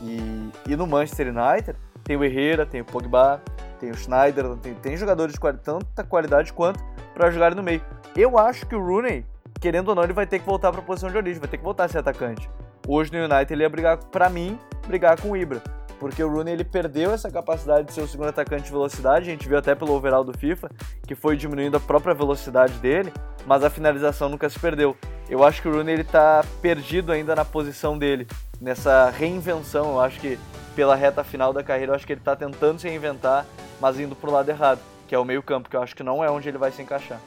E, 0.02 0.50
e 0.68 0.76
no 0.76 0.86
Manchester 0.86 1.28
United 1.28 1.78
tem 2.04 2.18
o 2.18 2.24
Herrera, 2.24 2.66
tem 2.66 2.82
o 2.82 2.86
Pogba, 2.86 3.42
tem 3.80 3.90
o 3.90 3.96
Schneider, 3.96 4.56
tem, 4.58 4.74
tem 4.76 4.98
jogadores 4.98 5.34
de 5.34 5.40
quali 5.40 5.58
tanta 5.58 6.04
qualidade 6.04 6.54
quanto 6.54 6.84
para 7.14 7.32
jogar 7.32 7.56
no 7.56 7.64
meio. 7.64 7.82
Eu 8.16 8.38
acho 8.38 8.66
que 8.66 8.76
o 8.76 8.86
Rooney, 8.86 9.26
querendo 9.60 9.90
ou 9.90 9.96
não, 9.96 10.04
ele 10.04 10.14
vai 10.14 10.28
ter 10.28 10.40
que 10.40 10.46
voltar 10.46 10.72
para 10.72 10.82
a 10.82 10.84
posição 10.84 11.10
de 11.10 11.18
origem, 11.18 11.40
vai 11.40 11.50
ter 11.50 11.58
que 11.58 11.64
voltar 11.64 11.86
a 11.86 11.88
ser 11.88 12.00
atacante. 12.00 12.50
Hoje 12.88 13.12
no 13.12 13.18
United 13.18 13.52
ele 13.52 13.64
ia 13.64 13.70
brigar, 13.70 13.98
para 13.98 14.30
mim, 14.30 14.60
brigar 14.88 15.20
com 15.20 15.32
o 15.32 15.38
Ibra 15.38 15.62
porque 16.00 16.24
o 16.24 16.30
Rooney 16.30 16.54
ele 16.54 16.64
perdeu 16.64 17.12
essa 17.12 17.32
capacidade 17.32 17.88
de 17.88 17.94
ser 17.94 18.02
o 18.02 18.08
segundo 18.08 18.30
atacante 18.30 18.66
de 18.66 18.72
velocidade, 18.72 19.30
a 19.30 19.32
gente 19.32 19.48
viu 19.48 19.58
até 19.58 19.74
pelo 19.74 19.94
overall 19.94 20.24
do 20.24 20.38
FIFA, 20.38 20.70
que 21.08 21.16
foi 21.16 21.36
diminuindo 21.36 21.78
a 21.78 21.80
própria 21.80 22.14
velocidade 22.14 22.74
dele, 22.80 23.12
mas 23.46 23.64
a 23.64 23.70
finalização 23.70 24.30
nunca 24.30 24.50
se 24.50 24.60
perdeu. 24.60 24.96
Eu 25.30 25.44
acho 25.44 25.62
que 25.62 25.68
o 25.68 25.72
Rooney 25.72 25.94
ele 25.94 26.04
tá 26.04 26.44
perdido 26.62 27.12
ainda 27.12 27.36
na 27.36 27.46
posição 27.46 27.98
dele, 27.98 28.28
nessa 28.60 29.10
reinvenção, 29.10 29.92
eu 29.92 30.00
acho 30.00 30.20
que 30.20 30.38
pela 30.76 30.96
reta 30.96 31.24
final 31.24 31.54
da 31.54 31.64
carreira, 31.64 31.92
eu 31.92 31.96
acho 31.96 32.06
que 32.06 32.14
ele 32.14 32.22
está 32.22 32.36
tentando 32.36 32.80
se 32.80 32.88
reinventar, 32.88 33.46
mas 33.80 34.00
indo 34.00 34.16
pro 34.16 34.32
lado 34.32 34.50
errado, 34.50 34.80
que 35.08 35.16
é 35.16 35.20
o 35.20 35.26
meio-campo, 35.26 35.70
que 35.70 35.76
eu 35.76 35.82
acho 35.82 35.96
que 35.96 36.04
não 36.04 36.24
é 36.24 36.30
onde 36.30 36.50
ele 36.50 36.58
vai 36.58 36.72
se 36.72 36.82
encaixar. 36.82 37.20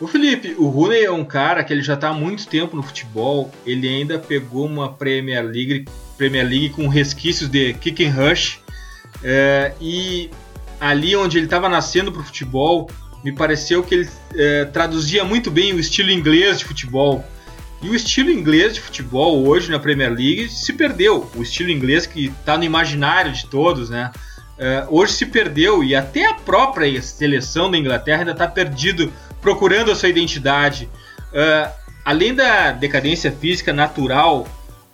O 0.00 0.08
Felipe, 0.08 0.54
o 0.58 0.66
Rooney 0.66 1.04
é 1.04 1.10
um 1.10 1.24
cara 1.24 1.62
que 1.62 1.72
ele 1.72 1.82
já 1.82 1.94
está 1.94 2.08
há 2.08 2.12
muito 2.12 2.48
tempo 2.48 2.74
no 2.74 2.82
futebol. 2.82 3.48
Ele 3.64 3.88
ainda 3.88 4.18
pegou 4.18 4.66
uma 4.66 4.92
Premier 4.92 5.44
League, 5.44 5.86
Premier 6.16 6.44
League 6.44 6.70
com 6.70 6.88
resquícios 6.88 7.48
de 7.48 7.74
kick 7.74 8.04
and 8.04 8.12
rush. 8.12 8.60
É, 9.22 9.72
e 9.80 10.30
ali 10.80 11.16
onde 11.16 11.38
ele 11.38 11.46
estava 11.46 11.68
nascendo 11.68 12.12
para 12.12 12.20
o 12.20 12.24
futebol, 12.24 12.90
me 13.24 13.32
pareceu 13.32 13.82
que 13.82 13.94
ele 13.94 14.08
é, 14.34 14.64
traduzia 14.66 15.24
muito 15.24 15.50
bem 15.50 15.72
o 15.72 15.80
estilo 15.80 16.10
inglês 16.10 16.58
de 16.58 16.64
futebol. 16.64 17.24
E 17.82 17.88
o 17.88 17.94
estilo 17.94 18.30
inglês 18.30 18.74
de 18.74 18.80
futebol 18.80 19.46
hoje 19.46 19.70
na 19.70 19.78
Premier 19.78 20.10
League 20.10 20.48
se 20.48 20.72
perdeu. 20.72 21.30
O 21.34 21.42
estilo 21.42 21.70
inglês 21.70 22.06
que 22.06 22.26
está 22.26 22.56
no 22.56 22.64
imaginário 22.64 23.32
de 23.32 23.46
todos, 23.46 23.90
né? 23.90 24.10
É, 24.56 24.86
hoje 24.88 25.12
se 25.14 25.26
perdeu 25.26 25.82
e 25.82 25.96
até 25.96 26.26
a 26.26 26.34
própria 26.34 27.02
seleção 27.02 27.70
da 27.70 27.76
Inglaterra 27.76 28.20
ainda 28.20 28.30
está 28.30 28.46
perdido 28.46 29.12
procurando 29.40 29.90
a 29.90 29.94
sua 29.94 30.08
identidade. 30.08 30.88
Uh, 31.32 31.70
além 32.04 32.34
da 32.34 32.70
decadência 32.72 33.32
física 33.32 33.72
natural, 33.72 34.46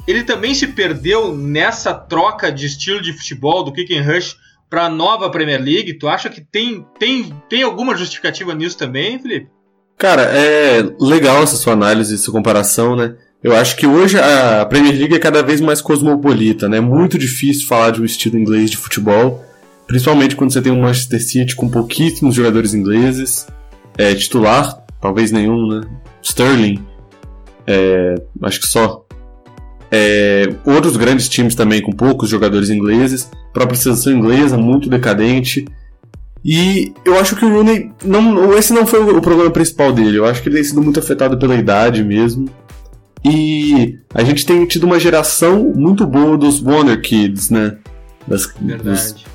ele 0.06 0.24
também 0.24 0.54
se 0.54 0.68
perdeu 0.68 1.36
nessa 1.36 1.94
troca 1.94 2.50
de 2.50 2.66
estilo 2.66 3.00
de 3.00 3.12
futebol 3.12 3.64
do 3.64 3.72
kick 3.72 3.96
and 3.96 4.04
rush 4.04 4.36
para 4.68 4.84
a 4.84 4.88
nova 4.88 5.30
Premier 5.30 5.60
League. 5.60 5.94
Tu 5.94 6.08
acha 6.08 6.30
que 6.30 6.40
tem, 6.40 6.86
tem, 6.98 7.34
tem 7.48 7.62
alguma 7.62 7.96
justificativa 7.96 8.54
nisso 8.54 8.78
também, 8.78 9.18
Felipe? 9.18 9.48
Cara, 9.98 10.22
é 10.22 10.82
legal 10.98 11.42
essa 11.42 11.56
sua 11.56 11.74
análise, 11.74 12.14
essa 12.14 12.32
comparação, 12.32 12.96
né? 12.96 13.16
Eu 13.42 13.54
acho 13.56 13.76
que 13.76 13.86
hoje 13.86 14.18
a 14.18 14.64
Premier 14.66 14.96
League 14.96 15.14
é 15.14 15.18
cada 15.18 15.42
vez 15.42 15.60
mais 15.60 15.80
cosmopolita, 15.80 16.68
né? 16.68 16.76
É 16.78 16.80
muito 16.80 17.18
difícil 17.18 17.66
falar 17.66 17.90
de 17.90 18.00
um 18.00 18.04
estilo 18.04 18.38
inglês 18.38 18.70
de 18.70 18.76
futebol, 18.76 19.44
principalmente 19.86 20.36
quando 20.36 20.52
você 20.52 20.62
tem 20.62 20.72
um 20.72 20.82
Manchester 20.82 21.22
City 21.22 21.56
com 21.56 21.68
pouquíssimos 21.68 22.34
jogadores 22.34 22.74
ingleses 22.74 23.46
é, 23.98 24.14
titular, 24.14 24.84
talvez 25.00 25.32
nenhum, 25.32 25.68
né? 25.68 25.80
Sterling, 26.22 26.82
é, 27.66 28.14
acho 28.42 28.60
que 28.60 28.68
só. 28.68 29.04
É, 29.92 30.48
outros 30.64 30.96
grandes 30.96 31.28
times 31.28 31.54
também 31.54 31.82
com 31.82 31.92
poucos 31.92 32.28
jogadores 32.28 32.70
ingleses, 32.70 33.28
própria 33.52 33.78
seleção 33.78 34.12
inglesa 34.12 34.56
muito 34.56 34.88
decadente. 34.88 35.64
E 36.44 36.92
eu 37.04 37.18
acho 37.18 37.36
que 37.36 37.44
o 37.44 37.52
Rooney, 37.52 37.90
não, 38.04 38.56
esse 38.56 38.72
não 38.72 38.86
foi 38.86 39.00
o 39.00 39.20
problema 39.20 39.50
principal 39.50 39.92
dele, 39.92 40.18
eu 40.18 40.24
acho 40.24 40.42
que 40.42 40.48
ele 40.48 40.56
tem 40.56 40.64
sido 40.64 40.80
muito 40.80 41.00
afetado 41.00 41.36
pela 41.38 41.56
idade 41.56 42.02
mesmo. 42.04 42.48
E 43.24 43.98
a 44.14 44.24
gente 44.24 44.46
tem 44.46 44.64
tido 44.64 44.84
uma 44.84 44.98
geração 44.98 45.72
muito 45.74 46.06
boa 46.06 46.38
dos 46.38 46.62
Wonder 46.62 47.00
Kids, 47.00 47.50
né? 47.50 47.76
Das, 48.26 48.54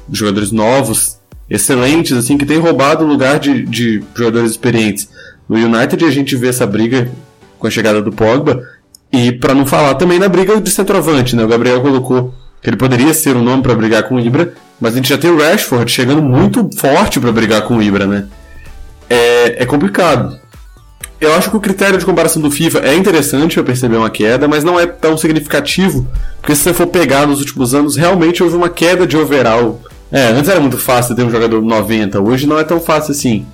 dos 0.07 0.17
jogadores 0.17 0.51
novos 0.51 1.19
excelentes, 1.49 2.13
assim, 2.17 2.37
que 2.37 2.45
tem 2.45 2.57
roubado 2.57 3.03
o 3.03 3.07
lugar 3.07 3.39
de, 3.39 3.63
de 3.63 4.03
jogadores 4.15 4.51
experientes. 4.51 5.09
No 5.47 5.55
United 5.55 6.03
a 6.03 6.11
gente 6.11 6.35
vê 6.35 6.47
essa 6.47 6.65
briga 6.65 7.11
com 7.59 7.67
a 7.67 7.69
chegada 7.69 8.01
do 8.01 8.11
Pogba, 8.11 8.63
e 9.11 9.31
para 9.31 9.53
não 9.53 9.65
falar 9.65 9.95
também 9.95 10.19
na 10.19 10.27
briga 10.27 10.59
de 10.59 10.69
centroavante, 10.69 11.35
né? 11.35 11.43
O 11.43 11.47
Gabriel 11.47 11.81
colocou 11.81 12.33
que 12.61 12.69
ele 12.69 12.77
poderia 12.77 13.13
ser 13.13 13.35
um 13.35 13.43
nome 13.43 13.61
para 13.61 13.75
brigar 13.75 14.03
com 14.03 14.15
o 14.15 14.19
Ibra, 14.19 14.53
mas 14.79 14.93
a 14.93 14.95
gente 14.97 15.09
já 15.09 15.17
tem 15.17 15.29
o 15.29 15.37
Rashford 15.37 15.91
chegando 15.91 16.21
muito 16.21 16.69
forte 16.77 17.19
para 17.19 17.31
brigar 17.31 17.61
com 17.63 17.77
o 17.77 17.83
Ibra, 17.83 18.05
né? 18.07 18.25
É, 19.09 19.63
é 19.63 19.65
complicado. 19.65 20.39
Eu 21.21 21.33
acho 21.35 21.49
que 21.49 21.57
o 21.57 21.61
critério 21.61 21.97
de 21.97 22.05
comparação 22.05 22.41
do 22.41 22.51
FIFA 22.51 22.79
é 22.79 22.95
interessante 22.95 23.55
para 23.55 23.63
perceber 23.63 23.95
uma 23.95 24.09
queda, 24.09 24.47
mas 24.47 24.63
não 24.63 24.79
é 24.79 24.85
tão 24.85 25.17
significativo, 25.17 26.07
porque 26.41 26.55
se 26.55 26.63
você 26.63 26.73
for 26.73 26.87
pegar 26.87 27.25
nos 27.25 27.39
últimos 27.39 27.73
anos, 27.73 27.95
realmente 27.95 28.43
houve 28.43 28.55
uma 28.55 28.69
queda 28.69 29.07
de 29.07 29.15
overall 29.15 29.81
é, 30.11 30.27
antes 30.27 30.49
era 30.49 30.59
muito 30.59 30.77
fácil 30.77 31.15
ter 31.15 31.23
um 31.23 31.29
jogador 31.29 31.61
90, 31.61 32.21
hoje 32.21 32.45
não 32.45 32.59
é 32.59 32.63
tão 32.63 32.79
fácil 32.79 33.11
assim. 33.11 33.45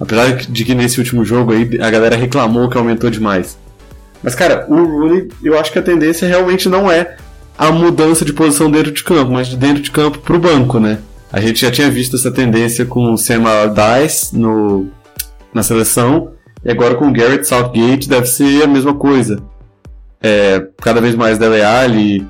Apesar 0.00 0.34
de 0.34 0.64
que 0.64 0.74
nesse 0.74 0.98
último 0.98 1.24
jogo 1.24 1.52
aí 1.52 1.78
a 1.80 1.90
galera 1.90 2.16
reclamou 2.16 2.68
que 2.68 2.78
aumentou 2.78 3.10
demais. 3.10 3.58
Mas 4.22 4.34
cara, 4.34 4.66
o 4.68 4.74
Rooney, 4.74 5.28
eu 5.42 5.58
acho 5.58 5.72
que 5.72 5.78
a 5.78 5.82
tendência 5.82 6.26
realmente 6.26 6.68
não 6.68 6.90
é 6.90 7.16
a 7.56 7.72
mudança 7.72 8.24
de 8.24 8.32
posição 8.32 8.70
dentro 8.70 8.92
de 8.92 9.02
campo, 9.02 9.32
mas 9.32 9.48
de 9.48 9.56
dentro 9.56 9.82
de 9.82 9.90
campo 9.90 10.18
pro 10.18 10.38
banco, 10.38 10.78
né? 10.78 10.98
A 11.32 11.40
gente 11.40 11.60
já 11.60 11.70
tinha 11.70 11.90
visto 11.90 12.16
essa 12.16 12.30
tendência 12.30 12.86
com 12.86 13.12
o 13.12 13.18
Sam 13.18 13.42
Allardyce 13.46 14.36
no, 14.36 14.86
na 15.52 15.62
seleção, 15.62 16.32
e 16.64 16.70
agora 16.70 16.94
com 16.94 17.08
o 17.08 17.12
Garrett 17.12 17.46
Southgate 17.46 18.08
deve 18.08 18.26
ser 18.26 18.62
a 18.62 18.66
mesma 18.66 18.94
coisa. 18.94 19.40
É, 20.22 20.66
cada 20.80 21.00
vez 21.00 21.14
mais 21.14 21.38
Dele 21.38 21.62
Alli, 21.62 22.26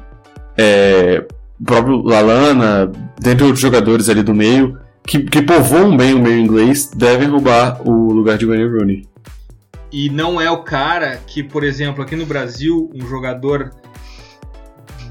é, 0.57 1.24
o 1.61 1.64
próprio 1.64 2.03
Lalana, 2.03 2.90
dentre 3.20 3.44
outros 3.44 3.61
jogadores 3.61 4.09
ali 4.09 4.22
do 4.22 4.35
meio, 4.35 4.79
que, 5.07 5.20
que 5.20 5.42
povoam 5.42 5.96
bem 5.96 6.14
o 6.14 6.18
meio 6.18 6.38
inglês, 6.38 6.90
devem 6.94 7.29
roubar 7.29 7.81
o 7.88 8.12
lugar 8.12 8.37
de 8.37 8.46
Wayne 8.46 8.68
Rooney. 8.68 9.09
E 9.90 10.11
não 10.11 10.40
é 10.40 10.51
o 10.51 10.62
cara 10.62 11.16
que, 11.27 11.42
por 11.42 11.64
exemplo, 11.64 12.03
aqui 12.03 12.14
no 12.14 12.27
Brasil, 12.27 12.90
um 12.94 13.07
jogador 13.07 13.74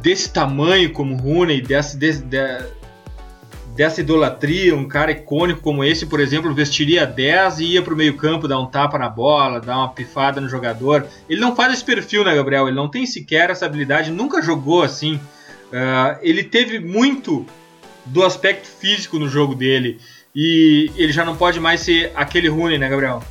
desse 0.01 0.31
tamanho 0.31 0.91
como 0.91 1.15
Rooney, 1.15 1.61
dessa, 1.61 1.97
de, 1.97 2.13
dessa 3.75 4.01
idolatria, 4.01 4.75
um 4.75 4.87
cara 4.87 5.11
icônico 5.11 5.61
como 5.61 5.83
esse, 5.83 6.05
por 6.05 6.19
exemplo, 6.19 6.53
vestiria 6.53 7.05
10 7.05 7.59
e 7.59 7.65
ia 7.73 7.81
pro 7.81 7.95
meio 7.95 8.17
campo 8.17 8.47
dar 8.47 8.59
um 8.59 8.65
tapa 8.65 8.97
na 8.97 9.09
bola, 9.09 9.59
dar 9.59 9.77
uma 9.77 9.89
pifada 9.89 10.41
no 10.41 10.49
jogador. 10.49 11.07
Ele 11.29 11.41
não 11.41 11.55
faz 11.55 11.73
esse 11.73 11.83
perfil, 11.83 12.23
né, 12.23 12.35
Gabriel? 12.35 12.67
Ele 12.67 12.75
não 12.75 12.89
tem 12.89 13.05
sequer 13.05 13.49
essa 13.49 13.65
habilidade, 13.65 14.11
nunca 14.11 14.41
jogou 14.41 14.81
assim. 14.83 15.15
Uh, 15.67 16.17
ele 16.21 16.43
teve 16.43 16.79
muito 16.79 17.45
do 18.05 18.23
aspecto 18.23 18.67
físico 18.67 19.19
no 19.19 19.27
jogo 19.27 19.53
dele 19.53 19.99
e 20.33 20.91
ele 20.95 21.11
já 21.11 21.25
não 21.25 21.35
pode 21.35 21.59
mais 21.59 21.81
ser 21.81 22.11
aquele 22.15 22.47
Rooney, 22.47 22.77
né, 22.77 22.87
Gabriel? 22.87 23.21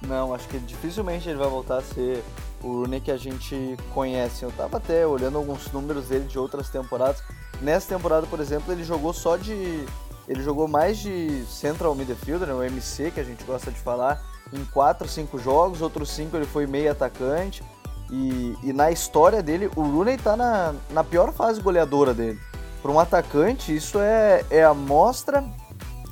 Não, 0.00 0.32
acho 0.32 0.48
que 0.48 0.58
dificilmente 0.58 1.28
ele 1.28 1.38
vai 1.38 1.48
voltar 1.48 1.78
a 1.78 1.82
ser 1.82 2.22
o 2.62 2.80
Rooney 2.80 3.00
que 3.00 3.10
a 3.10 3.16
gente 3.16 3.76
conhece. 3.92 4.44
Eu 4.44 4.52
tava 4.52 4.76
até 4.76 5.06
olhando 5.06 5.38
alguns 5.38 5.70
números 5.72 6.06
dele 6.06 6.24
de 6.24 6.38
outras 6.38 6.68
temporadas. 6.68 7.22
Nessa 7.60 7.88
temporada, 7.94 8.26
por 8.26 8.40
exemplo, 8.40 8.72
ele 8.72 8.84
jogou 8.84 9.12
só 9.12 9.36
de. 9.36 9.84
Ele 10.28 10.42
jogou 10.42 10.68
mais 10.68 10.98
de 10.98 11.44
Central 11.46 11.94
Midfielder, 11.94 12.48
né, 12.48 12.54
o 12.54 12.62
MC, 12.62 13.10
que 13.10 13.18
a 13.18 13.24
gente 13.24 13.42
gosta 13.44 13.70
de 13.70 13.80
falar, 13.80 14.22
em 14.52 14.64
4, 14.66 15.08
5 15.08 15.38
jogos. 15.38 15.80
Outros 15.80 16.10
5 16.10 16.36
ele 16.36 16.46
foi 16.46 16.66
meio 16.66 16.92
atacante. 16.92 17.62
E, 18.10 18.56
e, 18.62 18.72
na 18.72 18.90
história 18.90 19.42
dele, 19.42 19.70
o 19.74 19.82
Rooney 19.82 20.16
tá 20.16 20.36
na, 20.36 20.74
na 20.90 21.04
pior 21.04 21.32
fase 21.32 21.60
goleadora 21.60 22.14
dele. 22.14 22.38
Para 22.80 22.90
um 22.90 23.00
atacante, 23.00 23.74
isso 23.74 23.98
é, 23.98 24.44
é 24.48 24.64
a 24.64 24.72
mostra 24.72 25.44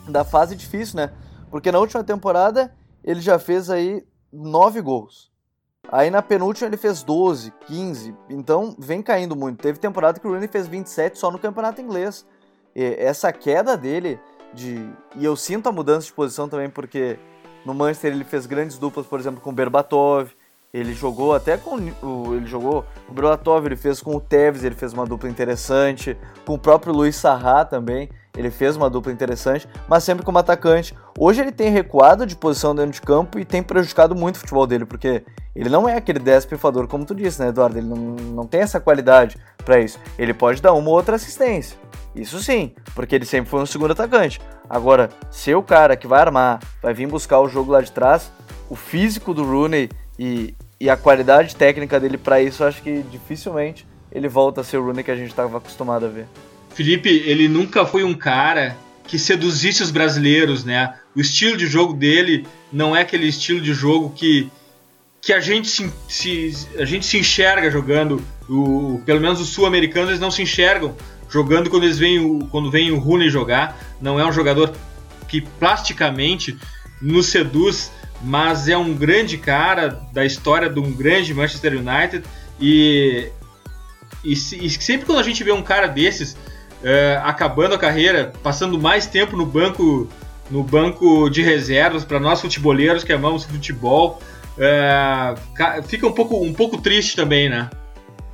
da 0.09 0.25
fase 0.25 0.57
difícil, 0.57 0.96
né? 0.96 1.12
Porque 1.51 1.70
na 1.70 1.79
última 1.79 2.03
temporada 2.03 2.72
ele 3.06 3.20
já 3.20 3.38
fez 3.38 3.70
aí 3.70 4.04
9 4.32 4.82
gols. 4.82 5.30
Aí 5.90 6.10
na 6.10 6.20
penúltima 6.20 6.68
ele 6.68 6.76
fez 6.76 7.02
12, 7.02 7.52
15. 7.66 8.14
Então 8.28 8.74
vem 8.78 9.00
caindo 9.00 9.36
muito. 9.36 9.62
Teve 9.62 9.78
temporada 9.78 10.18
que 10.18 10.26
o 10.26 10.30
Rooney 10.30 10.48
fez 10.48 10.66
27 10.66 11.16
só 11.16 11.30
no 11.30 11.38
campeonato 11.38 11.80
inglês. 11.80 12.26
E 12.74 12.82
essa 12.98 13.32
queda 13.32 13.76
dele 13.76 14.18
de 14.52 14.90
e 15.14 15.24
eu 15.24 15.36
sinto 15.36 15.68
a 15.68 15.72
mudança 15.72 16.06
de 16.06 16.12
posição 16.12 16.48
também 16.48 16.68
porque 16.68 17.18
no 17.64 17.72
Manchester 17.72 18.12
ele 18.12 18.24
fez 18.24 18.46
grandes 18.46 18.78
duplas, 18.78 19.06
por 19.06 19.20
exemplo, 19.20 19.40
com 19.40 19.50
o 19.50 19.52
Berbatov, 19.52 20.30
ele 20.76 20.92
jogou 20.92 21.34
até 21.34 21.56
com 21.56 21.76
o. 22.02 22.34
Ele 22.34 22.46
jogou 22.46 22.84
o 23.08 23.12
Brolatov, 23.12 23.64
ele 23.64 23.76
fez 23.76 24.02
com 24.02 24.14
o 24.14 24.20
Tevez, 24.20 24.62
ele 24.62 24.74
fez 24.74 24.92
uma 24.92 25.06
dupla 25.06 25.28
interessante. 25.28 26.16
Com 26.44 26.52
o 26.54 26.58
próprio 26.58 26.92
Luiz 26.92 27.16
Sarra 27.16 27.64
também, 27.64 28.10
ele 28.37 28.51
fez 28.51 28.77
uma 28.77 28.90
dupla 28.90 29.12
interessante, 29.12 29.68
mas 29.88 30.05
sempre 30.05 30.25
como 30.25 30.38
atacante. 30.38 30.94
Hoje 31.18 31.40
ele 31.40 31.53
tem 31.53 31.70
recuado 31.70 32.27
de 32.27 32.37
posição 32.37 32.75
dentro 32.75 32.92
de 32.92 33.01
campo 33.01 33.38
e 33.38 33.44
tem 33.44 33.62
prejudicado 33.62 34.14
muito 34.14 34.37
o 34.37 34.38
futebol 34.38 34.66
dele, 34.66 34.85
porque 34.85 35.25
ele 35.55 35.70
não 35.70 35.88
é 35.88 35.96
aquele 35.96 36.18
10 36.18 36.46
pifador, 36.46 36.87
como 36.87 37.05
tu 37.05 37.14
disse, 37.14 37.40
né, 37.40 37.49
Eduardo? 37.49 37.79
Ele 37.79 37.88
não, 37.88 37.96
não 37.96 38.46
tem 38.46 38.61
essa 38.61 38.79
qualidade 38.79 39.38
para 39.64 39.81
isso. 39.81 39.99
Ele 40.18 40.35
pode 40.35 40.61
dar 40.61 40.75
uma 40.75 40.88
ou 40.90 40.94
outra 40.94 41.16
assistência. 41.16 41.79
Isso 42.14 42.42
sim, 42.42 42.72
porque 42.94 43.14
ele 43.14 43.25
sempre 43.25 43.51
foi 43.51 43.61
um 43.61 43.66
segundo 43.66 43.92
atacante. 43.92 44.40
Agora, 44.68 45.09
ser 45.31 45.55
o 45.55 45.62
cara 45.62 45.96
que 45.96 46.07
vai 46.07 46.20
armar, 46.20 46.61
vai 46.83 46.92
vir 46.92 47.07
buscar 47.07 47.40
o 47.40 47.49
jogo 47.49 47.72
lá 47.72 47.81
de 47.81 47.92
trás, 47.92 48.30
o 48.68 48.76
físico 48.76 49.32
do 49.32 49.45
Rooney 49.45 49.89
e, 50.18 50.55
e 50.80 50.91
a 50.91 50.97
qualidade 50.97 51.55
técnica 51.55 51.99
dele 52.01 52.18
para 52.18 52.41
isso, 52.41 52.64
acho 52.64 52.82
que 52.82 53.03
dificilmente 53.03 53.87
ele 54.11 54.28
volta 54.28 54.61
a 54.61 54.64
ser 54.64 54.78
o 54.78 54.84
Rooney 54.84 55.05
que 55.05 55.11
a 55.11 55.16
gente 55.16 55.28
estava 55.28 55.59
acostumado 55.59 56.07
a 56.07 56.09
ver. 56.09 56.26
Felipe, 56.77 57.09
ele 57.09 57.49
nunca 57.49 57.87
foi 57.87 58.05
um 58.05 58.12
cara 58.12 58.77
que 59.07 59.18
seduzisse 59.18 59.83
os 59.83 59.91
brasileiros, 59.91 60.62
né? 60.62 60.95
O 61.14 61.20
estilo 61.20 61.57
de 61.57 61.66
jogo 61.66 61.95
dele 61.95 62.47
não 62.70 62.95
é 62.95 63.01
aquele 63.01 63.27
estilo 63.27 63.62
de 63.62 63.72
jogo 63.72 64.11
que, 64.11 64.51
que 65.22 65.33
a, 65.33 65.41
gente 65.41 65.68
se, 65.68 65.91
se 66.07 66.68
a 66.79 66.85
gente 66.85 67.07
se 67.07 67.16
enxerga 67.16 67.70
jogando. 67.70 68.22
O, 68.47 69.01
pelo 69.07 69.20
menos 69.20 69.41
os 69.41 69.49
sul-americanos 69.49 70.11
eles 70.11 70.20
não 70.20 70.31
se 70.31 70.43
enxergam 70.43 70.95
jogando 71.31 71.70
quando 71.70 71.85
eles 71.85 71.99
veem 71.99 72.18
o, 72.18 72.47
quando 72.51 72.70
vem 72.70 72.91
o 72.91 72.99
Rooney 72.99 73.31
jogar. 73.31 73.81
Não 73.99 74.20
é 74.20 74.27
um 74.27 74.33
jogador 74.33 74.72
que 75.27 75.41
plasticamente 75.41 76.57
nos 77.01 77.27
seduz 77.27 77.91
mas 78.22 78.68
é 78.68 78.77
um 78.77 78.95
grande 78.95 79.37
cara 79.39 80.01
da 80.12 80.24
história 80.24 80.68
de 80.68 80.81
um 80.81 80.93
grande 80.93 81.35
Manchester 81.35 81.74
United 81.74 82.24
e, 82.61 83.31
e, 84.24 84.33
e 84.33 84.70
sempre 84.70 85.07
quando 85.07 85.18
a 85.18 85.22
gente 85.22 85.43
vê 85.45 85.53
um 85.53 85.62
cara 85.62 85.87
desses 85.87 86.37
uh, 86.83 87.20
acabando 87.24 87.74
a 87.74 87.79
carreira, 87.79 88.33
passando 88.43 88.79
mais 88.79 89.07
tempo 89.07 89.37
no 89.37 89.47
banco 89.47 90.09
no 90.51 90.62
banco 90.62 91.29
de 91.29 91.43
reservas 91.43 92.05
para 92.05 92.20
nós 92.20 92.41
futeboleiros 92.41 93.03
que 93.03 93.12
amamos 93.12 93.45
futebol. 93.45 94.20
É, 94.59 95.35
fica 95.87 96.07
um 96.07 96.12
pouco, 96.12 96.43
um 96.43 96.53
pouco 96.53 96.79
triste 96.81 97.16
também, 97.16 97.49
né? 97.49 97.68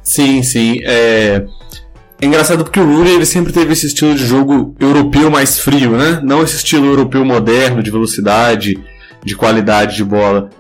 Sim, 0.03 0.43
sim. 0.43 0.79
É... 0.85 1.45
é 2.21 2.27
engraçado 2.27 2.65
porque 2.65 2.81
o 2.81 2.85
Rooney 2.85 3.15
ele 3.15 3.27
sempre 3.27 3.53
teve 3.53 3.73
esse 3.73 3.87
estilo 3.87 4.15
de 4.15 4.27
jogo 4.27 4.75
europeu 4.79 5.31
mais 5.31 5.59
frio, 5.59 5.93
né? 5.97 6.21
Não 6.23 6.43
esse 6.43 6.57
estilo 6.57 6.87
europeu 6.87 7.25
moderno 7.25 7.83
de 7.83 7.91
velocidade, 7.91 8.79
de 9.25 9.35
qualidade 9.35 9.97
de 9.97 10.05
bola. 10.05 10.51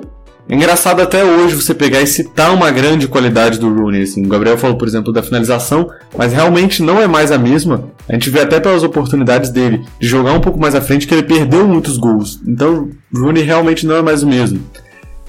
É 0.48 0.54
engraçado 0.54 1.00
até 1.00 1.24
hoje 1.24 1.54
você 1.54 1.72
pegar 1.72 2.02
e 2.02 2.06
citar 2.06 2.52
uma 2.52 2.70
grande 2.70 3.06
qualidade 3.06 3.58
do 3.58 3.72
Rooney. 3.72 4.02
Assim. 4.02 4.24
O 4.24 4.28
Gabriel 4.28 4.58
falou, 4.58 4.76
por 4.76 4.88
exemplo, 4.88 5.12
da 5.12 5.22
finalização, 5.22 5.90
mas 6.16 6.32
realmente 6.32 6.82
não 6.82 7.00
é 7.00 7.06
mais 7.06 7.30
a 7.30 7.38
mesma. 7.38 7.90
A 8.08 8.14
gente 8.14 8.28
vê 8.28 8.40
até 8.40 8.58
pelas 8.60 8.82
oportunidades 8.82 9.50
dele 9.50 9.84
de 10.00 10.08
jogar 10.08 10.32
um 10.32 10.40
pouco 10.40 10.60
mais 10.60 10.74
à 10.74 10.80
frente 10.80 11.06
que 11.06 11.14
ele 11.14 11.22
perdeu 11.22 11.66
muitos 11.66 11.96
gols. 11.96 12.40
Então, 12.46 12.90
o 13.14 13.18
Rooney 13.18 13.42
realmente 13.42 13.86
não 13.86 13.96
é 13.96 14.02
mais 14.02 14.22
o 14.22 14.26
mesmo. 14.26 14.60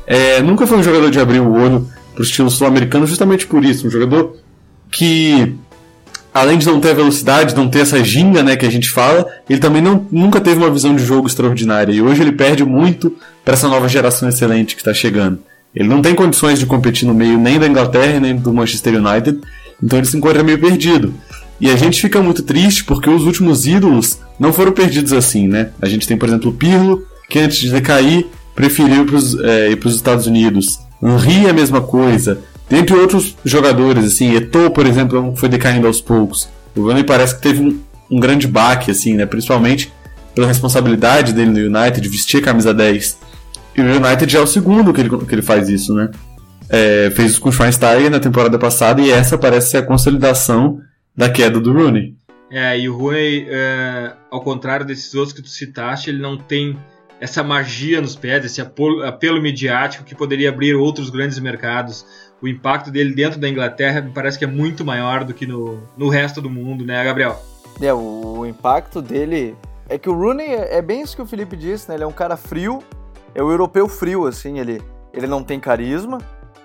É, 0.05 0.41
nunca 0.41 0.67
foi 0.67 0.77
um 0.77 0.83
jogador 0.83 1.09
de 1.09 1.19
abrir 1.19 1.39
o 1.39 1.53
olho 1.53 1.87
para 2.13 2.21
o 2.21 2.25
estilo 2.25 2.49
sul-americano 2.49 3.07
justamente 3.07 3.47
por 3.47 3.63
isso. 3.63 3.87
Um 3.87 3.89
jogador 3.89 4.35
que, 4.91 5.55
além 6.33 6.57
de 6.57 6.65
não 6.65 6.79
ter 6.79 6.95
velocidade, 6.95 7.55
não 7.55 7.69
ter 7.69 7.79
essa 7.79 8.03
ginga 8.03 8.41
né, 8.41 8.55
que 8.55 8.65
a 8.65 8.71
gente 8.71 8.89
fala, 8.89 9.25
ele 9.49 9.59
também 9.59 9.81
não, 9.81 10.05
nunca 10.11 10.41
teve 10.41 10.57
uma 10.57 10.71
visão 10.71 10.95
de 10.95 11.05
jogo 11.05 11.27
extraordinária. 11.27 11.93
E 11.93 12.01
hoje 12.01 12.21
ele 12.21 12.31
perde 12.31 12.65
muito 12.65 13.15
para 13.45 13.53
essa 13.53 13.67
nova 13.67 13.87
geração 13.87 14.27
excelente 14.27 14.75
que 14.75 14.81
está 14.81 14.93
chegando. 14.93 15.39
Ele 15.75 15.87
não 15.87 16.01
tem 16.01 16.15
condições 16.15 16.59
de 16.59 16.65
competir 16.65 17.07
no 17.07 17.13
meio 17.13 17.37
nem 17.37 17.59
da 17.59 17.67
Inglaterra 17.67 18.19
nem 18.19 18.35
do 18.35 18.53
Manchester 18.53 18.95
United, 18.95 19.39
então 19.81 19.99
ele 19.99 20.07
se 20.07 20.17
encontra 20.17 20.43
meio 20.43 20.59
perdido. 20.59 21.13
E 21.59 21.69
a 21.69 21.75
gente 21.75 22.01
fica 22.01 22.21
muito 22.21 22.43
triste 22.43 22.83
porque 22.83 23.09
os 23.09 23.23
últimos 23.23 23.65
ídolos 23.65 24.19
não 24.39 24.51
foram 24.51 24.71
perdidos 24.71 25.13
assim, 25.13 25.47
né? 25.47 25.69
A 25.81 25.87
gente 25.87 26.07
tem, 26.07 26.17
por 26.17 26.27
exemplo, 26.27 26.49
o 26.49 26.53
Pirlo, 26.53 27.03
que 27.29 27.39
antes 27.39 27.57
de 27.57 27.71
decair 27.71 28.25
preferiu 28.55 29.05
é, 29.43 29.71
ir 29.71 29.75
para 29.77 29.87
os 29.87 29.95
Estados 29.95 30.27
Unidos. 30.27 30.79
Henry 31.01 31.49
a 31.49 31.53
mesma 31.53 31.81
coisa. 31.81 32.41
Dentre 32.73 32.95
outros 32.95 33.37
jogadores, 33.45 34.03
assim, 34.03 34.35
Eto'o, 34.35 34.71
por 34.71 34.87
exemplo, 34.87 35.35
foi 35.35 35.47
decaindo 35.47 35.85
aos 35.85 36.01
poucos. 36.01 36.49
O 36.75 36.85
Vani 36.85 37.03
parece 37.03 37.35
que 37.35 37.41
teve 37.43 37.61
um, 37.61 37.79
um 38.09 38.19
grande 38.19 38.47
baque, 38.47 38.89
assim, 38.89 39.13
né? 39.13 39.27
Principalmente 39.27 39.93
pela 40.33 40.47
responsabilidade 40.47 41.33
dele 41.33 41.51
no 41.51 41.77
United, 41.77 42.01
de 42.01 42.09
vestir 42.09 42.39
a 42.39 42.45
camisa 42.45 42.73
10. 42.73 43.19
E 43.77 43.81
o 43.81 43.85
United 43.85 44.33
já 44.33 44.39
é 44.39 44.41
o 44.41 44.47
segundo 44.47 44.91
que 44.91 45.01
ele, 45.01 45.09
que 45.23 45.35
ele 45.35 45.43
faz 45.43 45.69
isso, 45.69 45.93
né? 45.93 46.09
É, 46.67 47.11
fez 47.11 47.33
isso 47.33 47.41
com 47.41 47.49
o 47.49 47.51
Schweinsteiger 47.51 48.09
na 48.09 48.19
temporada 48.19 48.57
passada 48.57 48.99
e 49.03 49.11
essa 49.11 49.37
parece 49.37 49.69
ser 49.69 49.77
a 49.77 49.83
consolidação 49.83 50.81
da 51.15 51.29
queda 51.29 51.59
do 51.59 51.71
Rooney. 51.71 52.15
É, 52.49 52.79
e 52.79 52.89
o 52.89 52.97
Rooney, 52.97 53.45
é, 53.51 54.13
ao 54.31 54.41
contrário 54.41 54.83
desses 54.83 55.13
outros 55.13 55.31
que 55.31 55.43
tu 55.43 55.49
citaste, 55.49 56.09
ele 56.09 56.19
não 56.19 56.39
tem 56.39 56.75
essa 57.21 57.43
magia 57.43 58.01
nos 58.01 58.15
pés, 58.15 58.43
esse 58.43 58.59
apelo 58.59 59.41
midiático 59.41 60.03
que 60.03 60.13
poderia 60.15 60.49
abrir 60.49 60.73
outros 60.73 61.11
grandes 61.11 61.37
mercados. 61.37 62.05
O 62.43 62.47
impacto 62.49 62.91
dele 62.91 63.15
dentro 63.15 63.39
da 63.39 63.47
Inglaterra 63.47 64.01
me 64.01 64.11
parece 64.11 64.37
que 64.37 64.43
é 64.43 64.47
muito 64.47 64.83
maior 64.83 65.23
do 65.23 65.33
que 65.33 65.47
no, 65.47 65.81
no 65.95 66.09
resto 66.09 66.41
do 66.41 66.49
mundo, 66.49 66.85
né, 66.85 67.01
Gabriel? 67.01 67.41
É, 67.81 67.93
o 67.93 68.45
impacto 68.45 69.01
dele. 69.01 69.55
É 69.87 69.97
que 69.97 70.09
o 70.09 70.13
Rooney 70.13 70.47
é, 70.47 70.75
é 70.75 70.81
bem 70.81 71.01
isso 71.01 71.15
que 71.15 71.21
o 71.21 71.25
Felipe 71.25 71.55
disse, 71.55 71.87
né? 71.87 71.95
Ele 71.95 72.03
é 72.03 72.07
um 72.07 72.11
cara 72.11 72.35
frio, 72.35 72.83
é 73.33 73.41
o 73.41 73.49
europeu 73.49 73.87
frio, 73.87 74.27
assim, 74.27 74.59
ele, 74.59 74.81
ele 75.13 75.25
não 75.25 75.41
tem 75.41 75.57
carisma 75.57 76.17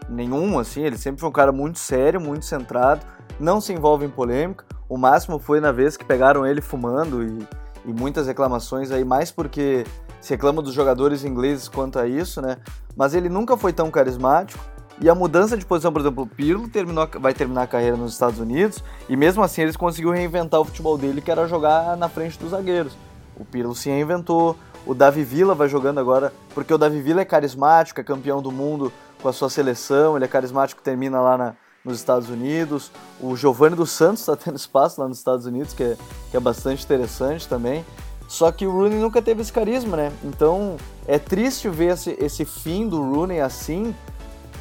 nenhum, 0.09 0.59
assim, 0.59 0.83
ele 0.83 0.99
sempre 0.99 1.21
foi 1.21 1.29
um 1.29 1.33
cara 1.33 1.53
muito 1.53 1.79
sério, 1.79 2.21
muito 2.21 2.45
centrado, 2.45 3.07
não 3.39 3.61
se 3.61 3.73
envolve 3.73 4.05
em 4.05 4.11
polêmica. 4.11 4.65
O 4.89 4.97
máximo 4.97 5.39
foi 5.39 5.61
na 5.61 5.71
vez 5.71 5.97
que 5.97 6.05
pegaram 6.05 6.45
ele 6.45 6.61
fumando 6.61 7.23
e, 7.23 7.39
e 7.85 7.93
muitas 7.93 8.27
reclamações 8.27 8.91
aí, 8.91 9.05
mais 9.05 9.31
porque 9.31 9.85
se 10.21 10.31
reclama 10.31 10.61
dos 10.61 10.75
jogadores 10.75 11.25
ingleses 11.25 11.69
quanto 11.69 12.01
a 12.01 12.09
isso, 12.09 12.43
né? 12.43 12.57
Mas 12.97 13.15
ele 13.15 13.29
nunca 13.29 13.57
foi 13.57 13.73
tão 13.73 13.93
carismático. 13.93 14.65
E 15.01 15.09
a 15.09 15.15
mudança 15.15 15.57
de 15.57 15.65
posição, 15.65 15.93
por 15.93 16.01
exemplo, 16.01 16.25
o 16.25 16.27
Pirlo 16.27 16.69
terminou, 16.69 17.09
vai 17.21 17.33
terminar 17.33 17.63
a 17.63 17.67
carreira 17.67 17.97
nos 17.97 18.13
Estados 18.13 18.41
Unidos 18.41 18.83
e 19.09 19.17
mesmo 19.17 19.43
assim 19.43 19.63
eles 19.63 19.77
conseguiu 19.77 20.11
reinventar 20.11 20.61
o 20.61 20.65
futebol 20.65 20.99
dele, 20.99 21.21
que 21.21 21.31
era 21.31 21.47
jogar 21.47 21.97
na 21.97 22.09
frente 22.09 22.39
dos 22.39 22.51
zagueiros. 22.51 22.97
O 23.37 23.45
Pirlo 23.45 23.77
se 23.77 23.89
reinventou, 23.89 24.57
o 24.85 24.95
Davi 24.95 25.23
Villa 25.23 25.55
vai 25.55 25.69
jogando 25.69 26.01
agora, 26.01 26.33
porque 26.53 26.75
o 26.75 26.79
Davi 26.79 27.01
Villa 27.01 27.21
é 27.21 27.25
carismático, 27.25 28.01
é 28.01 28.05
campeão 28.05 28.43
do 28.43 28.51
mundo 28.51 28.93
com 29.23 29.29
a 29.29 29.33
sua 29.33 29.49
seleção, 29.49 30.17
ele 30.17 30.25
é 30.25 30.29
carismático, 30.29 30.83
termina 30.83 31.21
lá 31.21 31.39
na, 31.39 31.55
nos 31.85 31.99
Estados 31.99 32.29
Unidos. 32.29 32.91
O 33.21 33.37
Giovanni 33.37 33.77
dos 33.77 33.91
Santos 33.91 34.21
está 34.21 34.35
tendo 34.37 34.57
espaço 34.57 35.01
lá 35.01 35.07
nos 35.07 35.19
Estados 35.19 35.47
Unidos, 35.47 35.73
que 35.73 35.85
é, 35.85 35.97
que 36.31 36.37
é 36.37 36.41
bastante 36.41 36.85
interessante 36.85 37.47
também. 37.47 37.85
Só 38.27 38.53
que 38.53 38.67
o 38.67 38.73
Rooney 38.73 38.99
nunca 38.99 39.23
teve 39.23 39.41
esse 39.41 39.53
carisma, 39.53 39.97
né? 39.97 40.13
Então 40.23 40.77
é 41.07 41.19
triste 41.19 41.69
ver 41.69 41.95
esse, 41.95 42.11
esse 42.21 42.45
fim 42.45 42.87
do 42.87 43.01
Rooney 43.01 43.41
assim, 43.41 43.95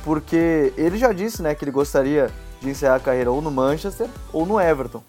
porque 0.07 0.71
ele 0.77 0.97
já 0.97 1.11
disse, 1.11 1.41
né, 1.41 1.53
que 1.53 1.65
ele 1.65 1.71
gostaria 1.71 2.31
de 2.61 2.69
encerrar 2.69 2.95
a 2.95 2.99
carreira 2.99 3.29
ou 3.29 3.41
no 3.41 3.51
Manchester 3.51 4.07
ou 4.31 4.45
no 4.45 4.57
Everton. 4.57 5.03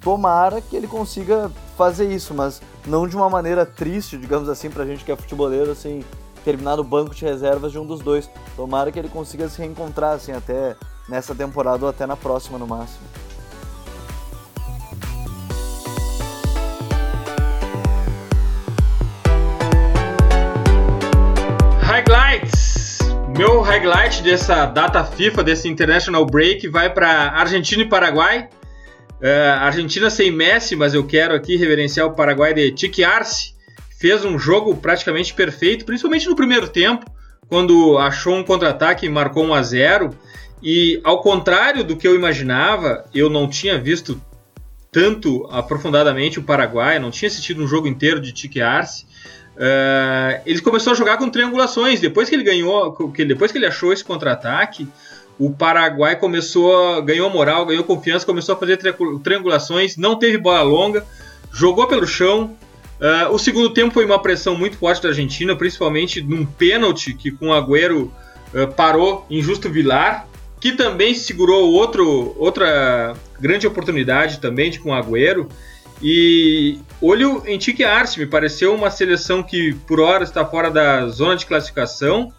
Tomara 0.00 0.60
que 0.60 0.76
ele 0.76 0.86
consiga 0.86 1.50
fazer 1.76 2.08
isso, 2.08 2.32
mas 2.32 2.62
não 2.86 3.08
de 3.08 3.16
uma 3.16 3.28
maneira 3.28 3.66
triste, 3.66 4.16
digamos 4.16 4.48
assim, 4.48 4.70
pra 4.70 4.86
gente 4.86 5.04
que 5.04 5.10
é 5.10 5.16
futeboleiro, 5.16 5.72
assim, 5.72 6.04
terminar 6.44 6.76
no 6.76 6.84
banco 6.84 7.12
de 7.12 7.24
reservas 7.24 7.72
de 7.72 7.80
um 7.80 7.84
dos 7.84 7.98
dois. 7.98 8.30
Tomara 8.54 8.92
que 8.92 8.98
ele 9.00 9.08
consiga 9.08 9.48
se 9.48 9.58
reencontrar, 9.58 10.12
assim, 10.12 10.30
até 10.30 10.76
nessa 11.08 11.34
temporada 11.34 11.86
ou 11.86 11.90
até 11.90 12.06
na 12.06 12.16
próxima, 12.16 12.56
no 12.56 12.66
máximo. 12.68 13.02
Highlight 23.74 24.22
dessa 24.22 24.66
data 24.66 25.02
FIFA, 25.02 25.42
desse 25.42 25.68
International 25.68 26.24
Break, 26.24 26.68
vai 26.68 26.94
para 26.94 27.08
Argentina 27.30 27.82
e 27.82 27.88
Paraguai. 27.88 28.48
Uh, 29.20 29.58
Argentina 29.58 30.08
sem 30.10 30.30
Messi, 30.30 30.76
mas 30.76 30.94
eu 30.94 31.04
quero 31.04 31.34
aqui 31.34 31.56
reverenciar 31.56 32.06
o 32.06 32.14
Paraguai 32.14 32.54
de 32.54 32.72
Chiqui 32.76 33.02
Arce. 33.02 33.52
Fez 33.98 34.24
um 34.24 34.38
jogo 34.38 34.76
praticamente 34.76 35.34
perfeito, 35.34 35.84
principalmente 35.84 36.28
no 36.28 36.36
primeiro 36.36 36.68
tempo, 36.68 37.04
quando 37.48 37.98
achou 37.98 38.36
um 38.36 38.44
contra-ataque 38.44 39.06
e 39.06 39.08
marcou 39.08 39.44
1 39.44 39.54
a 39.54 39.62
0 39.62 40.16
E 40.62 41.00
ao 41.02 41.20
contrário 41.20 41.82
do 41.82 41.96
que 41.96 42.06
eu 42.06 42.14
imaginava, 42.14 43.04
eu 43.12 43.28
não 43.28 43.48
tinha 43.48 43.76
visto 43.76 44.22
tanto 44.92 45.48
aprofundadamente 45.50 46.38
o 46.38 46.44
Paraguai, 46.44 47.00
não 47.00 47.10
tinha 47.10 47.28
assistido 47.28 47.60
um 47.60 47.66
jogo 47.66 47.88
inteiro 47.88 48.20
de 48.20 48.38
Chiqui 48.38 48.60
Arce. 48.60 49.04
Uh, 49.56 50.42
ele 50.44 50.60
começou 50.60 50.92
a 50.92 50.96
jogar 50.96 51.16
com 51.16 51.28
triangulações. 51.28 52.00
Depois 52.00 52.28
que 52.28 52.34
ele 52.34 52.44
ganhou, 52.44 53.12
depois 53.26 53.52
que 53.52 53.58
ele 53.58 53.66
achou 53.66 53.92
esse 53.92 54.04
contra-ataque, 54.04 54.88
o 55.38 55.50
Paraguai 55.50 56.16
começou, 56.16 57.02
ganhou 57.02 57.30
moral, 57.30 57.66
ganhou 57.66 57.84
confiança, 57.84 58.26
começou 58.26 58.54
a 58.54 58.58
fazer 58.58 58.78
triangulações, 59.22 59.96
não 59.96 60.16
teve 60.16 60.38
bola 60.38 60.62
longa, 60.62 61.04
jogou 61.52 61.86
pelo 61.86 62.06
chão. 62.06 62.56
Uh, 63.00 63.32
o 63.32 63.38
segundo 63.38 63.70
tempo 63.70 63.92
foi 63.92 64.04
uma 64.04 64.20
pressão 64.20 64.56
muito 64.56 64.76
forte 64.76 65.02
da 65.02 65.08
Argentina, 65.08 65.56
principalmente 65.56 66.22
num 66.22 66.46
pênalti 66.46 67.12
que 67.12 67.30
com 67.30 67.48
o 67.48 67.52
Agüero 67.52 68.12
uh, 68.52 68.72
parou 68.74 69.26
em 69.28 69.42
Justo 69.42 69.68
Vilar, 69.68 70.26
que 70.60 70.72
também 70.72 71.14
segurou 71.14 71.72
outro, 71.72 72.34
outra 72.38 73.14
grande 73.40 73.66
oportunidade 73.66 74.38
também 74.38 74.70
de 74.70 74.78
com 74.78 74.90
o 74.90 74.94
Agüero. 74.94 75.48
E 76.02 76.78
olho 77.00 77.42
em 77.46 77.58
Tique 77.58 77.84
Arce, 77.84 78.18
me 78.18 78.26
pareceu 78.26 78.74
uma 78.74 78.90
seleção 78.90 79.42
que 79.42 79.74
por 79.86 80.00
hora 80.00 80.24
está 80.24 80.44
fora 80.44 80.70
da 80.70 81.06
zona 81.08 81.36
de 81.36 81.46
classificação, 81.46 82.32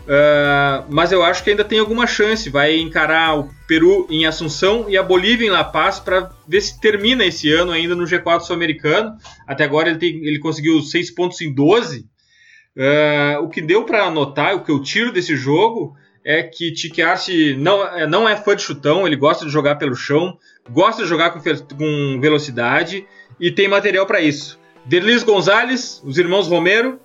uh, 0.00 0.84
mas 0.88 1.10
eu 1.10 1.22
acho 1.22 1.42
que 1.42 1.50
ainda 1.50 1.64
tem 1.64 1.78
alguma 1.78 2.06
chance. 2.06 2.50
Vai 2.50 2.76
encarar 2.78 3.38
o 3.38 3.50
Peru 3.66 4.06
em 4.10 4.26
Assunção 4.26 4.86
e 4.88 4.96
a 4.96 5.02
Bolívia 5.02 5.46
em 5.46 5.50
La 5.50 5.64
Paz 5.64 5.98
para 5.98 6.30
ver 6.46 6.60
se 6.60 6.80
termina 6.80 7.24
esse 7.24 7.52
ano 7.52 7.72
ainda 7.72 7.94
no 7.94 8.04
G4 8.04 8.40
sul-americano. 8.40 9.16
Até 9.46 9.64
agora 9.64 9.90
ele, 9.90 9.98
tem, 9.98 10.24
ele 10.24 10.38
conseguiu 10.38 10.80
6 10.80 11.10
pontos 11.12 11.40
em 11.40 11.52
12. 11.52 12.00
Uh, 12.00 12.80
ah, 12.80 13.40
o 13.40 13.48
que 13.48 13.60
deu 13.60 13.84
para 13.84 14.04
anotar, 14.04 14.54
o 14.54 14.64
que 14.64 14.70
eu 14.70 14.80
tiro 14.80 15.12
desse 15.12 15.36
jogo 15.36 15.94
é 16.24 16.42
que 16.42 16.72
Tique 16.72 17.02
Arce 17.02 17.56
não, 17.56 18.08
não 18.08 18.28
é 18.28 18.36
fã 18.36 18.54
de 18.54 18.62
chutão, 18.62 19.06
ele 19.06 19.16
gosta 19.16 19.44
de 19.44 19.50
jogar 19.50 19.76
pelo 19.76 19.94
chão, 19.94 20.38
gosta 20.70 21.02
de 21.02 21.08
jogar 21.08 21.30
com, 21.30 21.40
com 21.40 22.20
velocidade 22.20 23.06
e 23.40 23.50
tem 23.50 23.68
material 23.68 24.06
para 24.06 24.20
isso. 24.20 24.58
Derlis 24.84 25.22
Gonzalez, 25.22 26.02
os 26.04 26.18
irmãos 26.18 26.48
Romero, 26.48 27.00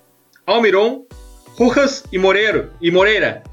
Almiron, 0.45 1.05
Rojas 1.57 2.03
e 2.11 2.17
Moreiro, 2.17 2.71
e 2.81 2.91
Moreira. 2.91 3.43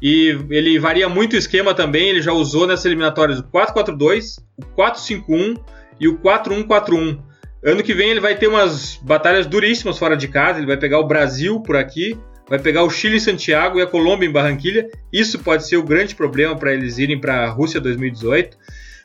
E 0.00 0.38
ele 0.50 0.78
varia 0.78 1.08
muito 1.08 1.32
o 1.34 1.36
esquema 1.36 1.74
também, 1.74 2.08
ele 2.08 2.22
já 2.22 2.32
usou 2.32 2.66
nessas 2.66 2.86
eliminatórias 2.86 3.40
o 3.40 3.44
4-4-2, 3.44 4.38
o 4.56 4.62
4-5-1 4.76 5.58
e 5.98 6.08
o 6.08 6.18
4-1-4-1. 6.18 7.20
Ano 7.64 7.82
que 7.82 7.92
vem 7.92 8.10
ele 8.10 8.20
vai 8.20 8.36
ter 8.36 8.46
umas 8.46 8.96
batalhas 9.02 9.46
duríssimas 9.46 9.98
fora 9.98 10.16
de 10.16 10.28
casa, 10.28 10.58
ele 10.58 10.66
vai 10.66 10.76
pegar 10.76 11.00
o 11.00 11.06
Brasil 11.06 11.60
por 11.60 11.76
aqui, 11.76 12.16
vai 12.48 12.58
pegar 12.58 12.84
o 12.84 12.90
Chile 12.90 13.16
em 13.16 13.20
Santiago 13.20 13.78
e 13.78 13.82
a 13.82 13.86
Colômbia 13.86 14.28
em 14.28 14.32
Barranquilha. 14.32 14.88
Isso 15.12 15.40
pode 15.40 15.66
ser 15.66 15.76
o 15.76 15.82
grande 15.82 16.14
problema 16.14 16.56
para 16.56 16.72
eles 16.72 16.98
irem 16.98 17.20
para 17.20 17.44
a 17.44 17.50
Rússia 17.50 17.80
2018. 17.80 18.56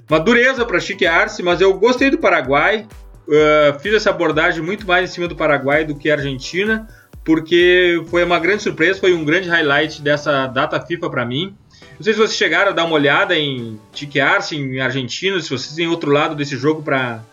Uma 0.10 0.20
dureza 0.20 0.66
para 0.66 0.80
Chique 0.80 1.06
Arce, 1.06 1.42
mas 1.42 1.62
eu 1.62 1.74
gostei 1.74 2.10
do 2.10 2.18
Paraguai. 2.18 2.88
uh, 3.28 3.80
fiz 3.80 3.94
essa 3.94 4.10
abordagem 4.10 4.62
muito 4.62 4.86
mais 4.86 5.10
em 5.10 5.14
cima 5.14 5.28
do 5.28 5.36
Paraguai 5.36 5.86
do 5.86 5.96
que 5.96 6.10
a 6.10 6.16
Argentina, 6.16 6.88
porque 7.24 8.04
foi 8.08 8.24
uma 8.24 8.40
grande 8.40 8.64
surpresa, 8.64 9.00
foi 9.00 9.14
um 9.14 9.24
grande 9.24 9.50
highlight 9.50 10.02
dessa 10.02 10.48
data 10.48 10.80
FIFA 10.80 11.10
para 11.10 11.26
mim. 11.26 11.56
Não 11.96 12.04
sei 12.04 12.14
se 12.14 12.20
vocês 12.20 12.36
chegaram 12.36 12.72
a 12.72 12.74
dar 12.74 12.86
uma 12.86 12.96
olhada 12.96 13.38
em 13.38 13.80
Tiquearse, 13.92 14.56
em 14.56 14.82
Argentina, 14.82 15.40
se 15.40 15.50
vocês 15.50 15.74
têm 15.74 15.88
outro 15.88 16.12
lado 16.12 16.36
desse 16.36 16.58
jogo 16.58 16.82
para 16.82 17.24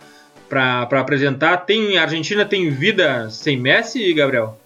apresentar. 0.99 1.57
Tem 1.57 1.97
Argentina 1.97 2.45
tem 2.45 2.69
vida 2.69 3.29
sem 3.29 3.57
Messi, 3.57 4.13
Gabriel? 4.13 4.57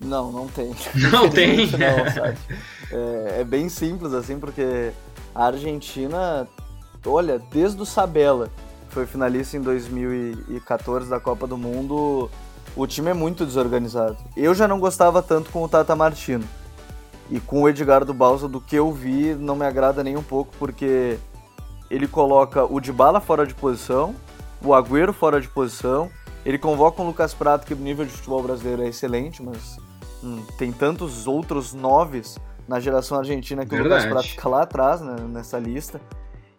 Não, 0.00 0.30
não 0.30 0.48
tem. 0.48 0.74
Não 1.10 1.28
tem? 1.30 1.66
não, 1.66 2.26
é, 2.90 3.40
é, 3.40 3.44
bem 3.44 3.68
simples 3.68 4.12
assim, 4.14 4.38
porque 4.38 4.90
a 5.34 5.46
Argentina, 5.46 6.46
olha, 7.06 7.40
desde 7.50 7.80
o 7.80 7.86
Sabella, 7.86 8.50
foi 8.88 9.06
finalista 9.06 9.56
em 9.56 9.60
2014 9.60 11.08
da 11.08 11.20
Copa 11.20 11.46
do 11.46 11.56
Mundo, 11.56 12.30
o 12.76 12.86
time 12.86 13.10
é 13.10 13.14
muito 13.14 13.44
desorganizado. 13.44 14.16
Eu 14.36 14.54
já 14.54 14.66
não 14.68 14.78
gostava 14.78 15.22
tanto 15.22 15.50
com 15.50 15.62
o 15.62 15.68
Tata 15.68 15.94
Martino. 15.94 16.44
E 17.30 17.38
com 17.40 17.62
o 17.62 17.68
Edgardo 17.68 18.14
Balsa, 18.14 18.48
do 18.48 18.60
que 18.60 18.76
eu 18.76 18.90
vi, 18.90 19.34
não 19.34 19.54
me 19.54 19.66
agrada 19.66 20.02
nem 20.02 20.16
um 20.16 20.22
pouco, 20.22 20.50
porque 20.58 21.18
ele 21.90 22.08
coloca 22.08 22.64
o 22.64 22.80
Dybala 22.80 23.20
fora 23.20 23.46
de 23.46 23.54
posição, 23.54 24.14
o 24.64 24.74
Agüero 24.74 25.12
fora 25.12 25.40
de 25.40 25.48
posição, 25.48 26.10
ele 26.44 26.58
convoca 26.58 27.02
o 27.02 27.06
Lucas 27.06 27.34
Prato, 27.34 27.66
que 27.66 27.74
o 27.74 27.76
nível 27.76 28.04
de 28.06 28.12
futebol 28.12 28.42
brasileiro 28.42 28.82
é 28.82 28.88
excelente, 28.88 29.42
mas 29.42 29.76
hum, 30.22 30.42
tem 30.56 30.72
tantos 30.72 31.26
outros 31.26 31.74
noves 31.74 32.38
na 32.66 32.80
geração 32.80 33.18
argentina 33.18 33.64
que 33.64 33.70
Verdade. 33.70 33.88
o 33.88 33.94
Lucas 33.94 34.10
Prato 34.10 34.28
fica 34.28 34.48
lá 34.48 34.62
atrás, 34.62 35.00
né, 35.00 35.16
nessa 35.28 35.58
lista. 35.58 36.00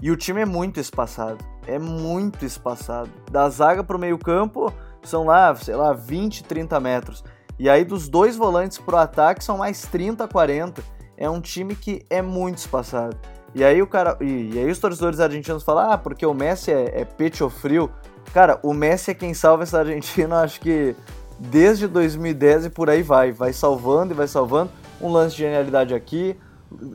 E 0.02 0.12
o 0.12 0.16
time 0.16 0.42
é 0.42 0.46
muito 0.46 0.80
espaçado, 0.80 1.44
é 1.68 1.78
muito 1.78 2.46
espaçado. 2.46 3.10
Da 3.30 3.50
zaga 3.50 3.84
para 3.84 3.98
o 3.98 4.00
meio 4.00 4.18
campo 4.18 4.74
são 5.04 5.26
lá, 5.26 5.54
sei 5.56 5.76
lá, 5.76 5.92
20, 5.94 6.44
30 6.44 6.80
metros. 6.80 7.24
E 7.58 7.70
aí 7.70 7.84
dos 7.84 8.08
dois 8.08 8.38
volantes 8.38 8.78
pro 8.78 8.96
ataque 8.96 9.44
são 9.44 9.58
mais 9.58 9.82
30, 9.82 10.28
40. 10.28 10.82
É 11.18 11.30
um 11.30 11.42
time 11.42 11.76
que 11.76 12.06
é 12.10 12.22
muito 12.22 12.60
espaçado. 12.60 13.18
E 13.54 13.64
aí 13.64 13.82
o 13.82 13.88
cara. 13.88 14.18
E, 14.22 14.52
e 14.54 14.60
aí 14.60 14.72
os 14.72 14.80
torcedores 14.80 15.20
argentinos 15.20 15.64
falam, 15.64 15.92
ah, 15.92 15.98
porque 15.98 16.26
o 16.26 16.34
Messi 16.34 16.72
é, 16.72 17.02
é 17.02 17.06
pecho 17.06 17.50
frio. 17.50 17.92
Cara, 18.34 18.60
o 18.64 18.74
Messi 18.74 19.12
é 19.12 19.14
quem 19.14 19.34
salva 19.34 19.64
essa 19.64 19.80
Argentina, 19.80 20.40
acho 20.44 20.62
que 20.62 20.96
desde 21.38 21.88
2010 21.88 22.66
e 22.66 22.70
por 22.70 22.90
aí 22.90 23.02
vai. 23.02 23.34
Vai 23.34 23.52
salvando 23.52 24.14
e 24.14 24.16
vai 24.16 24.28
salvando. 24.28 24.72
Um 25.02 25.12
lance 25.12 25.36
de 25.36 25.44
genialidade 25.44 25.94
aqui, 25.94 26.38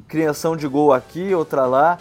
criação 0.08 0.56
de 0.56 0.66
gol 0.66 0.92
aqui, 0.92 1.34
outra 1.34 1.66
lá. 1.66 1.98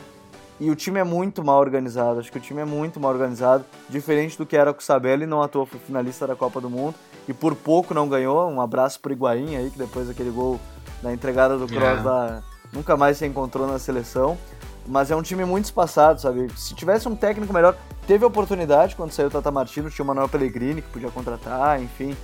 E 0.59 0.69
o 0.69 0.75
time 0.75 0.99
é 0.99 1.03
muito 1.03 1.43
mal 1.43 1.59
organizado. 1.59 2.19
Acho 2.19 2.31
que 2.31 2.37
o 2.37 2.41
time 2.41 2.61
é 2.61 2.65
muito 2.65 2.99
mal 2.99 3.11
organizado. 3.11 3.65
Diferente 3.89 4.37
do 4.37 4.45
que 4.45 4.55
era 4.55 4.73
com 4.73 4.79
o 4.79 4.83
Sabelli, 4.83 5.25
não 5.25 5.41
atuou 5.41 5.65
foi 5.65 5.79
finalista 5.79 6.27
da 6.27 6.35
Copa 6.35 6.61
do 6.61 6.69
Mundo 6.69 6.95
e 7.27 7.33
por 7.33 7.55
pouco 7.55 7.93
não 7.93 8.07
ganhou. 8.07 8.47
Um 8.49 8.61
abraço 8.61 8.99
pro 8.99 9.11
Higuaín 9.11 9.55
aí, 9.55 9.69
que 9.69 9.77
depois 9.77 10.07
daquele 10.07 10.29
gol 10.29 10.59
na 11.01 11.13
entregada 11.13 11.57
do 11.57 11.67
Cross 11.67 12.05
é. 12.05 12.41
nunca 12.71 12.95
mais 12.95 13.17
se 13.17 13.25
encontrou 13.25 13.67
na 13.67 13.79
seleção. 13.79 14.37
Mas 14.85 15.09
é 15.09 15.15
um 15.15 15.21
time 15.21 15.45
muito 15.45 15.65
espaçado, 15.65 16.19
sabe? 16.19 16.51
Se 16.57 16.75
tivesse 16.75 17.07
um 17.07 17.15
técnico 17.15 17.53
melhor, 17.53 17.75
teve 18.05 18.25
oportunidade 18.25 18.95
quando 18.95 19.11
saiu 19.11 19.29
o 19.29 19.31
Tata 19.31 19.49
Martino, 19.49 19.89
tinha 19.89 20.03
o 20.03 20.07
Manuel 20.07 20.27
Pellegrini 20.27 20.81
que 20.81 20.89
podia 20.89 21.09
contratar, 21.09 21.81
enfim. 21.81 22.15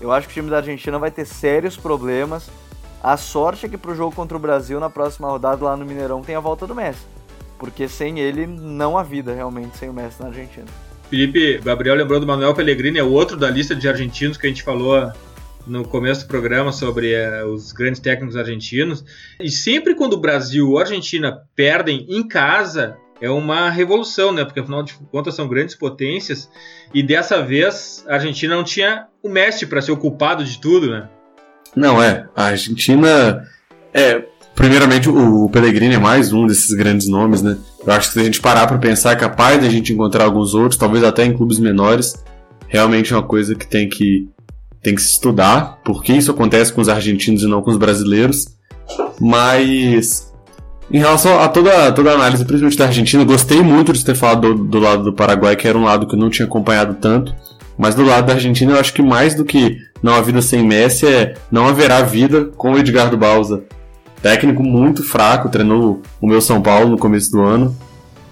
Eu 0.00 0.12
acho 0.12 0.28
que 0.28 0.32
o 0.32 0.34
time 0.34 0.50
da 0.50 0.58
Argentina 0.58 0.98
vai 0.98 1.10
ter 1.10 1.24
sérios 1.24 1.76
problemas. 1.76 2.48
A 3.02 3.16
sorte 3.16 3.66
é 3.66 3.68
que 3.68 3.76
pro 3.76 3.94
jogo 3.94 4.14
contra 4.14 4.36
o 4.36 4.40
Brasil 4.40 4.78
na 4.78 4.88
próxima 4.88 5.28
rodada 5.28 5.64
lá 5.64 5.76
no 5.76 5.84
Mineirão 5.84 6.22
tem 6.22 6.36
a 6.36 6.40
volta 6.40 6.66
do 6.66 6.74
Messi. 6.74 7.04
Porque 7.58 7.88
sem 7.88 8.18
ele 8.18 8.46
não 8.46 8.98
há 8.98 9.02
vida 9.02 9.32
realmente 9.32 9.76
sem 9.76 9.88
o 9.88 9.92
Messi 9.92 10.20
na 10.20 10.28
Argentina. 10.28 10.66
Felipe, 11.08 11.58
Gabriel 11.58 11.94
lembrou 11.94 12.18
do 12.18 12.26
Manuel 12.26 12.54
Pellegrini, 12.54 12.98
é 12.98 13.04
outro 13.04 13.36
da 13.36 13.50
lista 13.50 13.74
de 13.74 13.88
argentinos 13.88 14.36
que 14.36 14.46
a 14.46 14.48
gente 14.48 14.62
falou 14.62 15.12
no 15.66 15.86
começo 15.86 16.24
do 16.24 16.28
programa 16.28 16.72
sobre 16.72 17.12
é, 17.12 17.44
os 17.44 17.72
grandes 17.72 18.00
técnicos 18.00 18.36
argentinos. 18.36 19.04
E 19.40 19.50
sempre 19.50 19.94
quando 19.94 20.14
o 20.14 20.20
Brasil 20.20 20.70
ou 20.70 20.78
a 20.78 20.82
Argentina 20.82 21.42
perdem 21.54 22.06
em 22.08 22.26
casa, 22.26 22.96
é 23.20 23.30
uma 23.30 23.70
revolução, 23.70 24.32
né? 24.32 24.44
Porque 24.44 24.60
afinal 24.60 24.82
de 24.82 24.94
contas 25.10 25.34
são 25.34 25.48
grandes 25.48 25.74
potências. 25.74 26.50
E 26.92 27.02
dessa 27.02 27.42
vez 27.42 28.04
a 28.08 28.14
Argentina 28.14 28.54
não 28.54 28.64
tinha 28.64 29.06
o 29.22 29.28
Messi 29.28 29.66
para 29.66 29.80
ser 29.80 29.92
o 29.92 29.96
culpado 29.96 30.44
de 30.44 30.60
tudo, 30.60 30.90
né? 30.90 31.08
Não, 31.74 32.02
é. 32.02 32.28
A 32.36 32.46
Argentina. 32.46 33.48
É, 33.92 34.24
primeiramente, 34.54 35.08
o 35.08 35.48
Pellegrini 35.48 35.94
é 35.94 35.98
mais 35.98 36.32
um 36.32 36.46
desses 36.46 36.74
grandes 36.74 37.08
nomes, 37.08 37.42
né? 37.42 37.56
Eu 37.86 37.92
acho 37.92 38.08
que 38.08 38.14
se 38.14 38.20
a 38.20 38.24
gente 38.24 38.40
parar 38.40 38.66
para 38.66 38.78
pensar, 38.78 39.12
é 39.12 39.16
capaz 39.16 39.60
de 39.60 39.66
a 39.66 39.70
gente 39.70 39.92
encontrar 39.92 40.24
alguns 40.24 40.54
outros, 40.54 40.78
talvez 40.78 41.04
até 41.04 41.24
em 41.24 41.36
clubes 41.36 41.58
menores. 41.58 42.14
Realmente 42.68 43.12
é 43.12 43.16
uma 43.16 43.22
coisa 43.22 43.54
que 43.54 43.66
tem 43.66 43.88
que, 43.88 44.28
tem 44.82 44.94
que 44.94 45.02
se 45.02 45.12
estudar, 45.12 45.80
porque 45.84 46.12
isso 46.12 46.30
acontece 46.30 46.72
com 46.72 46.80
os 46.80 46.88
argentinos 46.88 47.42
e 47.42 47.46
não 47.46 47.62
com 47.62 47.70
os 47.70 47.76
brasileiros. 47.76 48.46
Mas 49.20 50.32
em 50.90 50.98
relação 50.98 51.40
a 51.40 51.48
toda, 51.48 51.92
toda 51.92 52.12
a 52.12 52.14
análise, 52.14 52.44
principalmente 52.44 52.78
da 52.78 52.86
Argentina, 52.86 53.24
gostei 53.24 53.62
muito 53.62 53.92
de 53.92 54.04
ter 54.04 54.14
falado 54.14 54.54
do, 54.54 54.64
do, 54.64 54.78
lado 54.78 55.04
do 55.04 55.12
Paraguai, 55.12 55.56
que 55.56 55.66
era 55.66 55.76
um 55.76 55.84
lado 55.84 56.06
que 56.06 56.14
eu 56.14 56.18
não 56.18 56.30
tinha 56.30 56.46
acompanhado 56.46 56.94
tanto. 56.94 57.34
Mas 57.76 57.94
do 57.94 58.04
lado 58.04 58.26
da 58.26 58.34
Argentina, 58.34 58.72
eu 58.72 58.80
acho 58.80 58.94
que 58.94 59.02
mais 59.02 59.34
do 59.34 59.44
que 59.44 59.76
não 60.02 60.14
há 60.14 60.20
vida 60.20 60.40
sem 60.40 60.62
Messi 60.62 61.06
é 61.06 61.34
não 61.50 61.66
haverá 61.66 62.02
vida 62.02 62.44
com 62.56 62.72
o 62.72 62.78
Edgardo 62.78 63.16
Balsa 63.16 63.64
técnico 64.24 64.62
muito 64.62 65.02
fraco, 65.04 65.50
treinou 65.50 66.00
o 66.18 66.26
meu 66.26 66.40
São 66.40 66.62
Paulo 66.62 66.88
no 66.88 66.96
começo 66.96 67.30
do 67.30 67.42
ano. 67.42 67.76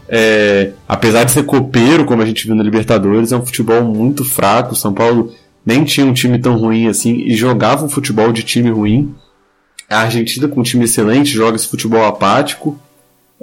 É, 0.09 0.71
apesar 0.89 1.25
de 1.25 1.33
ser 1.33 1.43
copeiro, 1.45 2.07
como 2.07 2.23
a 2.23 2.25
gente 2.25 2.47
viu 2.47 2.55
na 2.55 2.63
Libertadores, 2.63 3.31
é 3.31 3.37
um 3.37 3.45
futebol 3.45 3.85
muito 3.85 4.25
fraco. 4.25 4.73
O 4.73 4.77
São 4.77 4.95
Paulo 4.95 5.35
nem 5.67 5.85
tinha 5.85 6.07
um 6.07 6.15
time 6.15 6.39
tão 6.39 6.57
ruim 6.57 6.89
assim 6.89 7.17
e 7.27 7.37
jogava 7.37 7.85
um 7.85 7.91
futebol 7.91 8.33
de 8.33 8.43
time 8.43 8.71
ruim. 8.71 9.15
A 9.87 9.99
Argentina, 9.99 10.49
com 10.49 10.61
um 10.61 10.63
time 10.63 10.87
excelente, 10.87 11.31
joga 11.31 11.57
esse 11.57 11.69
futebol 11.69 12.07
apático. 12.07 12.81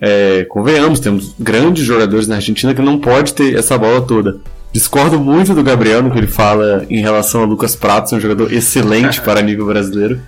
É, 0.01 0.43
convenhamos, 0.49 0.99
temos 0.99 1.35
grandes 1.39 1.85
jogadores 1.85 2.27
na 2.27 2.37
Argentina 2.37 2.73
que 2.73 2.81
não 2.81 2.97
pode 2.97 3.35
ter 3.35 3.59
essa 3.59 3.77
bola 3.77 4.01
toda. 4.01 4.39
Discordo 4.73 5.19
muito 5.19 5.53
do 5.53 5.61
Gabriel 5.61 6.01
no 6.01 6.09
que 6.09 6.17
ele 6.17 6.25
fala 6.25 6.83
em 6.89 6.99
relação 6.99 7.43
a 7.43 7.45
Lucas 7.45 7.75
Prato, 7.75 8.15
um 8.15 8.19
jogador 8.19 8.51
excelente 8.51 9.21
para 9.25 9.39
nível 9.39 9.67
brasileiro. 9.67 10.19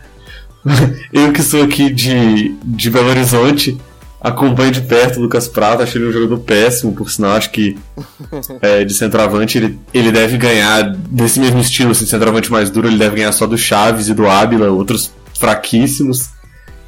eu 1.11 1.31
que 1.31 1.41
sou 1.41 1.63
aqui 1.63 1.89
de, 1.89 2.55
de 2.63 2.89
Belo 2.89 3.09
Horizonte, 3.09 3.77
acompanho 4.19 4.71
de 4.71 4.81
perto 4.81 5.19
o 5.19 5.23
Lucas 5.23 5.47
Prata, 5.47 5.83
achei 5.83 5.99
ele 5.99 6.09
um 6.09 6.13
jogador 6.13 6.39
péssimo, 6.39 6.93
por 6.93 7.09
sinal, 7.09 7.35
acho 7.35 7.49
que 7.49 7.77
é, 8.61 8.83
de 8.83 8.93
centroavante 8.93 9.57
ele, 9.57 9.79
ele 9.93 10.11
deve 10.11 10.37
ganhar 10.37 10.95
desse 11.09 11.39
mesmo 11.39 11.59
estilo, 11.59 11.91
assim, 11.91 12.05
centroavante 12.05 12.51
mais 12.51 12.69
duro, 12.69 12.87
ele 12.87 12.97
deve 12.97 13.15
ganhar 13.15 13.31
só 13.31 13.47
do 13.47 13.57
Chaves 13.57 14.07
e 14.07 14.13
do 14.13 14.27
Ábila, 14.27 14.69
outros 14.69 15.11
fraquíssimos, 15.39 16.29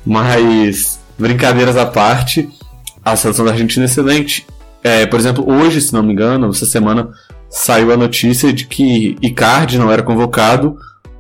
mas 0.06 1.00
brincadeiras 1.18 1.76
à 1.76 1.86
parte, 1.86 2.48
a 3.04 3.16
seleção 3.16 3.46
da 3.46 3.52
Argentina 3.52 3.86
é 3.86 3.88
excelente. 3.88 4.46
É, 4.84 5.06
por 5.06 5.20
exemplo, 5.20 5.50
hoje, 5.50 5.82
se 5.82 5.94
não 5.94 6.04
me 6.04 6.14
engano, 6.14 6.50
essa 6.50 6.66
semana 6.66 7.10
saiu 7.50 7.92
a 7.92 7.98
notícia 7.98 8.52
de 8.52 8.66
que 8.66 9.16
Icardi 9.22 9.78
não 9.78 9.92
era 9.92 10.04
convocado 10.04 10.78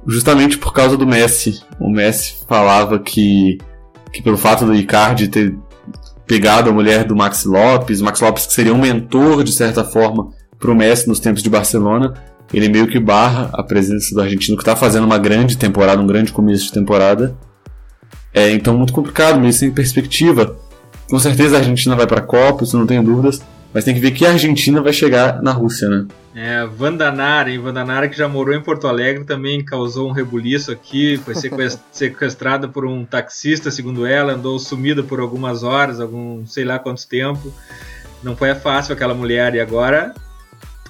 justamente 0.07 0.57
por 0.57 0.73
causa 0.73 0.97
do 0.97 1.07
Messi. 1.07 1.61
O 1.79 1.89
Messi 1.89 2.35
falava 2.47 2.99
que, 2.99 3.57
que 4.11 4.21
pelo 4.21 4.37
fato 4.37 4.65
do 4.65 4.75
Icardi 4.75 5.27
ter 5.27 5.55
pegado 6.25 6.69
a 6.69 6.73
mulher 6.73 7.03
do 7.03 7.15
Max 7.15 7.45
Lopes, 7.45 8.01
Max 8.01 8.21
Lopes 8.21 8.45
que 8.45 8.53
seria 8.53 8.73
um 8.73 8.79
mentor 8.79 9.43
de 9.43 9.51
certa 9.51 9.83
forma 9.83 10.29
para 10.59 10.71
o 10.71 10.75
Messi 10.75 11.07
nos 11.07 11.19
tempos 11.19 11.43
de 11.43 11.49
Barcelona, 11.49 12.13
ele 12.53 12.69
meio 12.69 12.87
que 12.87 12.99
barra 12.99 13.49
a 13.53 13.63
presença 13.63 14.13
do 14.13 14.21
argentino 14.21 14.55
que 14.55 14.63
está 14.63 14.75
fazendo 14.75 15.05
uma 15.05 15.17
grande 15.17 15.57
temporada, 15.57 16.01
um 16.01 16.07
grande 16.07 16.31
começo 16.31 16.65
de 16.65 16.71
temporada. 16.71 17.35
É 18.33 18.49
então 18.51 18.77
muito 18.77 18.93
complicado, 18.93 19.39
meio 19.39 19.53
sem 19.53 19.71
perspectiva. 19.71 20.55
Com 21.09 21.19
certeza 21.19 21.55
a 21.55 21.59
Argentina 21.59 21.95
vai 21.95 22.07
para 22.07 22.19
a 22.19 22.23
Copa, 22.23 22.63
isso 22.63 22.77
não 22.77 22.87
tenho 22.87 23.03
dúvidas, 23.03 23.41
mas 23.73 23.83
tem 23.83 23.93
que 23.93 23.99
ver 23.99 24.11
que 24.11 24.25
a 24.25 24.31
Argentina 24.31 24.81
vai 24.81 24.93
chegar 24.93 25.41
na 25.41 25.51
Rússia, 25.51 25.89
né? 25.89 26.05
É, 26.35 26.65
Vandanara, 26.65 27.51
hein? 27.51 27.59
Vandanara 27.59 28.07
que 28.07 28.17
já 28.17 28.27
morou 28.27 28.55
em 28.55 28.61
Porto 28.61 28.87
Alegre 28.87 29.23
também 29.23 29.63
causou 29.63 30.09
um 30.09 30.11
rebuliço 30.11 30.71
aqui, 30.71 31.17
foi 31.17 31.35
sequestrada 31.91 32.67
por 32.67 32.85
um 32.85 33.05
taxista, 33.05 33.69
segundo 33.69 34.05
ela, 34.05 34.33
andou 34.33 34.57
sumida 34.59 35.03
por 35.03 35.19
algumas 35.19 35.63
horas, 35.63 35.99
algum 35.99 36.45
sei 36.45 36.63
lá 36.63 36.79
quanto 36.79 37.07
tempo. 37.07 37.53
Não 38.23 38.35
foi 38.35 38.53
fácil 38.55 38.93
aquela 38.93 39.13
mulher 39.13 39.53
e 39.55 39.59
agora 39.59 40.13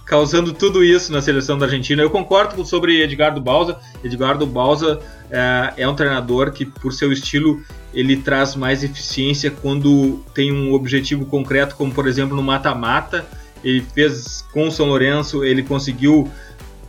causando 0.06 0.54
tudo 0.54 0.84
isso 0.84 1.12
na 1.12 1.22
seleção 1.22 1.58
da 1.58 1.66
Argentina. 1.66 2.02
Eu 2.02 2.10
concordo 2.10 2.66
sobre 2.66 3.02
Edgardo 3.02 3.42
Balsa. 3.42 3.78
Edgardo 4.04 4.46
Balsa 4.46 5.00
é, 5.32 5.74
é 5.78 5.88
um 5.88 5.96
treinador 5.96 6.52
que, 6.52 6.66
por 6.66 6.94
seu 6.94 7.12
estilo, 7.12 7.64
ele 7.94 8.18
traz 8.18 8.56
mais 8.56 8.84
eficiência 8.84 9.52
quando 9.52 10.24
tem 10.34 10.52
um 10.52 10.74
objetivo 10.74 11.26
concreto, 11.26 11.76
como 11.76 11.94
por 11.94 12.08
exemplo 12.08 12.36
no 12.36 12.44
mata-mata. 12.44 13.26
Ele 13.64 13.82
fez 13.94 14.44
com 14.52 14.68
o 14.68 14.72
São 14.72 14.88
Lourenço, 14.88 15.44
ele 15.44 15.64
conseguiu 15.64 16.30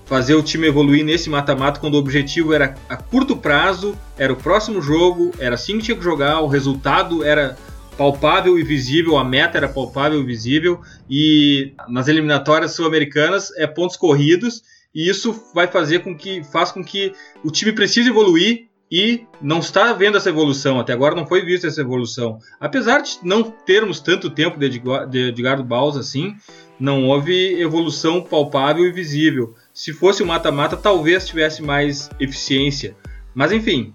fazer 0.07 0.35
o 0.35 0.43
time 0.43 0.67
evoluir 0.67 1.05
nesse 1.05 1.31
mata-mata 1.31 1.81
quando 1.81 1.95
o 1.95 1.99
objetivo 1.99 2.53
era 2.53 2.75
a 2.89 2.97
curto 2.97 3.37
prazo, 3.37 3.97
era 4.19 4.33
o 4.33 4.37
próximo 4.37 4.83
jogo, 4.83 5.31
era 5.39 5.55
assim 5.55 5.79
que 5.79 5.85
tinha 5.85 5.97
que 5.97 6.05
jogar, 6.05 6.41
o 6.41 6.47
resultado 6.47 7.25
era 7.25 7.57
palpável 7.97 8.59
e 8.59 8.63
visível, 8.63 9.17
a 9.17 9.25
meta 9.25 9.57
era 9.57 9.69
palpável 9.69 10.21
e 10.21 10.25
visível, 10.25 10.81
e 11.09 11.73
nas 11.89 12.09
eliminatórias 12.09 12.73
sul-americanas 12.73 13.51
é 13.57 13.67
pontos 13.67 13.97
corridos, 13.97 14.63
e 14.95 15.09
isso 15.09 15.43
vai 15.55 15.67
fazer 15.67 16.01
com 16.01 16.17
que 16.17 16.43
faz 16.45 16.71
com 16.71 16.85
que 16.85 17.13
o 17.43 17.51
time 17.51 17.73
precise 17.73 18.11
evoluir 18.11 18.67
e 18.97 19.27
não 19.43 19.59
está 19.59 19.93
vendo 19.93 20.17
essa 20.17 20.29
evolução. 20.29 20.79
Até 20.79 20.93
agora 20.93 21.17
não 21.17 21.27
foi 21.27 21.45
vista 21.45 21.67
essa 21.67 21.81
evolução. 21.81 22.39
Apesar 22.61 23.01
de 23.01 23.19
não 23.25 23.43
termos 23.43 23.99
tanto 23.99 24.31
tempo 24.31 24.57
de 24.57 25.31
Edgardo 25.31 25.65
Baus 25.65 25.97
assim, 25.97 26.37
não 26.79 27.09
houve 27.09 27.61
evolução 27.61 28.23
palpável 28.23 28.87
e 28.87 28.93
visível. 28.93 29.53
Se 29.73 29.93
fosse 29.93 30.23
o 30.23 30.27
mata-mata, 30.27 30.77
talvez 30.77 31.27
tivesse 31.27 31.61
mais 31.61 32.09
eficiência. 32.21 32.97
Mas 33.35 33.51
enfim, 33.51 33.93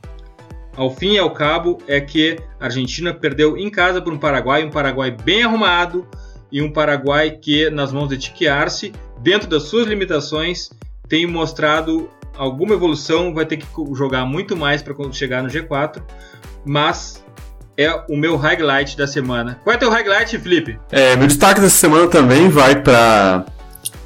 ao 0.75 0.93
fim 0.93 1.13
e 1.13 1.17
ao 1.17 1.31
cabo 1.31 1.77
é 1.87 2.01
que 2.01 2.35
a 2.59 2.65
Argentina 2.65 3.13
perdeu 3.13 3.57
em 3.57 3.69
casa 3.69 4.01
para 4.01 4.13
um 4.13 4.19
Paraguai, 4.19 4.65
um 4.65 4.69
Paraguai 4.69 5.11
bem 5.11 5.43
arrumado 5.43 6.05
e 6.51 6.61
um 6.61 6.73
Paraguai 6.73 7.31
que, 7.31 7.69
nas 7.69 7.93
mãos 7.93 8.09
de 8.09 8.17
Tiquiarce, 8.17 8.91
dentro 9.21 9.47
das 9.47 9.63
suas 9.63 9.87
limitações, 9.87 10.69
tem 11.07 11.25
mostrado 11.25 12.09
alguma 12.39 12.73
evolução, 12.73 13.33
vai 13.33 13.45
ter 13.45 13.57
que 13.57 13.67
jogar 13.93 14.25
muito 14.25 14.55
mais 14.55 14.81
para 14.81 14.95
chegar 15.11 15.43
no 15.43 15.49
G4, 15.49 16.01
mas 16.65 17.23
é 17.77 17.93
o 18.09 18.15
meu 18.15 18.37
highlight 18.37 18.97
da 18.97 19.05
semana. 19.05 19.59
Qual 19.63 19.73
é 19.73 19.77
o 19.77 19.79
teu 19.79 19.89
highlight, 19.89 20.39
Felipe? 20.39 20.79
É, 20.89 21.15
meu 21.17 21.27
destaque 21.27 21.59
dessa 21.59 21.75
semana 21.75 22.07
também 22.07 22.49
vai 22.49 22.81
para 22.81 23.45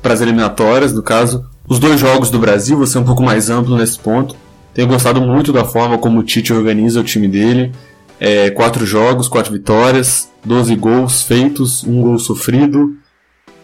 as 0.04 0.20
eliminatórias, 0.20 0.94
no 0.94 1.04
caso, 1.04 1.48
os 1.70 1.78
dois 1.78 2.00
jogos 2.00 2.32
do 2.32 2.40
Brasil, 2.40 2.76
vou 2.76 2.88
ser 2.88 2.98
um 2.98 3.04
pouco 3.04 3.22
mais 3.22 3.50
amplo 3.52 3.78
nesse 3.78 4.00
ponto. 4.00 4.36
Tenho 4.74 4.88
gostado 4.88 5.22
muito 5.22 5.54
da 5.54 5.64
forma 5.64 6.00
como 6.00 6.20
o 6.20 6.24
Tite 6.24 6.52
organiza 6.52 7.00
o 7.00 7.04
time 7.04 7.28
dele. 7.28 7.72
É, 8.20 8.50
quatro 8.50 8.86
jogos, 8.86 9.28
quatro 9.28 9.52
vitórias, 9.52 10.30
12 10.44 10.76
gols 10.76 11.22
feitos, 11.22 11.84
um 11.84 12.02
gol 12.02 12.18
sofrido. 12.18 12.98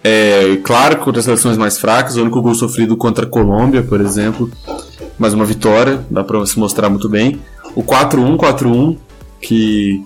É, 0.04 0.58
claro 0.64 0.97
que 0.97 1.04
contra 1.04 1.20
as 1.20 1.26
seleções 1.26 1.58
mais 1.58 1.78
fracas, 1.78 2.16
o 2.16 2.22
único 2.22 2.41
gol 2.41 2.56
sofrido 2.56 2.95
contra 2.95 3.26
a 3.26 3.30
Colômbia, 3.30 3.84
por 3.84 4.00
exemplo. 4.00 4.50
Mas 5.18 5.34
uma 5.34 5.45
vitória, 5.45 6.06
dá 6.10 6.24
para 6.24 6.45
se 6.45 6.58
mostrar 6.58 6.89
muito 6.89 7.10
bem. 7.10 7.39
O 7.76 7.84
4-1, 7.84 8.38
4-1, 8.38 8.97
que, 9.41 10.04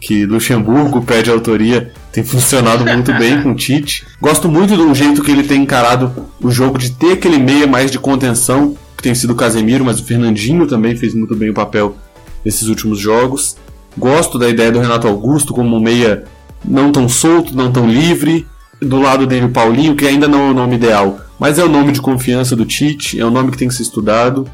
que 0.00 0.26
Luxemburgo 0.26 1.02
pede 1.02 1.30
autoria, 1.30 1.92
tem 2.12 2.24
funcionado 2.24 2.84
muito 2.84 3.12
bem 3.14 3.42
com 3.42 3.52
o 3.52 3.54
Tite. 3.56 4.06
Gosto 4.20 4.48
muito 4.48 4.76
do 4.76 4.92
jeito 4.94 5.22
que 5.22 5.30
ele 5.30 5.44
tem 5.44 5.62
encarado 5.62 6.12
o 6.40 6.50
jogo 6.50 6.78
de 6.78 6.90
ter 6.90 7.12
aquele 7.12 7.38
meia 7.38 7.66
mais 7.66 7.90
de 7.90 7.98
contenção, 7.98 8.76
que 8.96 9.02
tem 9.02 9.14
sido 9.14 9.32
o 9.32 9.36
Casemiro, 9.36 9.84
mas 9.84 10.00
o 10.00 10.04
Fernandinho 10.04 10.66
também 10.66 10.96
fez 10.96 11.14
muito 11.14 11.36
bem 11.36 11.50
o 11.50 11.54
papel 11.54 11.96
nesses 12.44 12.68
últimos 12.68 12.98
jogos. 12.98 13.56
Gosto 13.96 14.38
da 14.38 14.48
ideia 14.48 14.72
do 14.72 14.80
Renato 14.80 15.06
Augusto 15.06 15.54
como 15.54 15.76
um 15.76 15.80
meia 15.80 16.24
não 16.64 16.90
tão 16.90 17.08
solto, 17.08 17.56
não 17.56 17.70
tão 17.70 17.88
livre. 17.88 18.46
Do 18.80 19.00
lado 19.00 19.26
dele 19.26 19.46
o 19.46 19.50
Paulinho, 19.50 19.96
que 19.96 20.06
ainda 20.06 20.28
não 20.28 20.48
é 20.48 20.50
o 20.50 20.54
nome 20.54 20.76
ideal, 20.76 21.20
mas 21.38 21.58
é 21.58 21.64
o 21.64 21.68
nome 21.68 21.92
de 21.92 22.00
confiança 22.00 22.54
do 22.54 22.64
Tite, 22.64 23.18
é 23.18 23.24
um 23.24 23.30
nome 23.30 23.50
que 23.50 23.58
tem 23.58 23.68
que 23.68 23.74
ser 23.74 23.82
estudado, 23.82 24.46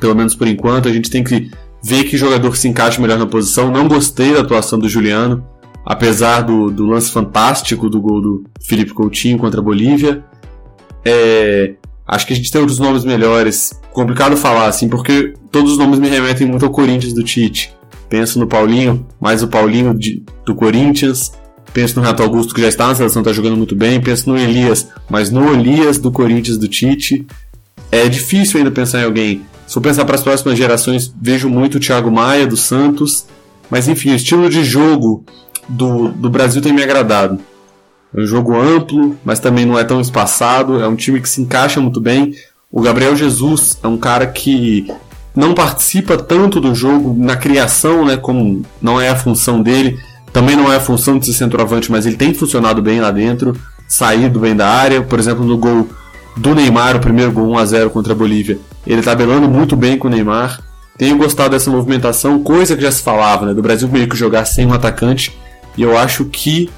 pelo 0.00 0.14
menos 0.14 0.34
por 0.34 0.46
enquanto. 0.46 0.88
A 0.88 0.92
gente 0.92 1.10
tem 1.10 1.24
que 1.24 1.50
ver 1.82 2.04
que 2.04 2.16
jogador 2.16 2.56
se 2.56 2.68
encaixa 2.68 3.00
melhor 3.00 3.18
na 3.18 3.26
posição. 3.26 3.70
Não 3.70 3.88
gostei 3.88 4.34
da 4.34 4.40
atuação 4.40 4.78
do 4.78 4.88
Juliano, 4.88 5.44
apesar 5.84 6.42
do, 6.42 6.70
do 6.70 6.86
lance 6.86 7.10
fantástico 7.10 7.88
do 7.88 8.00
gol 8.00 8.20
do 8.20 8.44
Felipe 8.60 8.92
Coutinho 8.92 9.38
contra 9.38 9.60
a 9.60 9.64
Bolívia. 9.64 10.24
É, 11.04 11.74
acho 12.06 12.26
que 12.26 12.32
a 12.32 12.36
gente 12.36 12.50
tem 12.50 12.60
outros 12.60 12.78
nomes 12.78 13.04
melhores. 13.04 13.72
Complicado 13.92 14.36
falar 14.36 14.66
assim, 14.66 14.88
porque 14.88 15.32
todos 15.50 15.72
os 15.72 15.78
nomes 15.78 15.98
me 15.98 16.08
remetem 16.08 16.46
muito 16.46 16.64
ao 16.64 16.70
Corinthians 16.70 17.12
do 17.14 17.24
Tite. 17.24 17.74
Penso 18.08 18.38
no 18.38 18.46
Paulinho, 18.46 19.06
mais 19.20 19.42
o 19.42 19.48
Paulinho 19.48 19.94
de, 19.94 20.22
do 20.44 20.54
Corinthians. 20.54 21.32
Penso 21.72 21.96
no 21.96 22.02
Renato 22.02 22.22
Augusto, 22.22 22.54
que 22.54 22.60
já 22.60 22.68
está 22.68 22.86
na 22.86 22.94
seleção, 22.94 23.22
está 23.22 23.32
jogando 23.32 23.56
muito 23.56 23.76
bem. 23.76 24.00
Penso 24.00 24.28
no 24.28 24.38
Elias, 24.38 24.88
mas 25.08 25.30
no 25.30 25.52
Elias 25.52 25.98
do 25.98 26.10
Corinthians 26.10 26.58
do 26.58 26.68
Tite. 26.68 27.26
É 27.90 28.08
difícil 28.08 28.58
ainda 28.58 28.70
pensar 28.70 29.00
em 29.00 29.04
alguém. 29.04 29.42
Se 29.66 29.76
eu 29.76 29.82
pensar 29.82 30.04
para 30.04 30.14
as 30.14 30.22
próximas 30.22 30.56
gerações, 30.56 31.12
vejo 31.20 31.48
muito 31.48 31.76
o 31.76 31.80
Thiago 31.80 32.10
Maia 32.10 32.46
do 32.46 32.56
Santos. 32.56 33.26
Mas 33.70 33.86
enfim, 33.86 34.10
o 34.10 34.14
estilo 34.14 34.48
de 34.48 34.64
jogo 34.64 35.24
do, 35.68 36.08
do 36.08 36.30
Brasil 36.30 36.62
tem 36.62 36.72
me 36.72 36.82
agradado. 36.82 37.38
É 38.14 38.20
um 38.20 38.26
jogo 38.26 38.58
amplo, 38.58 39.16
mas 39.22 39.38
também 39.38 39.66
não 39.66 39.78
é 39.78 39.84
tão 39.84 40.00
espaçado. 40.00 40.80
É 40.80 40.88
um 40.88 40.96
time 40.96 41.20
que 41.20 41.28
se 41.28 41.42
encaixa 41.42 41.80
muito 41.80 42.00
bem. 42.00 42.34
O 42.70 42.80
Gabriel 42.80 43.14
Jesus 43.14 43.78
é 43.82 43.86
um 43.86 43.98
cara 43.98 44.26
que 44.26 44.86
não 45.34 45.54
participa 45.54 46.16
tanto 46.16 46.60
do 46.60 46.74
jogo 46.74 47.14
na 47.16 47.36
criação, 47.36 48.04
né? 48.04 48.16
Como 48.16 48.64
não 48.80 49.00
é 49.00 49.08
a 49.08 49.16
função 49.16 49.62
dele. 49.62 49.98
Também 50.32 50.56
não 50.56 50.72
é 50.72 50.76
a 50.76 50.80
função 50.80 51.18
de 51.18 51.26
ser 51.26 51.32
centroavante, 51.32 51.90
mas 51.90 52.06
ele 52.06 52.16
tem 52.16 52.34
funcionado 52.34 52.82
bem 52.82 53.00
lá 53.00 53.10
dentro, 53.10 53.56
saído 53.86 54.40
bem 54.40 54.54
da 54.54 54.68
área. 54.68 55.02
Por 55.02 55.18
exemplo, 55.18 55.44
no 55.44 55.56
gol 55.56 55.88
do 56.36 56.54
Neymar, 56.54 56.96
o 56.96 57.00
primeiro 57.00 57.32
gol 57.32 57.48
1 57.50 57.58
a 57.58 57.64
0 57.64 57.90
contra 57.90 58.12
a 58.12 58.16
Bolívia, 58.16 58.58
ele 58.86 59.02
tabelando 59.02 59.48
muito 59.48 59.76
bem 59.76 59.98
com 59.98 60.08
o 60.08 60.10
Neymar. 60.10 60.60
Tenho 60.96 61.16
gostado 61.16 61.50
dessa 61.50 61.70
movimentação, 61.70 62.42
coisa 62.42 62.74
que 62.76 62.82
já 62.82 62.90
se 62.90 63.02
falava, 63.02 63.46
né? 63.46 63.54
Do 63.54 63.62
Brasil 63.62 63.88
meio 63.88 64.08
que 64.08 64.16
jogar 64.16 64.44
sem 64.44 64.66
um 64.66 64.72
atacante 64.72 65.32
e 65.76 65.82
eu 65.82 65.96
acho 65.96 66.24
que 66.24 66.68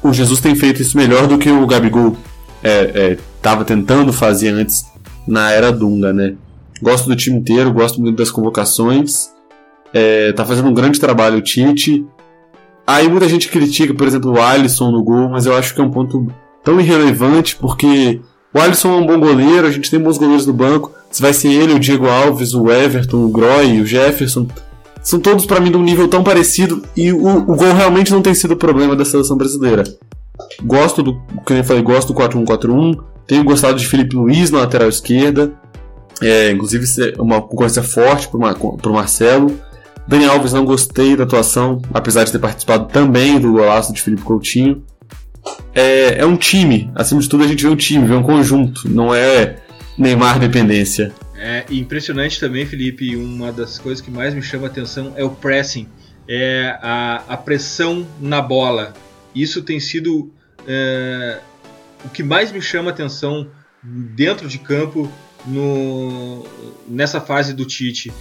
o 0.00 0.12
Jesus 0.12 0.40
tem 0.40 0.54
feito 0.54 0.80
isso 0.80 0.96
melhor 0.96 1.26
do 1.26 1.36
que 1.38 1.50
o 1.50 1.66
Gabigol 1.66 2.16
estava 2.62 3.60
é, 3.60 3.62
é, 3.62 3.64
tentando 3.64 4.12
fazer 4.12 4.50
antes 4.50 4.84
na 5.26 5.50
era 5.50 5.72
Dunga, 5.72 6.12
né? 6.12 6.34
Gosto 6.80 7.08
do 7.08 7.16
time 7.16 7.38
inteiro, 7.38 7.72
gosto 7.72 8.00
muito 8.00 8.16
das 8.16 8.30
convocações. 8.30 9.30
É, 9.92 10.32
tá 10.32 10.44
fazendo 10.44 10.68
um 10.68 10.74
grande 10.74 11.00
trabalho 11.00 11.38
o 11.38 11.42
Tite. 11.42 12.06
Aí 12.86 13.08
muita 13.08 13.28
gente 13.28 13.48
critica, 13.48 13.94
por 13.94 14.06
exemplo, 14.06 14.32
o 14.32 14.40
Alisson 14.40 14.90
no 14.90 15.02
gol, 15.02 15.28
mas 15.30 15.46
eu 15.46 15.56
acho 15.56 15.74
que 15.74 15.80
é 15.80 15.84
um 15.84 15.90
ponto 15.90 16.26
tão 16.62 16.80
irrelevante 16.80 17.56
porque 17.56 18.20
o 18.52 18.60
Alisson 18.60 18.88
é 18.90 18.96
um 18.96 19.06
bom 19.06 19.18
goleiro, 19.18 19.66
a 19.66 19.70
gente 19.70 19.90
tem 19.90 19.98
bons 19.98 20.18
goleiros 20.18 20.46
no 20.46 20.52
banco. 20.52 20.92
Se 21.10 21.22
vai 21.22 21.32
ser 21.32 21.48
ele, 21.48 21.74
o 21.74 21.78
Diego 21.78 22.08
Alves, 22.08 22.54
o 22.54 22.70
Everton, 22.70 23.24
o 23.24 23.28
Groy, 23.28 23.80
o 23.80 23.86
Jefferson, 23.86 24.46
são 25.02 25.20
todos 25.20 25.44
para 25.44 25.60
mim 25.60 25.70
de 25.70 25.76
um 25.76 25.82
nível 25.82 26.08
tão 26.08 26.24
parecido 26.24 26.82
e 26.96 27.12
o, 27.12 27.26
o 27.26 27.56
gol 27.56 27.72
realmente 27.74 28.12
não 28.12 28.22
tem 28.22 28.34
sido 28.34 28.52
o 28.54 28.56
problema 28.56 28.96
da 28.96 29.04
seleção 29.04 29.36
brasileira. 29.36 29.84
Gosto 30.62 31.02
do, 31.02 31.20
como 31.44 31.58
eu 31.58 31.64
falei, 31.64 31.82
gosto 31.82 32.12
do 32.12 32.18
4-1-4-1, 32.18 32.98
tenho 33.26 33.44
gostado 33.44 33.78
de 33.78 33.86
Felipe 33.86 34.16
Luiz 34.16 34.50
na 34.50 34.60
lateral 34.60 34.88
esquerda, 34.88 35.52
é, 36.22 36.50
inclusive 36.50 36.84
é 37.02 37.20
uma 37.20 37.42
concorrência 37.42 37.82
forte 37.82 38.28
para 38.28 38.38
o 38.38 38.94
Marcelo. 38.94 39.54
Dani 40.06 40.26
Alves 40.26 40.52
não 40.52 40.64
gostei 40.64 41.16
da 41.16 41.24
atuação, 41.24 41.80
apesar 41.92 42.24
de 42.24 42.32
ter 42.32 42.38
participado 42.38 42.86
também 42.92 43.38
do 43.40 43.52
golaço 43.52 43.92
de 43.92 44.02
Felipe 44.02 44.22
Coutinho. 44.22 44.84
É, 45.74 46.18
é 46.18 46.26
um 46.26 46.36
time, 46.36 46.90
acima 46.94 47.20
de 47.20 47.28
tudo 47.28 47.44
a 47.44 47.46
gente 47.46 47.62
vê 47.62 47.68
um 47.68 47.76
time, 47.76 48.06
vê 48.06 48.14
um 48.14 48.22
conjunto, 48.22 48.88
não 48.88 49.14
é 49.14 49.56
Neymar 49.96 50.38
dependência. 50.38 51.12
É 51.36 51.64
impressionante 51.70 52.40
também, 52.40 52.66
Felipe. 52.66 53.16
Uma 53.16 53.52
das 53.52 53.78
coisas 53.78 54.00
que 54.00 54.10
mais 54.10 54.34
me 54.34 54.42
chama 54.42 54.66
a 54.66 54.70
atenção 54.70 55.12
é 55.16 55.24
o 55.24 55.30
pressing, 55.30 55.88
é 56.28 56.78
a, 56.80 57.22
a 57.28 57.36
pressão 57.36 58.06
na 58.20 58.40
bola. 58.40 58.92
Isso 59.34 59.62
tem 59.62 59.78
sido 59.78 60.32
é, 60.66 61.38
o 62.04 62.08
que 62.08 62.22
mais 62.22 62.50
me 62.50 62.60
chama 62.60 62.90
a 62.90 62.94
atenção 62.94 63.48
dentro 63.82 64.48
de 64.48 64.58
campo 64.58 65.10
no, 65.46 66.44
nessa 66.86 67.20
fase 67.20 67.52
do 67.52 67.64
Tite. 67.64 68.12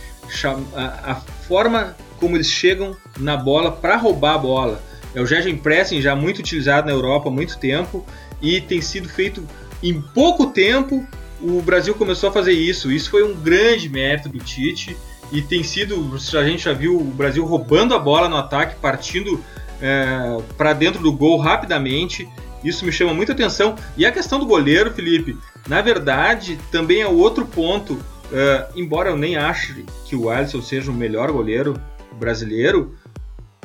A, 0.76 1.11
a 1.11 1.15
forma 1.15 1.95
como 2.19 2.36
eles 2.36 2.47
chegam 2.47 2.95
na 3.17 3.36
bola 3.36 3.71
para 3.71 3.97
roubar 3.97 4.36
a 4.36 4.38
bola. 4.38 4.84
É 5.13 5.21
o 5.21 5.26
Gegen 5.26 5.57
Pressing 5.57 6.01
já 6.01 6.15
muito 6.15 6.39
utilizado 6.39 6.88
na 6.88 6.93
Europa 6.93 7.30
há 7.30 7.32
muito 7.32 7.57
tempo 7.57 8.05
e 8.41 8.59
tem 8.61 8.82
sido 8.82 9.07
feito 9.07 9.47
em 9.82 10.01
pouco 10.01 10.47
tempo 10.47 11.05
o 11.43 11.61
Brasil 11.61 11.93
começou 11.93 12.30
a 12.30 12.32
fazer 12.32 12.53
isso. 12.53 12.91
Isso 12.91 13.11
foi 13.11 13.24
um 13.24 13.36
grande 13.36 13.89
mérito 13.89 14.30
do 14.30 14.39
Tite 14.39 14.95
e 15.32 15.41
tem 15.41 15.61
sido, 15.63 16.15
a 16.15 16.43
gente 16.43 16.63
já 16.63 16.74
viu 16.74 16.97
o 16.97 17.03
Brasil 17.03 17.43
roubando 17.43 17.93
a 17.93 17.99
bola 17.99 18.30
no 18.30 18.38
ataque, 18.38 18.76
partindo 18.80 19.43
é, 19.82 20.38
para 20.57 20.71
dentro 20.71 21.01
do 21.01 21.11
gol 21.11 21.38
rapidamente. 21.38 22.28
Isso 22.64 22.86
me 22.86 22.91
chama 22.91 23.14
muita 23.14 23.34
atenção. 23.34 23.76
E 23.97 24.05
a 24.05 24.11
questão 24.11 24.39
do 24.39 24.45
goleiro, 24.45 24.91
Felipe, 24.91 25.38
na 25.68 25.82
verdade, 25.82 26.59
também 26.72 27.01
é 27.01 27.07
outro 27.07 27.45
ponto. 27.45 27.99
É, 28.32 28.68
embora 28.76 29.09
eu 29.09 29.18
nem 29.18 29.36
ache 29.36 29.86
que 30.05 30.16
o 30.16 30.30
Alisson 30.30 30.61
seja 30.61 30.89
o 30.89 30.93
melhor 30.93 31.32
goleiro 31.32 31.80
brasileiro, 32.20 32.95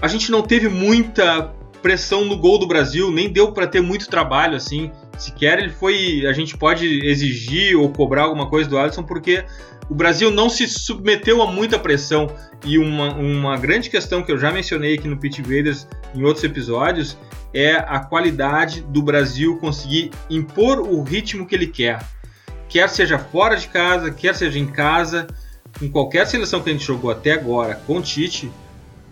a 0.00 0.08
gente 0.08 0.30
não 0.30 0.42
teve 0.42 0.68
muita 0.68 1.54
pressão 1.82 2.24
no 2.24 2.36
gol 2.36 2.58
do 2.58 2.66
Brasil, 2.66 3.10
nem 3.10 3.32
deu 3.32 3.52
para 3.52 3.66
ter 3.66 3.80
muito 3.80 4.08
trabalho 4.08 4.56
assim 4.56 4.90
sequer 5.18 5.58
ele 5.58 5.70
foi. 5.70 6.26
A 6.26 6.32
gente 6.32 6.56
pode 6.56 6.86
exigir 7.06 7.76
ou 7.76 7.90
cobrar 7.90 8.22
alguma 8.22 8.48
coisa 8.48 8.68
do 8.68 8.78
Alisson 8.78 9.02
porque 9.02 9.44
o 9.88 9.94
Brasil 9.94 10.30
não 10.30 10.48
se 10.48 10.66
submeteu 10.66 11.42
a 11.42 11.50
muita 11.50 11.78
pressão. 11.78 12.30
E 12.64 12.78
uma, 12.78 13.14
uma 13.14 13.56
grande 13.56 13.88
questão 13.88 14.22
que 14.22 14.30
eu 14.30 14.38
já 14.38 14.50
mencionei 14.50 14.94
aqui 14.94 15.08
no 15.08 15.16
Pit 15.16 15.40
Invaders 15.40 15.86
em 16.14 16.24
outros 16.24 16.44
episódios 16.44 17.16
é 17.54 17.76
a 17.76 18.00
qualidade 18.00 18.82
do 18.82 19.00
Brasil 19.00 19.56
conseguir 19.58 20.10
impor 20.28 20.80
o 20.80 21.02
ritmo 21.02 21.46
que 21.46 21.54
ele 21.54 21.66
quer. 21.66 22.04
Quer 22.68 22.88
seja 22.88 23.18
fora 23.18 23.56
de 23.56 23.68
casa, 23.68 24.10
quer 24.10 24.34
seja 24.34 24.58
em 24.58 24.66
casa, 24.66 25.26
em 25.80 25.88
qualquer 25.88 26.26
seleção 26.26 26.60
que 26.60 26.68
a 26.68 26.72
gente 26.72 26.84
jogou 26.84 27.10
até 27.10 27.32
agora 27.32 27.74
com 27.86 27.98
o 27.98 28.02
Tite, 28.02 28.50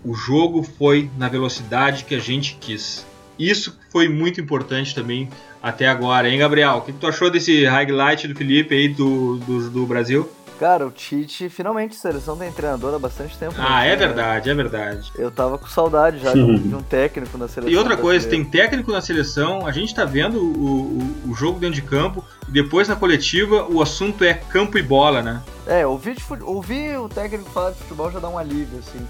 o 0.05 0.15
jogo 0.15 0.63
foi 0.63 1.11
na 1.17 1.29
velocidade 1.29 2.05
que 2.05 2.15
a 2.15 2.19
gente 2.19 2.59
quis. 2.61 3.07
Isso 3.39 3.79
foi 3.91 4.09
muito 4.09 4.41
importante 4.41 4.95
também 4.95 5.29
até 5.63 5.89
agora, 5.89 6.29
hein, 6.29 6.39
Gabriel? 6.39 6.77
O 6.77 6.81
que 6.83 6.93
tu 6.93 7.07
achou 7.07 7.31
desse 7.31 7.65
highlight 7.65 8.29
do 8.29 8.35
Felipe 8.35 8.75
aí 8.75 8.89
do, 8.89 9.39
do, 9.39 9.71
do 9.71 9.87
Brasil? 9.87 10.29
Cara, 10.59 10.87
o 10.87 10.91
Tite, 10.91 11.51
finalmente, 11.51 11.95
a 11.95 11.99
seleção 11.99 12.37
tem 12.37 12.51
treinador 12.51 12.95
há 12.95 12.99
bastante 12.99 13.37
tempo. 13.37 13.55
Ah, 13.59 13.81
né? 13.81 13.93
é 13.93 13.97
verdade, 13.97 14.49
é 14.49 14.55
verdade. 14.55 15.13
Eu 15.15 15.31
tava 15.31 15.59
com 15.59 15.67
saudade 15.67 16.19
já 16.19 16.33
de 16.33 16.41
um, 16.41 16.57
de 16.57 16.75
um 16.75 16.83
técnico 16.83 17.37
na 17.37 17.47
seleção. 17.47 17.73
E 17.73 17.77
outra 17.77 17.95
coisa, 17.95 18.27
tem 18.27 18.43
técnico 18.43 18.91
na 18.91 19.03
seleção, 19.03 19.67
a 19.67 19.73
gente 19.73 19.95
tá 19.95 20.07
vendo 20.07 20.39
o, 20.39 21.29
o, 21.29 21.31
o, 21.31 21.35
jogo 21.35 21.59
dentro 21.59 21.75
de 21.75 21.83
campo, 21.83 22.25
e 22.49 22.53
depois 22.53 22.89
na 22.89 22.97
coletiva 22.97 23.67
o 23.69 23.83
assunto 23.83 24.25
é 24.25 24.33
campo 24.33 24.79
e 24.79 24.83
bola, 24.83 25.21
né? 25.21 25.43
É, 25.67 25.87
ouvir, 25.87 26.17
ouvir 26.43 26.99
o 26.99 27.09
técnico 27.09 27.51
falar 27.51 27.73
de 27.73 27.79
futebol 27.79 28.11
já 28.11 28.19
dá 28.19 28.29
um 28.29 28.39
alívio, 28.39 28.79
assim. 28.79 29.07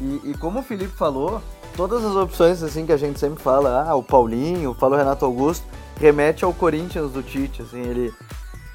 E, 0.00 0.30
e 0.30 0.34
como 0.34 0.58
o 0.58 0.62
Felipe 0.62 0.96
falou, 0.96 1.40
todas 1.76 2.04
as 2.04 2.16
opções 2.16 2.60
assim 2.60 2.84
que 2.84 2.92
a 2.92 2.96
gente 2.96 3.20
sempre 3.20 3.40
fala, 3.40 3.84
ah, 3.88 3.94
o 3.94 4.02
Paulinho, 4.02 4.74
fala 4.74 4.96
o 4.96 4.98
Renato 4.98 5.24
Augusto, 5.24 5.64
remete 6.00 6.44
ao 6.44 6.52
Corinthians 6.52 7.12
do 7.12 7.22
Tite, 7.22 7.62
assim, 7.62 7.80
ele 7.82 8.12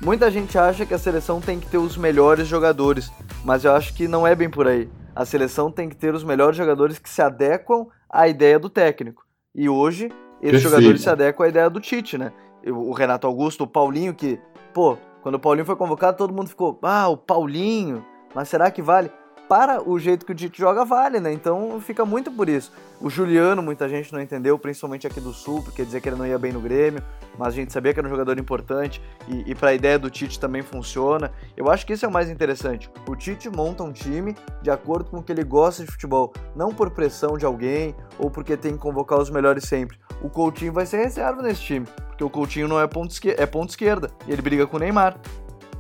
Muita 0.04 0.30
gente 0.30 0.58
acha 0.58 0.86
que 0.86 0.94
a 0.94 1.00
seleção 1.00 1.40
tem 1.40 1.62
que 1.62 1.66
ter 1.66 1.78
os 1.78 1.96
melhores 1.96 2.46
jogadores, 2.46 3.10
mas 3.46 3.64
eu 3.64 3.74
acho 3.74 3.94
que 3.94 4.06
não 4.06 4.28
é 4.28 4.36
bem 4.36 4.50
por 4.50 4.68
aí. 4.68 4.90
A 5.16 5.24
seleção 5.24 5.72
tem 5.72 5.88
que 5.88 5.96
ter 5.96 6.14
os 6.14 6.26
melhores 6.26 6.58
jogadores 6.58 7.00
que 7.00 7.10
se 7.10 7.22
adequam 7.22 7.88
à 8.10 8.28
ideia 8.28 8.60
do 8.60 8.70
técnico. 8.70 9.24
E 9.56 9.70
hoje, 9.70 10.08
esses 10.42 10.62
Perfeito. 10.62 10.62
jogadores 10.62 11.02
se 11.02 11.10
adequam 11.10 11.46
à 11.46 11.48
ideia 11.48 11.70
do 11.70 11.80
Tite, 11.80 12.18
né? 12.18 12.34
O 12.68 12.92
Renato 12.92 13.26
Augusto, 13.26 13.64
o 13.64 13.68
Paulinho, 13.68 14.14
que, 14.14 14.38
pô, 14.74 14.98
quando 15.22 15.36
o 15.36 15.40
Paulinho 15.40 15.66
foi 15.66 15.78
convocado, 15.78 16.18
todo 16.18 16.34
mundo 16.34 16.50
ficou, 16.50 16.78
ah, 16.84 17.08
o 17.08 17.16
Paulinho, 17.16 18.06
mas 18.36 18.50
será 18.50 18.70
que 18.70 18.82
vale? 18.82 19.10
Para 19.54 19.88
o 19.88 20.00
jeito 20.00 20.26
que 20.26 20.32
o 20.32 20.36
Tite 20.36 20.58
joga 20.58 20.84
vale, 20.84 21.20
né? 21.20 21.32
Então 21.32 21.80
fica 21.80 22.04
muito 22.04 22.32
por 22.32 22.50
isso. 22.50 22.72
O 23.00 23.08
Juliano, 23.08 23.62
muita 23.62 23.88
gente 23.88 24.12
não 24.12 24.20
entendeu, 24.20 24.58
principalmente 24.58 25.06
aqui 25.06 25.22
do 25.22 25.32
Sul, 25.32 25.62
porque 25.62 25.86
dizia 25.86 26.02
que 26.02 26.10
ele 26.10 26.16
não 26.16 26.26
ia 26.26 26.40
bem 26.40 26.52
no 26.52 26.60
Grêmio, 26.60 27.04
mas 27.38 27.50
a 27.50 27.52
gente 27.52 27.72
sabia 27.72 27.94
que 27.94 28.00
era 28.00 28.08
um 28.08 28.10
jogador 28.10 28.40
importante 28.40 29.00
e, 29.28 29.52
e 29.52 29.54
para 29.54 29.70
a 29.70 29.74
ideia 29.76 30.00
do 30.00 30.10
Tite 30.10 30.40
também 30.40 30.64
funciona. 30.64 31.32
Eu 31.56 31.70
acho 31.70 31.86
que 31.86 31.94
isso 31.94 32.04
é 32.04 32.08
o 32.08 32.12
mais 32.12 32.32
interessante. 32.32 32.90
O 33.08 33.16
Tite 33.16 33.48
monta 33.48 33.84
um 33.84 33.92
time 33.92 34.36
de 34.64 34.72
acordo 34.72 35.12
com 35.12 35.20
o 35.20 35.24
que 35.24 35.32
ele 35.32 35.44
gosta 35.44 35.86
de 35.86 35.92
futebol, 35.92 36.34
não 36.56 36.74
por 36.74 36.90
pressão 36.90 37.38
de 37.38 37.46
alguém 37.46 37.96
ou 38.18 38.32
porque 38.32 38.58
tem 38.58 38.72
que 38.72 38.80
convocar 38.80 39.20
os 39.20 39.30
melhores 39.30 39.66
sempre. 39.66 40.00
O 40.20 40.32
Coutinho 40.32 40.74
vai 40.74 40.88
ser 40.88 40.98
reserva 40.98 41.44
nesse 41.44 41.62
time, 41.62 41.86
porque 42.08 42.24
o 42.24 42.30
Coutinho 42.30 42.68
não 42.68 42.80
é 42.80 42.88
ponto, 42.88 43.12
esquerda, 43.12 43.44
é 43.44 43.46
ponto 43.46 43.70
esquerda 43.70 44.10
e 44.26 44.32
ele 44.32 44.42
briga 44.42 44.66
com 44.66 44.78
o 44.78 44.80
Neymar. 44.80 45.20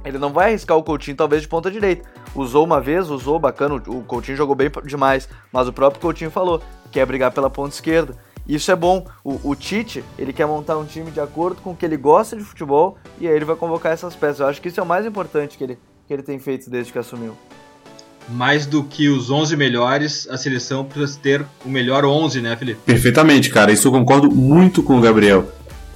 Ele 0.05 0.17
não 0.17 0.31
vai 0.31 0.49
arriscar 0.49 0.77
o 0.77 0.83
Coutinho, 0.83 1.15
talvez, 1.15 1.41
de 1.41 1.47
ponta 1.47 1.71
direita. 1.71 2.07
Usou 2.35 2.65
uma 2.65 2.81
vez, 2.81 3.09
usou, 3.09 3.39
bacana, 3.39 3.75
o 3.75 4.03
Coutinho 4.03 4.37
jogou 4.37 4.55
bem 4.55 4.69
demais, 4.85 5.29
mas 5.51 5.67
o 5.67 5.73
próprio 5.73 6.01
Coutinho 6.01 6.31
falou 6.31 6.59
que 6.59 6.89
quer 6.91 7.05
brigar 7.05 7.31
pela 7.31 7.49
ponta 7.49 7.73
esquerda. 7.73 8.17
Isso 8.47 8.71
é 8.71 8.75
bom. 8.75 9.05
O, 9.23 9.39
o, 9.51 9.55
Tite, 9.55 10.03
ele 10.17 10.33
quer 10.33 10.45
montar 10.45 10.77
um 10.77 10.85
time 10.85 11.11
de 11.11 11.19
acordo 11.19 11.61
com 11.61 11.71
o 11.71 11.75
que 11.75 11.85
ele 11.85 11.95
gosta 11.95 12.35
de 12.35 12.43
futebol 12.43 12.97
e 13.19 13.27
aí 13.27 13.33
ele 13.33 13.45
vai 13.45 13.55
convocar 13.55 13.93
essas 13.93 14.15
peças. 14.15 14.41
Eu 14.41 14.47
acho 14.47 14.61
que 14.61 14.67
isso 14.67 14.79
é 14.79 14.83
o 14.83 14.85
mais 14.85 15.05
importante 15.05 15.57
que 15.57 15.63
ele, 15.63 15.79
que 16.07 16.13
ele 16.13 16.23
tem 16.23 16.37
feito 16.39 16.69
desde 16.69 16.91
que 16.91 16.99
assumiu. 16.99 17.37
Mais 18.29 18.65
do 18.65 18.83
que 18.83 19.09
os 19.09 19.29
11 19.29 19.55
melhores, 19.57 20.27
a 20.29 20.37
seleção 20.37 20.85
precisa 20.85 21.19
ter 21.21 21.45
o 21.65 21.69
melhor 21.69 22.05
11, 22.05 22.41
né, 22.41 22.55
Felipe? 22.55 22.79
Perfeitamente, 22.85 23.49
cara. 23.49 23.71
Isso 23.71 23.87
eu 23.87 23.91
concordo 23.91 24.31
muito 24.31 24.81
com 24.81 24.97
o 24.97 25.01
Gabriel. 25.01 25.49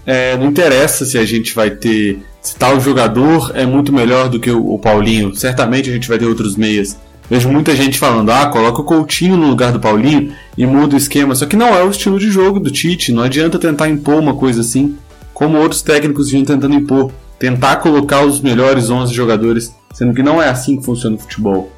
É, 0.06 0.38
não 0.38 0.48
interessa 0.48 1.06
se 1.06 1.18
a 1.18 1.26
gente 1.26 1.54
vai 1.54 1.70
ter. 1.70 2.22
Tal 2.54 2.80
jogador 2.80 3.52
é 3.56 3.66
muito 3.66 3.92
melhor 3.92 4.30
do 4.30 4.40
que 4.40 4.52
o, 4.52 4.74
o 4.74 4.80
Paulinho. 4.80 5.36
Certamente 5.36 5.90
a 5.90 5.94
gente 5.94 6.08
vai 6.08 6.18
ter 6.18 6.26
outros 6.26 6.56
meias. 6.56 6.98
Vejo 7.30 7.50
muita 7.50 7.76
gente 7.76 8.00
falando, 8.00 8.32
ah, 8.32 8.46
coloca 8.48 8.82
o 8.82 8.86
Coutinho 8.86 9.36
no 9.36 9.48
lugar 9.48 9.74
do 9.74 9.80
Paulinho 9.80 10.34
e 10.58 10.66
muda 10.66 10.96
o 10.96 10.98
esquema. 10.98 11.36
Só 11.36 11.46
que 11.46 11.58
não 11.58 11.76
é 11.76 11.84
o 11.84 11.90
estilo 11.90 12.18
de 12.18 12.30
jogo 12.32 12.60
do 12.60 12.72
Tite. 12.72 13.12
Não 13.12 13.24
adianta 13.24 13.60
tentar 13.60 13.90
impor 13.90 14.16
uma 14.16 14.36
coisa 14.36 14.62
assim, 14.62 14.96
como 15.34 15.58
outros 15.58 15.82
técnicos 15.82 16.30
vinham 16.30 16.46
tentando 16.46 16.76
impor. 16.76 17.12
Tentar 17.38 17.78
colocar 17.78 18.26
os 18.26 18.40
melhores 18.40 18.90
11 18.90 19.14
jogadores, 19.14 19.76
sendo 19.94 20.14
que 20.14 20.24
não 20.24 20.42
é 20.42 20.50
assim 20.50 20.78
que 20.78 20.86
funciona 20.86 21.18
o 21.18 21.20
futebol. 21.20 21.72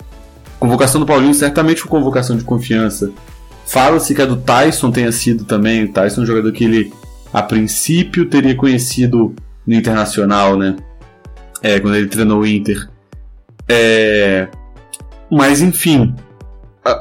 Convocação 0.59 1.01
do 1.01 1.07
Paulinho 1.07 1.33
certamente 1.33 1.81
foi 1.81 1.89
convocação 1.89 2.37
de 2.37 2.43
confiança. 2.43 3.11
Fala-se 3.65 4.13
que 4.13 4.21
a 4.21 4.25
do 4.25 4.37
Tyson 4.37 4.91
tenha 4.91 5.11
sido 5.11 5.45
também. 5.45 5.85
O 5.85 5.91
Tyson 5.91 6.21
é 6.21 6.23
um 6.23 6.27
jogador 6.27 6.51
que 6.51 6.63
ele 6.63 6.93
a 7.33 7.41
princípio 7.41 8.25
teria 8.25 8.55
conhecido 8.55 9.35
no 9.65 9.73
Internacional, 9.73 10.57
né? 10.57 10.75
É, 11.61 11.79
quando 11.79 11.95
ele 11.95 12.07
treinou 12.07 12.41
o 12.41 12.47
Inter. 12.47 12.89
É, 13.67 14.47
mas 15.29 15.61
enfim, 15.61 16.15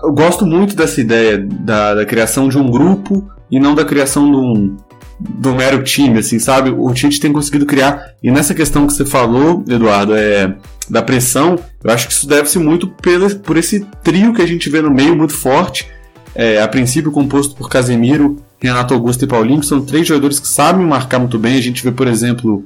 eu 0.02 0.12
gosto 0.12 0.44
muito 0.44 0.76
dessa 0.76 1.00
ideia 1.00 1.38
da, 1.38 1.94
da 1.94 2.04
criação 2.04 2.48
de 2.48 2.59
um 2.59 2.70
grupo 2.70 3.28
e 3.50 3.59
não 3.59 3.74
da 3.74 3.84
criação 3.84 4.30
de 4.30 4.36
um, 4.36 4.76
do 5.18 5.54
mero 5.54 5.82
time, 5.82 6.18
assim, 6.18 6.38
sabe? 6.38 6.70
O 6.70 6.92
Tite 6.92 7.20
tem 7.20 7.32
conseguido 7.32 7.66
criar. 7.66 8.14
E 8.22 8.30
nessa 8.30 8.54
questão 8.54 8.86
que 8.86 8.92
você 8.92 9.04
falou, 9.04 9.64
Eduardo, 9.68 10.14
é 10.14 10.54
da 10.88 11.02
pressão, 11.02 11.59
eu 11.82 11.90
acho 11.90 12.06
que 12.06 12.12
isso 12.12 12.26
deve-se 12.26 12.59
muito 12.59 12.88
pelo, 12.88 13.34
por 13.36 13.56
esse 13.56 13.80
trio 14.02 14.32
que 14.32 14.42
a 14.42 14.46
gente 14.46 14.70
vê 14.70 14.80
no 14.80 14.90
meio 14.90 15.16
muito 15.16 15.34
forte. 15.34 15.88
É, 16.34 16.62
a 16.62 16.68
princípio 16.68 17.11
composto 17.11 17.56
por 17.56 17.68
Casemiro, 17.68 18.36
Renato 18.61 18.92
Augusto 18.92 19.24
e 19.24 19.28
Paulinho, 19.28 19.61
que 19.61 19.66
são 19.66 19.80
três 19.80 20.06
jogadores 20.06 20.40
que 20.40 20.48
sabem 20.48 20.84
marcar 20.84 21.18
muito 21.18 21.38
bem. 21.38 21.56
A 21.56 21.62
gente 21.62 21.82
vê, 21.82 21.92
por 21.92 22.09
exemplo, 22.09 22.64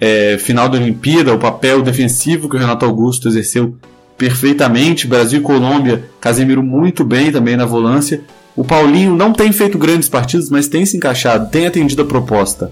é, 0.00 0.38
final 0.38 0.68
da 0.68 0.78
Olimpíada, 0.78 1.34
o 1.34 1.38
papel 1.38 1.82
defensivo 1.82 2.48
que 2.48 2.56
o 2.56 2.58
Renato 2.58 2.84
Augusto 2.84 3.28
exerceu 3.28 3.76
perfeitamente. 4.16 5.06
Brasil 5.06 5.40
e 5.40 5.42
Colômbia, 5.42 6.04
Casemiro 6.20 6.62
muito 6.62 7.04
bem 7.04 7.30
também 7.30 7.56
na 7.56 7.66
volância. 7.66 8.22
O 8.54 8.64
Paulinho 8.64 9.14
não 9.14 9.32
tem 9.32 9.52
feito 9.52 9.76
grandes 9.76 10.08
partidas, 10.08 10.48
mas 10.48 10.68
tem 10.68 10.86
se 10.86 10.96
encaixado, 10.96 11.50
tem 11.50 11.66
atendido 11.66 12.02
a 12.02 12.06
proposta. 12.06 12.70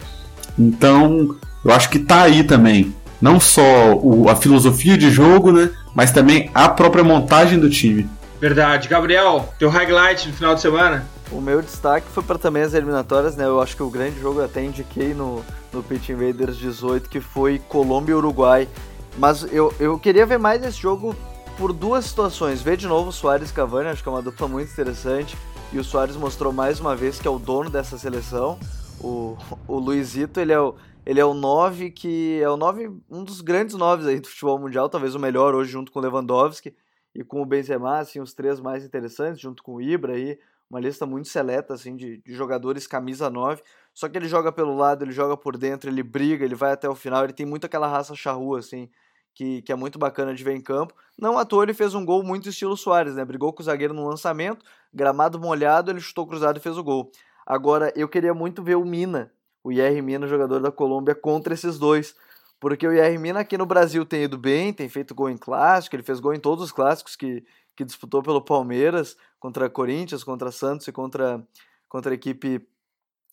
Então, 0.58 1.36
eu 1.62 1.72
acho 1.72 1.90
que 1.90 1.98
tá 1.98 2.22
aí 2.22 2.42
também. 2.42 2.94
Não 3.20 3.38
só 3.38 3.94
o, 3.94 4.28
a 4.28 4.36
filosofia 4.36 4.96
de 4.96 5.10
jogo, 5.10 5.52
né? 5.52 5.70
Mas 5.94 6.10
também 6.10 6.50
a 6.54 6.68
própria 6.68 7.04
montagem 7.04 7.58
do 7.58 7.68
time. 7.68 8.06
Verdade. 8.44 8.88
Gabriel, 8.88 9.48
teu 9.58 9.70
highlight 9.70 10.28
do 10.28 10.34
final 10.34 10.54
de 10.54 10.60
semana? 10.60 11.08
O 11.32 11.40
meu 11.40 11.62
destaque 11.62 12.06
foi 12.08 12.22
para 12.22 12.36
também 12.36 12.62
as 12.62 12.74
eliminatórias, 12.74 13.36
né? 13.36 13.46
Eu 13.46 13.58
acho 13.58 13.74
que 13.74 13.82
o 13.82 13.88
grande 13.88 14.20
jogo 14.20 14.40
eu 14.40 14.44
até 14.44 14.62
indiquei 14.62 15.14
no, 15.14 15.42
no 15.72 15.82
Pitch 15.82 16.10
Invaders 16.10 16.58
18, 16.58 17.08
que 17.08 17.22
foi 17.22 17.58
Colômbia 17.58 18.12
e 18.12 18.14
Uruguai. 18.14 18.68
Mas 19.16 19.50
eu, 19.50 19.72
eu 19.80 19.98
queria 19.98 20.26
ver 20.26 20.38
mais 20.38 20.62
esse 20.62 20.78
jogo 20.78 21.16
por 21.56 21.72
duas 21.72 22.04
situações. 22.04 22.60
Ver 22.60 22.76
de 22.76 22.86
novo 22.86 23.08
o 23.08 23.12
Soares 23.14 23.48
e 23.48 23.54
Cavani, 23.54 23.88
acho 23.88 24.02
que 24.02 24.08
é 24.10 24.12
uma 24.12 24.20
dupla 24.20 24.46
muito 24.46 24.70
interessante. 24.70 25.34
E 25.72 25.78
o 25.78 25.82
Soares 25.82 26.14
mostrou 26.14 26.52
mais 26.52 26.78
uma 26.78 26.94
vez 26.94 27.18
que 27.18 27.26
é 27.26 27.30
o 27.30 27.38
dono 27.38 27.70
dessa 27.70 27.96
seleção. 27.96 28.58
O, 29.00 29.38
o 29.66 29.78
Luizito, 29.78 30.38
ele 30.38 30.52
é 30.52 30.60
o, 30.60 30.74
ele 31.06 31.18
é 31.18 31.24
o 31.24 31.32
9 31.32 31.92
que 31.92 32.42
é 32.42 32.50
o 32.50 32.58
9, 32.58 32.90
um 33.10 33.24
dos 33.24 33.40
grandes 33.40 33.74
9 33.74 34.06
aí 34.06 34.20
do 34.20 34.28
futebol 34.28 34.58
mundial, 34.58 34.90
talvez 34.90 35.14
o 35.14 35.18
melhor 35.18 35.54
hoje 35.54 35.72
junto 35.72 35.90
com 35.90 35.98
o 35.98 36.02
Lewandowski 36.02 36.74
e 37.14 37.22
com 37.22 37.40
o 37.40 37.46
Benzema, 37.46 37.98
assim, 37.98 38.20
os 38.20 38.32
três 38.32 38.60
mais 38.60 38.84
interessantes, 38.84 39.40
junto 39.40 39.62
com 39.62 39.74
o 39.74 39.80
Ibra 39.80 40.14
aí, 40.14 40.38
uma 40.68 40.80
lista 40.80 41.06
muito 41.06 41.28
seleta 41.28 41.74
assim 41.74 41.94
de, 41.94 42.18
de, 42.18 42.34
jogadores 42.34 42.86
camisa 42.86 43.30
9. 43.30 43.62
Só 43.92 44.08
que 44.08 44.18
ele 44.18 44.26
joga 44.26 44.50
pelo 44.50 44.76
lado, 44.76 45.04
ele 45.04 45.12
joga 45.12 45.36
por 45.36 45.56
dentro, 45.56 45.88
ele 45.88 46.02
briga, 46.02 46.44
ele 46.44 46.54
vai 46.54 46.72
até 46.72 46.88
o 46.88 46.94
final, 46.94 47.22
ele 47.22 47.32
tem 47.32 47.46
muito 47.46 47.64
aquela 47.64 47.86
raça 47.86 48.14
charrua 48.14 48.58
assim, 48.58 48.90
que, 49.32 49.62
que 49.62 49.70
é 49.70 49.76
muito 49.76 49.98
bacana 49.98 50.34
de 50.34 50.42
ver 50.42 50.56
em 50.56 50.60
campo. 50.60 50.94
Não 51.16 51.38
à 51.38 51.44
toa 51.44 51.62
ele 51.62 51.74
fez 51.74 51.94
um 51.94 52.04
gol 52.04 52.24
muito 52.24 52.48
estilo 52.48 52.76
Soares, 52.76 53.14
né? 53.14 53.24
Brigou 53.24 53.52
com 53.52 53.62
o 53.62 53.64
zagueiro 53.64 53.94
no 53.94 54.08
lançamento, 54.08 54.64
gramado 54.92 55.38
molhado, 55.38 55.90
ele 55.90 56.00
chutou 56.00 56.26
cruzado 56.26 56.56
e 56.56 56.60
fez 56.60 56.76
o 56.76 56.82
gol. 56.82 57.10
Agora, 57.46 57.92
eu 57.94 58.08
queria 58.08 58.34
muito 58.34 58.62
ver 58.62 58.76
o 58.76 58.84
Mina, 58.84 59.30
o 59.62 59.70
IR 59.70 60.02
Mina, 60.02 60.26
jogador 60.26 60.60
da 60.60 60.72
Colômbia, 60.72 61.14
contra 61.14 61.54
esses 61.54 61.78
dois. 61.78 62.16
Porque 62.64 62.88
o 62.88 62.94
IR 62.94 63.20
Mina 63.20 63.40
aqui 63.40 63.58
no 63.58 63.66
Brasil 63.66 64.06
tem 64.06 64.22
ido 64.22 64.38
bem, 64.38 64.72
tem 64.72 64.88
feito 64.88 65.14
gol 65.14 65.28
em 65.28 65.36
clássico, 65.36 65.94
ele 65.94 66.02
fez 66.02 66.18
gol 66.18 66.32
em 66.32 66.40
todos 66.40 66.64
os 66.64 66.72
clássicos 66.72 67.14
que, 67.14 67.44
que 67.76 67.84
disputou 67.84 68.22
pelo 68.22 68.40
Palmeiras, 68.40 69.18
contra 69.38 69.68
Corinthians, 69.68 70.24
contra 70.24 70.50
Santos 70.50 70.88
e 70.88 70.90
contra, 70.90 71.46
contra 71.90 72.12
a 72.12 72.14
equipe 72.14 72.66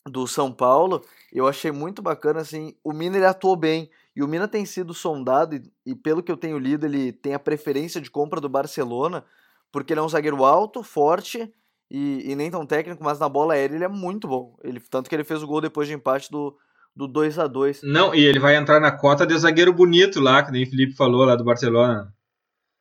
do 0.06 0.26
São 0.26 0.52
Paulo. 0.52 1.02
Eu 1.32 1.48
achei 1.48 1.72
muito 1.72 2.02
bacana, 2.02 2.40
assim, 2.40 2.74
o 2.84 2.92
Mina 2.92 3.16
ele 3.16 3.24
atuou 3.24 3.56
bem, 3.56 3.88
e 4.14 4.22
o 4.22 4.28
Mina 4.28 4.46
tem 4.46 4.66
sido 4.66 4.92
sondado, 4.92 5.56
e, 5.56 5.62
e 5.86 5.94
pelo 5.94 6.22
que 6.22 6.30
eu 6.30 6.36
tenho 6.36 6.58
lido, 6.58 6.84
ele 6.84 7.10
tem 7.10 7.32
a 7.32 7.38
preferência 7.38 8.02
de 8.02 8.10
compra 8.10 8.38
do 8.38 8.50
Barcelona, 8.50 9.24
porque 9.72 9.94
ele 9.94 10.00
é 10.00 10.02
um 10.02 10.10
zagueiro 10.10 10.44
alto, 10.44 10.82
forte, 10.82 11.50
e, 11.90 12.30
e 12.30 12.36
nem 12.36 12.50
tão 12.50 12.66
técnico, 12.66 13.02
mas 13.02 13.18
na 13.18 13.30
bola 13.30 13.54
aérea 13.54 13.76
ele 13.76 13.84
é 13.84 13.88
muito 13.88 14.28
bom. 14.28 14.58
Ele, 14.62 14.78
tanto 14.78 15.08
que 15.08 15.16
ele 15.16 15.24
fez 15.24 15.42
o 15.42 15.46
gol 15.46 15.62
depois 15.62 15.88
de 15.88 15.94
empate 15.94 16.30
do, 16.30 16.54
do 16.94 17.08
2 17.08 17.38
a 17.38 17.46
2 17.46 17.82
Não, 17.82 18.14
e 18.14 18.24
ele 18.24 18.38
vai 18.38 18.56
entrar 18.56 18.80
na 18.80 18.92
cota 18.92 19.26
de 19.26 19.36
zagueiro 19.38 19.72
bonito 19.72 20.20
lá, 20.20 20.42
que 20.42 20.52
nem 20.52 20.64
o 20.64 20.70
Felipe 20.70 20.94
falou 20.94 21.24
lá 21.24 21.34
do 21.34 21.44
Barcelona. 21.44 22.12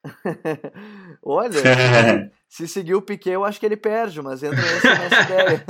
Olha, 1.24 1.51
se 2.49 2.68
seguir 2.68 2.95
o 2.95 3.01
Piquet, 3.01 3.32
eu 3.32 3.45
acho 3.45 3.59
que 3.59 3.66
ele 3.66 3.78
perde, 3.78 4.22
mas 4.22 4.41
entra 4.41 4.59
nessa, 4.59 4.89
nessa 4.89 5.22
ideia. 5.24 5.66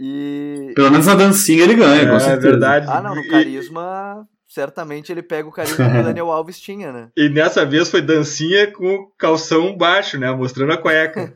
e... 0.00 0.72
Pelo 0.74 0.90
menos 0.90 1.06
na 1.06 1.14
dancinha 1.14 1.64
ele 1.64 1.74
ganha, 1.74 2.02
é, 2.02 2.10
com 2.10 2.18
certeza. 2.18 2.46
É 2.46 2.50
verdade. 2.50 2.86
Ah, 2.88 3.00
não, 3.00 3.14
no 3.14 3.28
carisma, 3.28 4.28
certamente 4.48 5.12
ele 5.12 5.22
pega 5.22 5.48
o 5.48 5.52
carisma 5.52 5.90
que 5.90 5.98
o 5.98 6.02
Daniel 6.04 6.30
Alves 6.30 6.60
tinha, 6.60 6.92
né? 6.92 7.10
E 7.16 7.28
nessa 7.28 7.64
vez 7.64 7.90
foi 7.90 8.02
dancinha 8.02 8.70
com 8.72 9.10
calção 9.16 9.76
baixo, 9.76 10.18
né? 10.18 10.30
Mostrando 10.32 10.72
a 10.72 10.78
cueca. 10.78 11.32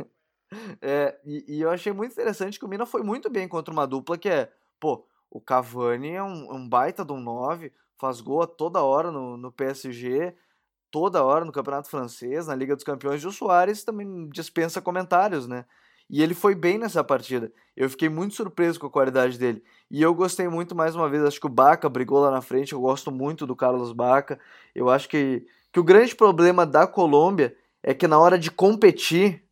É, 0.81 1.15
e, 1.25 1.57
e, 1.57 1.61
eu 1.61 1.71
achei 1.71 1.93
muito 1.93 2.13
interessante 2.13 2.59
que 2.59 2.65
o 2.65 2.69
Mina 2.69 2.87
foi 2.87 3.03
muito 3.03 3.29
bem 3.29 3.47
contra 3.47 3.73
uma 3.73 3.87
dupla 3.87 4.17
que 4.17 4.31
é, 4.31 4.49
pô, 4.81 5.05
o 5.31 5.41
Cavani 5.41 6.13
é 6.13 6.23
um, 6.23 6.55
um 6.55 6.69
baita 6.69 7.05
de 7.05 7.13
um 7.13 7.21
9, 7.21 7.73
faz 7.99 8.21
gol 8.21 8.47
toda 8.47 8.83
hora 8.83 9.11
no, 9.11 9.37
no 9.37 9.53
PSG, 9.53 10.35
toda 10.91 11.25
hora 11.25 11.45
no 11.45 11.53
Campeonato 11.53 11.91
Francês, 11.91 12.47
na 12.47 12.55
Liga 12.55 12.75
dos 12.75 12.85
Campeões, 12.85 13.23
e 13.23 13.27
o 13.27 13.33
Soares 13.33 13.85
também 13.85 14.29
dispensa 14.29 14.81
comentários, 14.81 15.47
né? 15.47 15.65
E 16.11 16.23
ele 16.23 16.35
foi 16.35 16.55
bem 16.55 16.79
nessa 16.79 17.05
partida. 17.05 17.53
Eu 17.77 17.91
fiquei 17.91 18.09
muito 18.09 18.35
surpreso 18.35 18.81
com 18.81 18.87
a 18.87 18.91
qualidade 18.91 19.39
dele. 19.39 19.63
E 19.91 20.01
eu 20.01 20.15
gostei 20.15 20.49
muito, 20.49 20.75
mais 20.75 20.97
uma 20.97 21.09
vez, 21.09 21.23
acho 21.23 21.39
que 21.39 21.47
o 21.47 21.51
Baca 21.51 21.87
brigou 21.89 22.21
lá 22.21 22.31
na 22.31 22.41
frente. 22.41 22.73
Eu 22.73 22.81
gosto 22.81 23.11
muito 23.11 23.47
do 23.47 23.55
Carlos 23.55 23.93
Baca. 23.93 24.41
Eu 24.75 24.89
acho 24.89 25.07
que, 25.07 25.47
que 25.71 25.79
o 25.79 25.85
grande 25.85 26.17
problema 26.17 26.65
da 26.65 26.87
Colômbia 26.87 27.55
é 27.83 27.93
que 27.93 28.09
na 28.09 28.19
hora 28.19 28.39
de 28.39 28.51
competir, 28.51 29.45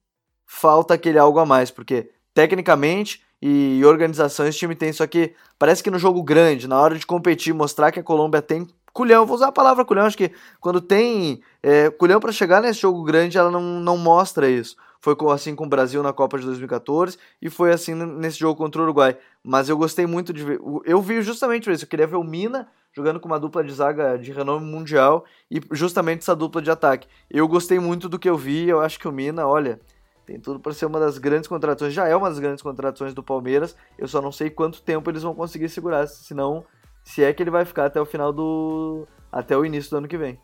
falta 0.46 0.94
aquele 0.94 1.18
algo 1.18 1.38
a 1.38 1.44
mais. 1.44 1.70
Porque, 1.70 2.10
tecnicamente 2.32 3.22
e 3.40 3.82
organização, 3.84 4.46
esse 4.46 4.58
time 4.58 4.74
tem. 4.74 4.92
Só 4.92 5.06
que 5.06 5.34
parece 5.58 5.82
que 5.82 5.90
no 5.90 5.98
jogo 5.98 6.22
grande, 6.22 6.68
na 6.68 6.80
hora 6.80 6.96
de 6.98 7.06
competir, 7.06 7.52
mostrar 7.54 7.92
que 7.92 8.00
a 8.00 8.02
Colômbia 8.02 8.42
tem 8.42 8.66
culhão, 8.92 9.26
vou 9.26 9.36
usar 9.36 9.48
a 9.48 9.52
palavra 9.52 9.84
culhão, 9.84 10.06
acho 10.06 10.16
que 10.16 10.32
quando 10.58 10.80
tem 10.80 11.42
é, 11.62 11.90
culhão 11.90 12.18
para 12.18 12.32
chegar 12.32 12.62
nesse 12.62 12.80
jogo 12.80 13.02
grande, 13.02 13.36
ela 13.36 13.50
não, 13.50 13.60
não 13.60 13.98
mostra 13.98 14.48
isso. 14.48 14.74
Foi 14.98 15.14
assim 15.32 15.54
com 15.54 15.66
o 15.66 15.68
Brasil 15.68 16.02
na 16.02 16.12
Copa 16.12 16.38
de 16.38 16.46
2014 16.46 17.16
e 17.40 17.48
foi 17.48 17.72
assim 17.72 17.94
nesse 17.94 18.38
jogo 18.38 18.56
contra 18.56 18.80
o 18.80 18.84
Uruguai. 18.84 19.16
Mas 19.44 19.68
eu 19.68 19.76
gostei 19.76 20.06
muito 20.06 20.32
de 20.32 20.42
ver. 20.42 20.58
Eu 20.84 21.00
vi 21.00 21.22
justamente 21.22 21.70
isso. 21.70 21.84
Eu 21.84 21.88
queria 21.88 22.08
ver 22.08 22.16
o 22.16 22.24
Mina 22.24 22.66
jogando 22.92 23.20
com 23.20 23.28
uma 23.28 23.38
dupla 23.38 23.62
de 23.62 23.72
zaga 23.72 24.18
de 24.18 24.32
renome 24.32 24.66
mundial 24.66 25.24
e 25.48 25.60
justamente 25.70 26.22
essa 26.22 26.34
dupla 26.34 26.60
de 26.60 26.70
ataque. 26.70 27.06
Eu 27.30 27.46
gostei 27.46 27.78
muito 27.78 28.08
do 28.08 28.18
que 28.18 28.28
eu 28.28 28.36
vi. 28.36 28.68
Eu 28.68 28.80
acho 28.80 28.98
que 28.98 29.06
o 29.06 29.12
Mina, 29.12 29.46
olha, 29.46 29.78
tem 30.26 30.40
tudo 30.40 30.58
para 30.58 30.72
ser 30.72 30.86
uma 30.86 30.98
das 30.98 31.18
grandes 31.18 31.48
contratações. 31.48 31.94
Já 31.94 32.08
é 32.08 32.16
uma 32.16 32.28
das 32.28 32.40
grandes 32.40 32.62
contratações 32.62 33.14
do 33.14 33.22
Palmeiras. 33.22 33.76
Eu 33.96 34.08
só 34.08 34.20
não 34.20 34.32
sei 34.32 34.50
quanto 34.50 34.82
tempo 34.82 35.08
eles 35.08 35.22
vão 35.22 35.34
conseguir 35.34 35.68
segurar, 35.68 36.06
senão 36.08 36.64
se 37.04 37.22
é 37.22 37.32
que 37.32 37.42
ele 37.42 37.50
vai 37.50 37.64
ficar 37.64 37.86
até 37.86 38.00
o 38.00 38.04
final 38.04 38.32
do. 38.32 39.06
até 39.30 39.56
o 39.56 39.64
início 39.64 39.90
do 39.90 39.98
ano 39.98 40.08
que 40.08 40.18
vem. 40.18 40.36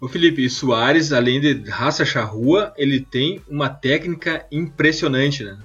O 0.00 0.08
Felipe, 0.08 0.48
Soares, 0.50 1.12
além 1.12 1.40
de 1.40 1.70
raça 1.70 2.04
charrua, 2.04 2.72
ele 2.76 3.00
tem 3.00 3.40
uma 3.48 3.68
técnica 3.68 4.44
impressionante, 4.50 5.44
né? 5.44 5.58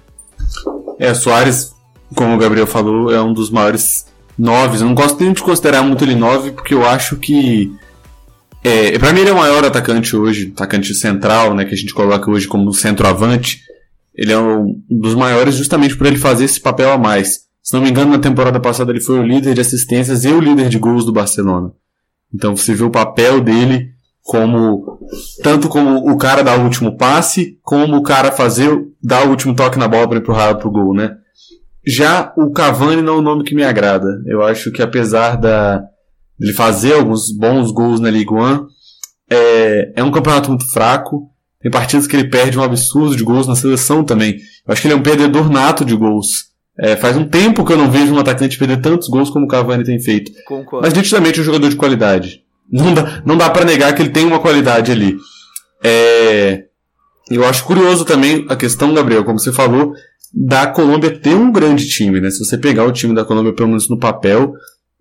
É, 0.98 1.12
Soares, 1.14 1.74
como 2.14 2.34
o 2.34 2.38
Gabriel 2.38 2.66
falou, 2.66 3.10
é 3.10 3.20
um 3.20 3.32
dos 3.32 3.50
maiores 3.50 4.06
noves. 4.38 4.80
Eu 4.80 4.86
não 4.86 4.94
gosto 4.94 5.20
nem 5.20 5.32
de 5.32 5.42
considerar 5.42 5.82
muito 5.82 6.04
ele 6.04 6.14
nove, 6.14 6.52
porque 6.52 6.74
eu 6.74 6.86
acho 6.86 7.16
que. 7.16 7.74
É, 8.64 8.98
pra 8.98 9.12
mim 9.12 9.20
ele 9.20 9.30
é 9.30 9.32
o 9.32 9.36
maior 9.36 9.64
atacante 9.64 10.16
hoje, 10.16 10.52
atacante 10.54 10.94
central, 10.94 11.54
né? 11.54 11.64
Que 11.64 11.74
a 11.74 11.76
gente 11.76 11.94
coloca 11.94 12.30
hoje 12.30 12.48
como 12.48 12.72
centroavante. 12.72 13.60
Ele 14.14 14.32
é 14.32 14.38
um 14.38 14.80
dos 14.90 15.14
maiores 15.14 15.54
justamente 15.54 15.96
por 15.96 16.06
ele 16.06 16.16
fazer 16.16 16.44
esse 16.44 16.60
papel 16.60 16.90
a 16.90 16.98
mais. 16.98 17.46
Se 17.62 17.74
não 17.74 17.82
me 17.82 17.90
engano, 17.90 18.12
na 18.12 18.18
temporada 18.18 18.60
passada 18.60 18.92
ele 18.92 19.00
foi 19.00 19.18
o 19.18 19.26
líder 19.26 19.54
de 19.54 19.60
assistências 19.60 20.24
e 20.24 20.28
o 20.28 20.40
líder 20.40 20.68
de 20.68 20.78
gols 20.78 21.04
do 21.04 21.12
Barcelona. 21.12 21.72
Então 22.34 22.56
você 22.56 22.74
vê 22.74 22.84
o 22.84 22.90
papel 22.90 23.40
dele 23.40 23.90
como 24.22 24.98
tanto 25.42 25.68
como 25.68 26.10
o 26.10 26.16
cara 26.16 26.42
dar 26.42 26.58
o 26.58 26.64
último 26.64 26.96
passe, 26.96 27.58
como 27.62 27.96
o 27.96 28.02
cara 28.02 28.32
fazer 28.32 28.70
dar 29.02 29.26
o 29.26 29.30
último 29.30 29.54
toque 29.54 29.78
na 29.78 29.86
bola 29.86 30.08
para 30.08 30.18
empurrar 30.18 30.56
pro 30.58 30.70
gol, 30.70 30.94
né? 30.94 31.16
Já 31.86 32.32
o 32.36 32.50
Cavani 32.50 33.02
não 33.02 33.14
é 33.14 33.18
um 33.18 33.22
nome 33.22 33.44
que 33.44 33.54
me 33.54 33.62
agrada. 33.62 34.08
Eu 34.26 34.42
acho 34.42 34.72
que 34.72 34.82
apesar 34.82 35.36
da 35.36 35.84
ele 36.40 36.52
fazer 36.52 36.94
alguns 36.94 37.30
bons 37.30 37.70
gols 37.70 38.00
na 38.00 38.10
Ligue 38.10 38.32
1, 38.32 38.66
é, 39.30 39.92
é 39.96 40.04
um 40.04 40.10
campeonato 40.10 40.50
muito 40.50 40.70
fraco. 40.70 41.30
Tem 41.60 41.70
partidas 41.70 42.06
que 42.06 42.14
ele 42.14 42.28
perde 42.28 42.58
um 42.58 42.62
absurdo 42.62 43.16
de 43.16 43.24
gols 43.24 43.46
na 43.46 43.56
seleção 43.56 44.04
também. 44.04 44.36
Eu 44.66 44.72
acho 44.72 44.82
que 44.82 44.88
ele 44.88 44.94
é 44.94 44.96
um 44.96 45.02
perdedor 45.02 45.50
nato 45.50 45.84
de 45.84 45.96
gols. 45.96 46.46
É, 46.78 46.94
faz 46.94 47.16
um 47.16 47.24
tempo 47.24 47.64
que 47.64 47.72
eu 47.72 47.78
não 47.78 47.90
vejo 47.90 48.14
um 48.14 48.18
atacante 48.18 48.58
perder 48.58 48.80
tantos 48.80 49.08
gols 49.08 49.30
como 49.30 49.46
o 49.46 49.48
Cavani 49.48 49.82
tem 49.82 49.98
feito. 49.98 50.30
Concordo. 50.46 50.86
Mas 50.86 50.94
nitidamente 50.94 51.38
é 51.38 51.42
um 51.42 51.44
jogador 51.44 51.70
de 51.70 51.76
qualidade. 51.76 52.42
Não 52.70 52.92
dá, 52.92 53.22
não 53.24 53.36
dá 53.36 53.48
para 53.48 53.64
negar 53.64 53.94
que 53.94 54.02
ele 54.02 54.10
tem 54.10 54.26
uma 54.26 54.38
qualidade 54.38 54.92
ali. 54.92 55.16
É, 55.82 56.64
eu 57.30 57.46
acho 57.46 57.64
curioso 57.64 58.04
também 58.04 58.44
a 58.48 58.56
questão, 58.56 58.92
Gabriel, 58.92 59.24
como 59.24 59.38
você 59.38 59.52
falou, 59.52 59.94
da 60.32 60.66
Colômbia 60.66 61.18
ter 61.18 61.34
um 61.34 61.50
grande 61.50 61.88
time, 61.88 62.20
né? 62.20 62.30
Se 62.30 62.44
você 62.44 62.58
pegar 62.58 62.84
o 62.84 62.92
time 62.92 63.14
da 63.14 63.24
Colômbia, 63.24 63.54
pelo 63.54 63.68
menos 63.68 63.88
no 63.88 63.98
papel, 63.98 64.52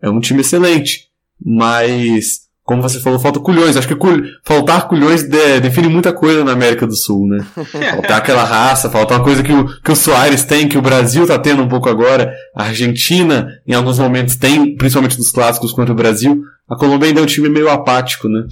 é 0.02 0.10
um 0.10 0.20
time 0.20 0.42
excelente. 0.42 1.10
Mas, 1.44 2.42
como 2.64 2.82
você 2.82 3.00
falou, 3.00 3.20
falta 3.20 3.40
culhões. 3.40 3.78
Acho 3.78 3.88
que 3.88 3.96
cul... 3.96 4.24
faltar 4.44 4.88
culhões 4.88 5.24
de... 5.24 5.60
define 5.60 5.88
muita 5.88 6.14
coisa 6.14 6.44
na 6.44 6.52
América 6.52 6.86
do 6.86 6.96
Sul, 6.96 7.28
né? 7.28 7.46
faltar 7.94 8.18
aquela 8.18 8.44
raça, 8.44 8.90
faltar 8.90 9.18
uma 9.18 9.24
coisa 9.24 9.44
que 9.44 9.54
o, 9.54 9.82
que 9.82 9.92
o 9.92 9.96
Soares 9.96 10.44
tem, 10.44 10.68
que 10.68 10.78
o 10.78 10.82
Brasil 10.82 11.26
tá 11.26 11.38
tendo 11.40 11.64
um 11.64 11.70
pouco 11.70 11.90
agora. 11.90 12.34
A 12.56 12.66
Argentina, 12.66 13.48
em 13.68 13.74
alguns 13.74 14.00
momentos, 14.00 14.36
tem, 14.36 14.76
principalmente 14.76 15.18
nos 15.18 15.32
clássicos 15.32 15.72
contra 15.72 15.94
o 15.94 15.96
Brasil 15.96 16.44
a 16.68 16.76
Colômbia 16.76 17.10
ainda 17.10 17.20
é 17.20 17.24
um 17.24 17.28
time 17.28 17.48
meio 17.48 17.70
apático, 17.70 18.28
né? 18.28 18.48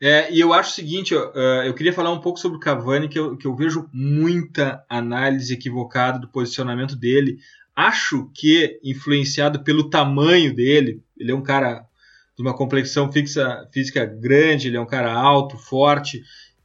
É, 0.00 0.32
e 0.32 0.40
eu 0.40 0.52
acho 0.52 0.70
o 0.70 0.74
seguinte, 0.74 1.14
ó, 1.14 1.30
uh, 1.30 1.62
eu 1.64 1.74
queria 1.74 1.92
falar 1.92 2.10
um 2.10 2.20
pouco 2.20 2.40
sobre 2.40 2.56
o 2.56 2.60
Cavani, 2.60 3.08
que 3.08 3.18
eu, 3.18 3.36
que 3.36 3.46
eu 3.46 3.54
vejo 3.54 3.88
muita 3.92 4.84
análise 4.88 5.54
equivocada 5.54 6.18
do 6.18 6.28
posicionamento 6.28 6.96
dele. 6.96 7.38
Acho 7.74 8.28
que, 8.34 8.80
influenciado 8.82 9.62
pelo 9.62 9.88
tamanho 9.88 10.54
dele, 10.54 11.00
ele 11.16 11.30
é 11.30 11.34
um 11.34 11.42
cara 11.42 11.84
de 12.42 12.48
uma 12.48 12.54
complexão 12.54 13.10
fixa, 13.10 13.66
física 13.70 14.04
grande, 14.04 14.68
ele 14.68 14.76
é 14.76 14.80
um 14.80 14.86
cara 14.86 15.12
alto, 15.12 15.56
forte, 15.56 16.22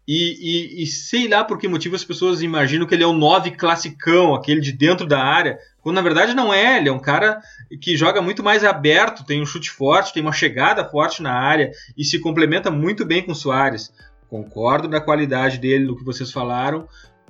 e, 0.07 0.79
e, 0.79 0.83
e, 0.83 0.85
sei 0.85 1.27
lá 1.27 1.43
por 1.43 1.57
que 1.57 1.67
motivo 1.67 1.93
as 1.93 2.03
pessoas 2.03 2.41
imaginam 2.41 2.87
que 2.87 2.95
ele 2.95 3.03
é 3.03 3.07
um 3.07 3.17
9 3.17 3.51
classicão, 3.51 4.33
aquele 4.33 4.61
de 4.61 4.71
dentro 4.71 5.05
da 5.05 5.21
área, 5.21 5.59
quando 5.81 5.97
na 5.97 6.01
verdade 6.01 6.33
não 6.33 6.53
é, 6.53 6.77
ele 6.77 6.87
é 6.87 6.91
um 6.91 6.99
cara 6.99 7.41
que 7.81 7.97
joga 7.97 8.21
muito 8.21 8.41
mais 8.41 8.63
aberto, 8.63 9.25
tem 9.25 9.41
um 9.41 9.45
chute 9.45 9.69
forte, 9.69 10.13
tem 10.13 10.23
uma 10.23 10.31
chegada 10.31 10.85
forte 10.85 11.21
na 11.21 11.33
área 11.33 11.71
e 11.97 12.05
se 12.05 12.19
complementa 12.19 12.71
muito 12.71 13.05
bem 13.05 13.21
com 13.21 13.33
o 13.33 13.35
Soares. 13.35 13.91
Concordo 14.29 14.87
da 14.87 15.01
qualidade 15.01 15.57
dele, 15.57 15.85
do 15.85 15.95
que 15.95 16.05
vocês 16.05 16.31
falaram, 16.31 16.87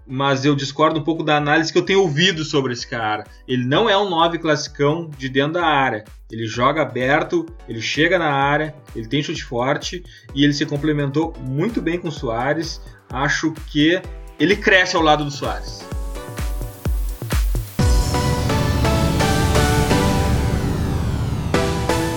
mas 0.08 0.46
eu 0.46 0.56
discordo 0.56 1.00
um 1.00 1.04
pouco 1.04 1.22
da 1.22 1.36
análise 1.36 1.72
que 1.72 1.78
eu 1.78 1.84
tenho 1.84 2.02
ouvido 2.02 2.46
sobre 2.46 2.72
esse 2.72 2.88
cara. 2.88 3.26
Ele 3.48 3.66
não 3.66 3.90
é 3.90 3.98
um 3.98 4.10
9 4.10 4.40
classicão 4.40 5.10
de 5.18 5.28
dentro 5.28 5.54
da 5.54 5.66
área. 5.66 6.06
Ele 6.32 6.46
joga 6.46 6.82
aberto, 6.82 7.46
ele 7.68 7.82
chega 7.82 8.18
na 8.18 8.32
área, 8.32 8.74
ele 8.96 9.08
tem 9.08 9.22
chute 9.22 9.44
forte 9.44 10.04
e 10.34 10.44
ele 10.44 10.54
se 10.54 10.66
complementou 10.66 11.34
muito 11.40 11.82
bem 11.82 12.00
com 12.00 12.08
o 12.08 12.12
Soares. 12.12 12.82
Acho 13.10 13.54
que 13.68 14.02
ele 14.40 14.56
cresce 14.56 14.96
ao 14.96 15.02
lado 15.02 15.26
do 15.26 15.32
Soares. 15.32 15.86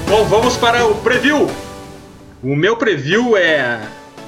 Bom, 0.08 0.24
vamos 0.24 0.56
para 0.56 0.86
o 0.86 0.96
preview. 0.96 1.48
O 2.42 2.56
meu 2.56 2.76
preview 2.76 3.36
é 3.36 3.80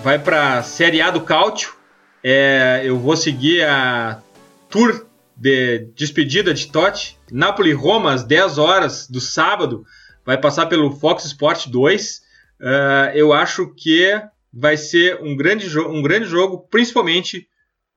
vai 0.03 0.19
para 0.19 0.59
a 0.59 0.63
Série 0.63 1.01
A 1.01 1.11
do 1.11 1.23
Cálcio. 1.23 1.82
É, 2.25 2.83
eu 2.85 2.99
vou 2.99 3.16
seguir 3.16 3.64
a 3.64 4.23
tour 4.70 5.07
de 5.37 5.89
despedida 5.97 6.55
de 6.55 6.70
Totti. 6.70 7.18
Napoli-Roma 7.31 8.12
às 8.12 8.25
10 8.25 8.59
horas 8.59 9.09
do 9.09 9.20
sábado. 9.20 9.85
Vai 10.25 10.39
passar 10.39 10.66
pelo 10.66 10.93
Fox 10.93 11.25
Sport 11.25 11.68
2. 11.68 12.18
Uh, 12.61 12.64
é, 12.64 13.12
eu 13.16 13.33
acho 13.33 13.75
que 13.75 14.20
vai 14.53 14.77
ser 14.77 15.20
um 15.20 15.35
grande, 15.35 15.79
um 15.79 16.01
grande 16.01 16.27
jogo, 16.27 16.66
principalmente 16.70 17.49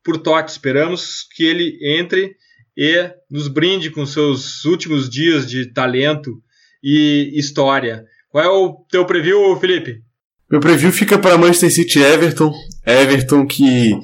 por 0.03 0.17
Totti. 0.17 0.51
Esperamos 0.51 1.27
que 1.35 1.43
ele 1.43 1.77
entre 1.81 2.35
e 2.75 3.09
nos 3.29 3.47
brinde 3.47 3.89
com 3.89 4.05
seus 4.05 4.65
últimos 4.65 5.09
dias 5.09 5.47
de 5.47 5.67
talento 5.67 6.41
e 6.83 7.31
história. 7.35 8.05
Qual 8.29 8.43
é 8.43 8.49
o 8.49 8.85
teu 8.89 9.05
preview, 9.05 9.55
Felipe? 9.59 10.01
Meu 10.49 10.59
preview 10.59 10.91
fica 10.91 11.17
para 11.17 11.37
Manchester 11.37 11.71
City 11.71 11.99
Everton. 11.99 12.53
Everton 12.85 13.45
que 13.45 13.97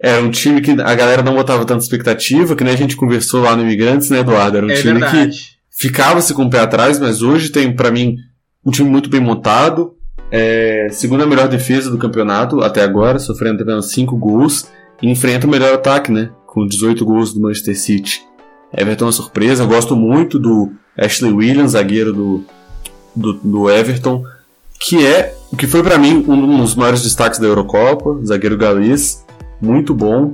era 0.00 0.22
um 0.22 0.30
time 0.30 0.60
que 0.60 0.70
a 0.72 0.94
galera 0.94 1.22
não 1.22 1.34
botava 1.34 1.64
tanta 1.64 1.82
expectativa, 1.82 2.54
que 2.54 2.62
nem 2.62 2.74
a 2.74 2.76
gente 2.76 2.96
conversou 2.96 3.42
lá 3.42 3.56
no 3.56 3.62
Imigrantes, 3.62 4.10
né, 4.10 4.20
Eduardo? 4.20 4.58
Era 4.58 4.66
um 4.66 4.70
é 4.70 4.74
time 4.74 5.00
verdade. 5.00 5.30
que 5.30 5.38
ficava-se 5.70 6.34
com 6.34 6.44
o 6.44 6.50
pé 6.50 6.60
atrás, 6.60 6.98
mas 6.98 7.22
hoje 7.22 7.48
tem, 7.48 7.74
para 7.74 7.90
mim, 7.90 8.16
um 8.64 8.70
time 8.70 8.90
muito 8.90 9.08
bem 9.08 9.20
montado. 9.20 9.94
É, 10.30 10.88
segunda 10.90 11.26
melhor 11.26 11.48
defesa 11.48 11.90
do 11.90 11.96
campeonato 11.96 12.60
até 12.60 12.82
agora, 12.82 13.18
sofrendo 13.18 13.62
apenas 13.62 13.92
5 13.92 14.16
gols. 14.16 14.66
E 15.00 15.08
enfrenta 15.08 15.46
o 15.46 15.50
melhor 15.50 15.72
ataque, 15.72 16.12
né? 16.12 16.30
Com 16.46 16.66
18 16.66 17.04
gols 17.04 17.32
do 17.32 17.40
Manchester 17.40 17.78
City. 17.78 18.22
Everton 18.76 19.04
é 19.04 19.06
uma 19.06 19.12
surpresa. 19.12 19.62
Eu 19.62 19.68
gosto 19.68 19.96
muito 19.96 20.38
do 20.38 20.72
Ashley 20.98 21.32
Williams, 21.32 21.72
zagueiro 21.72 22.12
do, 22.12 22.44
do, 23.14 23.32
do 23.34 23.70
Everton, 23.70 24.22
que 24.80 25.04
é 25.06 25.34
o 25.54 25.56
que 25.56 25.68
foi 25.68 25.84
para 25.84 25.96
mim 25.96 26.24
um 26.26 26.56
dos 26.56 26.74
maiores 26.74 27.00
destaques 27.00 27.38
da 27.38 27.46
Eurocopa, 27.46 28.20
zagueiro 28.24 28.58
galês, 28.58 29.24
muito 29.62 29.94
bom. 29.94 30.32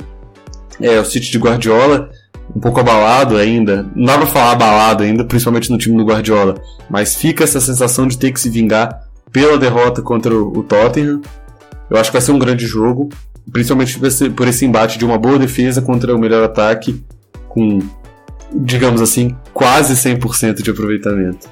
É, 0.81 0.99
o 0.99 1.05
City 1.05 1.31
de 1.31 1.39
Guardiola, 1.39 2.09
um 2.57 2.59
pouco 2.59 2.81
abalado 2.81 3.37
ainda, 3.37 3.87
não 3.95 4.07
dá 4.07 4.17
pra 4.17 4.27
falar 4.27 4.53
abalado 4.53 5.03
ainda, 5.03 5.23
principalmente 5.23 5.71
no 5.71 5.77
time 5.77 5.95
do 5.95 6.07
Guardiola, 6.07 6.55
mas 6.89 7.15
fica 7.17 7.45
essa 7.45 7.61
sensação 7.61 8.07
de 8.07 8.17
ter 8.17 8.33
que 8.33 8.41
se 8.41 8.49
vingar 8.49 9.09
pela 9.31 9.59
derrota 9.59 10.01
contra 10.01 10.35
o 10.35 10.63
Tottenham. 10.63 11.21
Eu 11.91 11.99
acho 11.99 12.11
que 12.11 12.17
vai 12.17 12.23
ser 12.23 12.33
um 12.33 12.39
grande 12.39 12.67
jogo. 12.67 13.11
principalmente 13.53 14.01
por 14.31 14.49
esse 14.49 14.65
embate 14.65 14.99
de 14.99 15.05
uma 15.05 15.19
boa 15.19 15.39
defesa 15.39 15.83
contra 15.83 16.17
o 16.17 16.19
melhor 16.19 16.43
ataque, 16.43 17.05
com, 17.47 17.79
digamos 18.55 19.03
assim, 19.03 19.37
quase 19.53 19.93
100% 19.95 20.63
de 20.63 20.71
aproveitamento. 20.71 21.47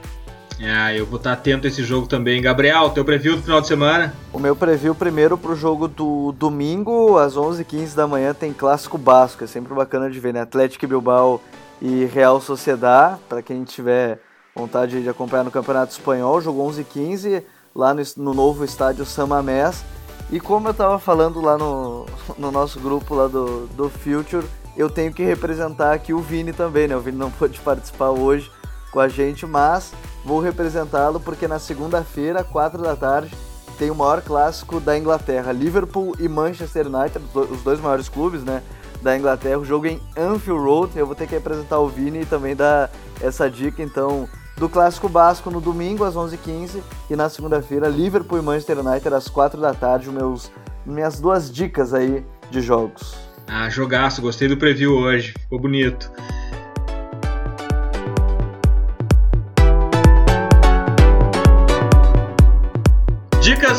É, 0.61 0.99
eu 0.99 1.07
vou 1.07 1.19
estar 1.19 1.33
atento 1.33 1.67
a 1.67 1.71
esse 1.71 1.85
jogo 1.85 2.09
também. 2.09 2.43
Gabriel, 2.43 2.91
teu 2.91 3.05
preview 3.05 3.37
do 3.37 3.43
final 3.43 3.61
de 3.61 3.69
semana? 3.69 4.13
O 4.33 4.39
meu 4.39 4.57
preview 4.57 4.95
primeiro 4.95 5.39
pro 5.39 5.55
jogo 5.55 5.87
do 5.87 6.33
domingo, 6.33 7.17
às 7.17 7.37
11h15 7.37 7.95
da 7.95 8.07
manhã, 8.09 8.35
tem 8.35 8.53
Clássico 8.53 8.99
Basco. 8.99 9.45
É 9.45 9.47
sempre 9.47 9.73
bacana 9.73 10.11
de 10.11 10.19
ver, 10.19 10.35
né? 10.35 10.41
Atlético 10.41 10.87
Bilbao 10.87 11.41
e 11.81 12.05
Real 12.07 12.41
Sociedad, 12.41 13.19
para 13.29 13.41
quem 13.41 13.63
tiver 13.63 14.19
vontade 14.55 15.01
de 15.01 15.09
acompanhar 15.09 15.45
no 15.45 15.51
Campeonato 15.51 15.93
Espanhol, 15.93 16.41
jogo 16.41 16.69
11h15 16.69 17.45
lá 17.75 17.95
no, 17.95 18.03
no 18.17 18.35
novo 18.35 18.65
estádio 18.65 19.07
Samamés. 19.07 19.85
E 20.31 20.41
como 20.41 20.69
eu 20.69 20.73
estava 20.73 20.99
falando 20.99 21.41
lá 21.41 21.57
no, 21.57 22.05
no 22.37 22.51
nosso 22.51 22.81
grupo 22.81 23.15
lá 23.15 23.29
do, 23.29 23.69
do 23.69 23.89
Future, 23.89 24.45
eu 24.77 24.91
tenho 24.91 25.13
que 25.13 25.23
representar 25.23 25.93
aqui 25.93 26.13
o 26.13 26.19
Vini 26.19 26.53
também, 26.53 26.89
né? 26.89 26.97
O 26.97 27.01
Vini 27.01 27.17
não 27.17 27.31
pôde 27.31 27.61
participar 27.61 28.11
hoje 28.11 28.51
com 28.91 28.99
a 28.99 29.09
gente, 29.09 29.47
mas 29.47 29.93
vou 30.25 30.41
representá-lo 30.41 31.21
porque 31.21 31.49
na 31.49 31.59
segunda-feira, 31.59 32.45
4 32.45 32.83
da 32.83 32.97
tarde, 32.97 33.35
tem 33.79 33.91
o 33.91 33.95
maior 33.95 34.21
clássico 34.21 34.81
da 34.81 34.99
Inglaterra, 34.99 35.53
Liverpool 35.53 36.15
e 36.19 36.29
Manchester 36.29 36.87
United, 36.87 37.25
os 37.35 37.63
dois 37.63 37.81
maiores 37.81 38.09
clubes, 38.09 38.43
né, 38.43 38.63
da 39.01 39.17
Inglaterra, 39.17 39.59
o 39.59 39.65
jogo 39.65 39.87
em 39.87 40.01
Anfield 40.17 40.61
Road. 40.61 40.99
Eu 40.99 41.07
vou 41.07 41.15
ter 41.15 41.27
que 41.27 41.35
representar 41.35 41.79
o 41.79 41.89
Vini 41.89 42.23
e 42.23 42.27
também 42.27 42.57
dar 42.57 42.91
essa 43.21 43.49
dica, 43.49 43.83
então, 43.83 44.29
do 44.57 44.69
clássico 44.69 45.09
basco 45.09 45.51
no 45.51 45.61
domingo 45.61 46.05
às 46.05 46.15
11h15 46.15 46.83
e 47.09 47.15
na 47.15 47.29
segunda-feira 47.29 47.89
Liverpool 47.89 48.39
e 48.39 48.43
Manchester 48.43 48.81
United 48.81 49.15
às 49.15 49.29
4 49.29 49.61
da 49.61 49.73
tarde, 49.73 50.11
meus 50.11 50.51
minhas 50.85 51.21
duas 51.21 51.53
dicas 51.53 51.95
aí 51.95 52.25
de 52.51 52.61
jogos. 52.61 53.15
Ah, 53.47 53.69
jogaço, 53.71 54.21
gostei 54.21 54.49
do 54.49 54.57
preview 54.57 54.97
hoje, 54.97 55.35
ficou 55.39 55.61
bonito. 55.61 56.11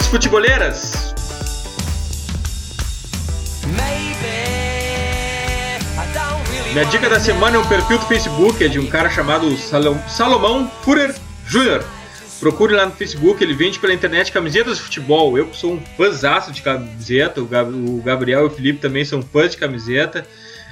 Futeboleiras. 0.09 1.13
Minha 6.73 6.85
dica 6.85 7.07
da 7.07 7.19
semana 7.19 7.57
é 7.57 7.59
um 7.59 7.67
perfil 7.67 7.99
do 7.99 8.05
Facebook, 8.07 8.63
é 8.63 8.67
de 8.67 8.79
um 8.79 8.87
cara 8.87 9.09
chamado 9.09 9.55
Salomão 10.07 10.69
Furer 10.83 11.13
Jr. 11.47 11.83
Procure 12.39 12.73
lá 12.73 12.87
no 12.87 12.91
Facebook, 12.91 13.43
ele 13.43 13.53
vende 13.53 13.79
pela 13.79 13.93
internet 13.93 14.31
camisetas 14.31 14.77
de 14.77 14.83
futebol. 14.83 15.37
Eu 15.37 15.53
sou 15.53 15.73
um 15.73 15.81
fãzaço 15.95 16.51
de 16.51 16.61
camiseta, 16.63 17.41
o 17.41 18.01
Gabriel 18.03 18.43
e 18.43 18.47
o 18.47 18.49
Felipe 18.49 18.79
também 18.79 19.05
são 19.05 19.21
fãs 19.21 19.51
de 19.51 19.57
camiseta. 19.57 20.25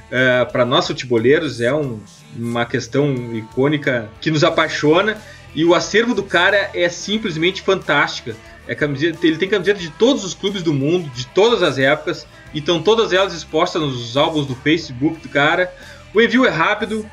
Uh, 0.07 0.51
Para 0.51 0.65
nós 0.65 0.87
futeboleiros 0.87 1.61
é 1.61 1.73
um, 1.73 1.99
uma 2.35 2.65
questão 2.65 3.13
icônica 3.35 4.09
que 4.21 4.31
nos 4.31 4.43
apaixona 4.43 5.17
e 5.53 5.65
o 5.65 5.75
acervo 5.75 6.15
do 6.15 6.23
cara 6.23 6.71
é 6.73 6.89
simplesmente 6.89 7.61
fantástica. 7.61 8.35
É 8.67 8.75
camiseta, 8.75 9.25
ele 9.25 9.37
tem 9.37 9.47
camiseta 9.47 9.79
de 9.79 9.89
todos 9.91 10.23
os 10.23 10.33
clubes 10.33 10.61
do 10.61 10.73
mundo, 10.73 11.09
de 11.09 11.25
todas 11.27 11.63
as 11.63 11.77
épocas, 11.77 12.27
e 12.53 12.59
estão 12.59 12.81
todas 12.81 13.13
elas 13.13 13.33
expostas 13.33 13.81
nos 13.81 14.17
álbuns 14.17 14.45
do 14.45 14.55
Facebook 14.55 15.19
do 15.21 15.29
cara. 15.29 15.73
O 16.13 16.21
envio 16.21 16.45
é 16.45 16.49
rápido, 16.49 17.09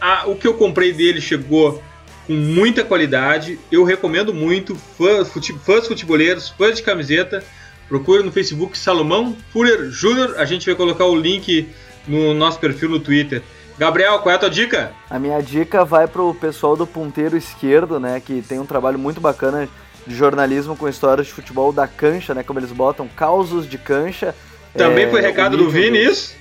a, 0.00 0.26
o 0.26 0.36
que 0.36 0.46
eu 0.46 0.54
comprei 0.54 0.92
dele 0.92 1.20
chegou 1.20 1.82
com 2.26 2.32
muita 2.32 2.84
qualidade. 2.84 3.58
Eu 3.70 3.84
recomendo 3.84 4.32
muito, 4.32 4.74
fãs, 4.74 5.28
fute, 5.28 5.52
fãs 5.58 5.86
futeboleiros, 5.86 6.50
fãs 6.50 6.76
de 6.76 6.82
camiseta. 6.82 7.42
Procure 7.88 8.22
no 8.22 8.32
Facebook 8.32 8.78
Salomão 8.78 9.36
Fuller 9.50 9.88
Jr. 9.88 10.34
A 10.38 10.44
gente 10.44 10.66
vai 10.66 10.74
colocar 10.74 11.04
o 11.04 11.16
link 11.16 11.68
no 12.06 12.34
nosso 12.34 12.58
perfil 12.58 12.88
no 12.88 13.00
Twitter. 13.00 13.42
Gabriel, 13.76 14.20
qual 14.20 14.32
é 14.32 14.36
a 14.36 14.38
tua 14.38 14.50
dica? 14.50 14.92
A 15.10 15.18
minha 15.18 15.40
dica 15.40 15.84
vai 15.84 16.06
pro 16.06 16.32
pessoal 16.34 16.76
do 16.76 16.86
ponteiro 16.86 17.36
esquerdo, 17.36 17.98
né, 17.98 18.20
que 18.20 18.40
tem 18.40 18.60
um 18.60 18.66
trabalho 18.66 18.98
muito 18.98 19.20
bacana 19.20 19.68
de 20.06 20.14
jornalismo 20.14 20.76
com 20.76 20.88
histórias 20.88 21.26
de 21.26 21.32
futebol 21.32 21.72
da 21.72 21.86
cancha, 21.86 22.34
né? 22.34 22.42
Como 22.42 22.58
eles 22.58 22.72
botam, 22.72 23.08
causos 23.08 23.68
de 23.68 23.78
cancha. 23.78 24.34
Também 24.76 25.04
é, 25.06 25.10
foi 25.10 25.20
recado 25.20 25.56
do 25.56 25.70
Vini 25.70 25.98
isso? 25.98 26.34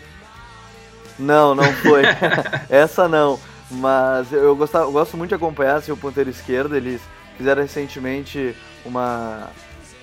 Não, 1.17 1.53
não 1.55 1.71
foi. 1.73 2.03
Essa 2.69 3.07
não. 3.07 3.39
Mas 3.69 4.31
eu, 4.31 4.55
gostava, 4.55 4.85
eu 4.85 4.91
gosto 4.91 5.17
muito 5.17 5.29
de 5.29 5.35
acompanhar 5.35 5.77
assim, 5.77 5.91
o 5.91 5.97
ponteiro 5.97 6.29
esquerdo. 6.29 6.75
Eles 6.75 7.01
fizeram 7.37 7.61
recentemente 7.61 8.55
uma. 8.85 9.49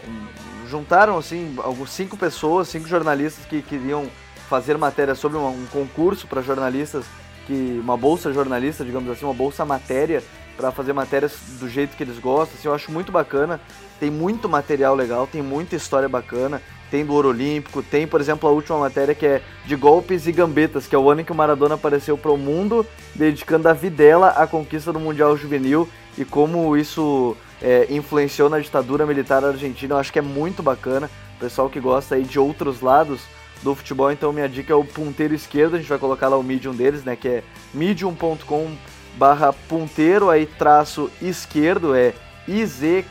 Um, 0.07 0.69
juntaram 0.69 1.19
assim 1.19 1.57
alguns 1.59 1.91
cinco 1.91 2.17
pessoas, 2.17 2.69
cinco 2.69 2.89
jornalistas 2.89 3.45
que 3.45 3.61
queriam 3.61 4.09
fazer 4.49 4.79
matéria 4.79 5.15
sobre 5.15 5.37
um, 5.37 5.47
um 5.49 5.67
concurso 5.71 6.27
para 6.27 6.43
jornalistas, 6.43 7.05
que 7.47 7.79
uma 7.83 7.97
bolsa 7.97 8.33
jornalista, 8.33 8.85
digamos 8.85 9.11
assim, 9.11 9.25
uma 9.25 9.35
bolsa 9.35 9.65
matéria 9.65 10.23
para 10.61 10.71
fazer 10.71 10.93
matérias 10.93 11.33
do 11.59 11.67
jeito 11.67 11.97
que 11.97 12.03
eles 12.03 12.19
gostam. 12.19 12.59
Assim, 12.59 12.69
eu 12.69 12.75
acho 12.75 12.93
muito 12.93 13.11
bacana. 13.11 13.59
Tem 13.99 14.11
muito 14.11 14.49
material 14.49 14.95
legal, 14.95 15.27
tem 15.27 15.41
muita 15.41 15.75
história 15.75 16.09
bacana. 16.09 16.61
Tem 16.91 17.05
do 17.05 17.15
Ouro 17.15 17.29
Olímpico, 17.29 17.83
tem, 17.83 18.07
por 18.07 18.21
exemplo, 18.21 18.49
a 18.49 18.53
última 18.53 18.77
matéria 18.79 19.15
que 19.15 19.25
é 19.25 19.43
de 19.65 19.77
golpes 19.77 20.27
e 20.27 20.33
gambetas, 20.33 20.89
que 20.89 20.95
é 20.95 20.99
o 20.99 21.09
ano 21.09 21.21
em 21.21 21.25
que 21.25 21.31
o 21.31 21.35
Maradona 21.35 21.77
apareceu 21.77 22.19
para 22.19 22.33
o 22.33 22.37
mundo, 22.37 22.85
dedicando 23.15 23.69
a 23.69 23.73
videla 23.73 24.31
à 24.31 24.45
conquista 24.45 24.93
do 24.93 24.99
Mundial 24.99 25.37
Juvenil 25.37 25.89
e 26.19 26.25
como 26.25 26.77
isso 26.77 27.37
é, 27.63 27.87
influenciou 27.89 28.51
na 28.51 28.59
ditadura 28.59 29.07
militar 29.07 29.45
argentina. 29.45 29.95
Eu 29.95 29.99
acho 29.99 30.13
que 30.13 30.19
é 30.19 30.23
muito 30.23 30.65
bacana. 30.65 31.09
Pessoal 31.39 31.71
que 31.71 31.79
gosta 31.79 32.17
aí 32.17 32.25
de 32.25 32.41
outros 32.41 32.81
lados 32.81 33.21
do 33.63 33.75
futebol, 33.75 34.11
então 34.11 34.33
minha 34.33 34.49
dica 34.49 34.73
é 34.73 34.77
o 34.77 34.85
ponteiro 34.85 35.35
esquerdo, 35.35 35.77
a 35.77 35.79
gente 35.79 35.89
vai 35.89 35.99
colocar 35.99 36.29
lá 36.29 36.37
o 36.37 36.43
medium 36.43 36.75
deles, 36.75 37.05
né, 37.05 37.15
que 37.15 37.29
é 37.29 37.43
medium.com 37.73 38.77
barra 39.17 39.53
ponteiro, 39.53 40.31
aí 40.31 40.47
traço 40.47 41.11
esquerdo, 41.21 41.95
é 41.95 42.15
I-Z-Q-U-I-E-R-D-O, 42.49 43.07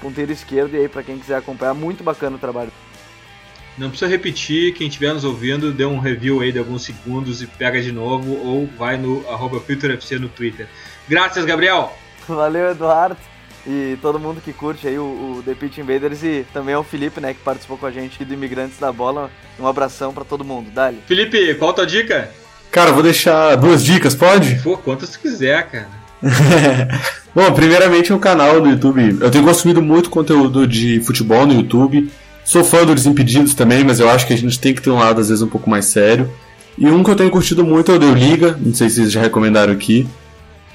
ponteiro 0.00 0.32
esquerdo, 0.32 0.74
e 0.74 0.78
aí 0.78 0.88
para 0.88 1.02
quem 1.02 1.18
quiser 1.18 1.36
acompanhar, 1.36 1.74
muito 1.74 2.02
bacana 2.02 2.36
o 2.36 2.38
trabalho. 2.38 2.72
Não 3.78 3.88
precisa 3.88 4.10
repetir, 4.10 4.74
quem 4.74 4.88
estiver 4.88 5.14
nos 5.14 5.24
ouvindo, 5.24 5.72
dê 5.72 5.84
um 5.84 5.98
review 5.98 6.40
aí 6.40 6.52
de 6.52 6.58
alguns 6.58 6.82
segundos 6.82 7.40
e 7.40 7.46
pega 7.46 7.80
de 7.80 7.92
novo, 7.92 8.32
ou 8.46 8.66
vai 8.78 8.96
no 8.98 9.26
arroba 9.30 9.60
FilterFC 9.60 10.18
no 10.18 10.28
Twitter. 10.28 10.68
Graças, 11.08 11.44
Gabriel! 11.44 11.92
Valeu, 12.28 12.70
Eduardo! 12.70 13.16
E 13.66 13.98
todo 14.00 14.18
mundo 14.18 14.40
que 14.40 14.52
curte 14.52 14.88
aí 14.88 14.98
o, 14.98 15.02
o 15.02 15.42
The 15.44 15.54
Pitch 15.54 15.78
Invaders 15.78 16.22
e 16.22 16.46
também 16.52 16.74
ao 16.74 16.82
Felipe, 16.82 17.20
né, 17.20 17.34
que 17.34 17.40
participou 17.40 17.76
com 17.76 17.86
a 17.86 17.90
gente 17.90 18.14
aqui 18.14 18.24
do 18.24 18.32
Imigrantes 18.32 18.78
da 18.78 18.90
Bola. 18.90 19.30
Um 19.58 19.66
abração 19.66 20.14
para 20.14 20.24
todo 20.24 20.44
mundo. 20.44 20.70
Dali. 20.70 20.98
Felipe, 21.06 21.54
qual 21.56 21.70
a 21.70 21.74
tua 21.74 21.86
dica? 21.86 22.30
Cara, 22.70 22.92
vou 22.92 23.02
deixar 23.02 23.56
duas 23.56 23.84
dicas, 23.84 24.14
pode? 24.14 24.56
Pô, 24.62 24.76
quantas 24.76 25.10
tu 25.10 25.20
quiser, 25.20 25.66
cara. 25.68 25.88
Bom, 27.34 27.52
primeiramente 27.52 28.12
é 28.12 28.14
o 28.14 28.18
canal 28.18 28.60
do 28.60 28.68
YouTube. 28.68 29.18
Eu 29.20 29.30
tenho 29.30 29.44
consumido 29.44 29.80
muito 29.80 30.10
conteúdo 30.10 30.66
de 30.66 31.00
futebol 31.00 31.46
no 31.46 31.54
YouTube. 31.54 32.10
Sou 32.44 32.64
fã 32.64 32.84
do 32.84 32.94
Desimpedidos 32.94 33.54
também, 33.54 33.84
mas 33.84 34.00
eu 34.00 34.08
acho 34.08 34.26
que 34.26 34.32
a 34.32 34.36
gente 34.36 34.58
tem 34.58 34.74
que 34.74 34.82
ter 34.82 34.90
um 34.90 34.98
lado 34.98 35.20
às 35.20 35.28
vezes 35.28 35.42
um 35.42 35.48
pouco 35.48 35.68
mais 35.70 35.86
sério. 35.86 36.30
E 36.76 36.86
um 36.86 37.02
que 37.02 37.10
eu 37.10 37.16
tenho 37.16 37.30
curtido 37.30 37.64
muito 37.64 37.92
é 37.92 37.94
o 37.94 37.98
Deu 37.98 38.14
Liga, 38.14 38.56
não 38.60 38.74
sei 38.74 38.88
se 38.88 38.96
vocês 38.96 39.12
já 39.12 39.20
recomendaram 39.20 39.72
aqui. 39.72 40.06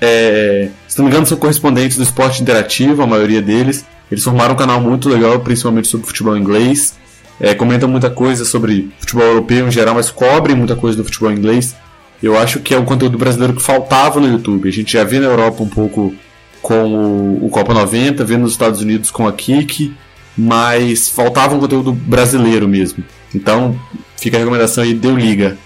É, 0.01 0.69
se 0.87 0.97
não 0.97 1.05
me 1.05 1.11
engano, 1.11 1.25
são 1.25 1.37
correspondentes 1.37 1.97
do 1.97 2.03
esporte 2.03 2.41
interativo, 2.41 3.01
a 3.01 3.07
maioria 3.07 3.41
deles. 3.41 3.85
Eles 4.11 4.23
formaram 4.23 4.53
um 4.53 4.57
canal 4.57 4.79
muito 4.79 5.09
legal, 5.09 5.39
principalmente 5.39 5.87
sobre 5.87 6.05
futebol 6.05 6.37
inglês. 6.37 6.95
É, 7.39 7.53
comentam 7.53 7.89
muita 7.89 8.09
coisa 8.09 8.45
sobre 8.45 8.91
futebol 8.99 9.25
europeu 9.25 9.67
em 9.67 9.71
geral, 9.71 9.95
mas 9.95 10.09
cobrem 10.09 10.55
muita 10.55 10.75
coisa 10.75 10.97
do 10.97 11.03
futebol 11.03 11.31
inglês. 11.31 11.75
Eu 12.21 12.37
acho 12.37 12.59
que 12.59 12.73
é 12.73 12.79
um 12.79 12.85
conteúdo 12.85 13.17
brasileiro 13.17 13.53
que 13.53 13.61
faltava 13.61 14.19
no 14.19 14.27
YouTube. 14.27 14.67
A 14.67 14.71
gente 14.71 14.93
já 14.93 15.03
vê 15.03 15.19
na 15.19 15.27
Europa 15.27 15.61
um 15.61 15.69
pouco 15.69 16.13
com 16.61 16.83
o, 16.83 17.45
o 17.45 17.49
Copa 17.49 17.73
90, 17.73 18.23
vê 18.23 18.37
nos 18.37 18.51
Estados 18.51 18.81
Unidos 18.81 19.11
com 19.11 19.27
a 19.27 19.33
Kik, 19.33 19.93
mas 20.37 21.09
faltava 21.09 21.55
um 21.55 21.59
conteúdo 21.59 21.91
brasileiro 21.91 22.67
mesmo. 22.67 23.03
Então, 23.33 23.79
fica 24.17 24.37
a 24.37 24.39
recomendação 24.39 24.83
aí, 24.83 24.93
deu 24.93 25.15
liga. 25.15 25.57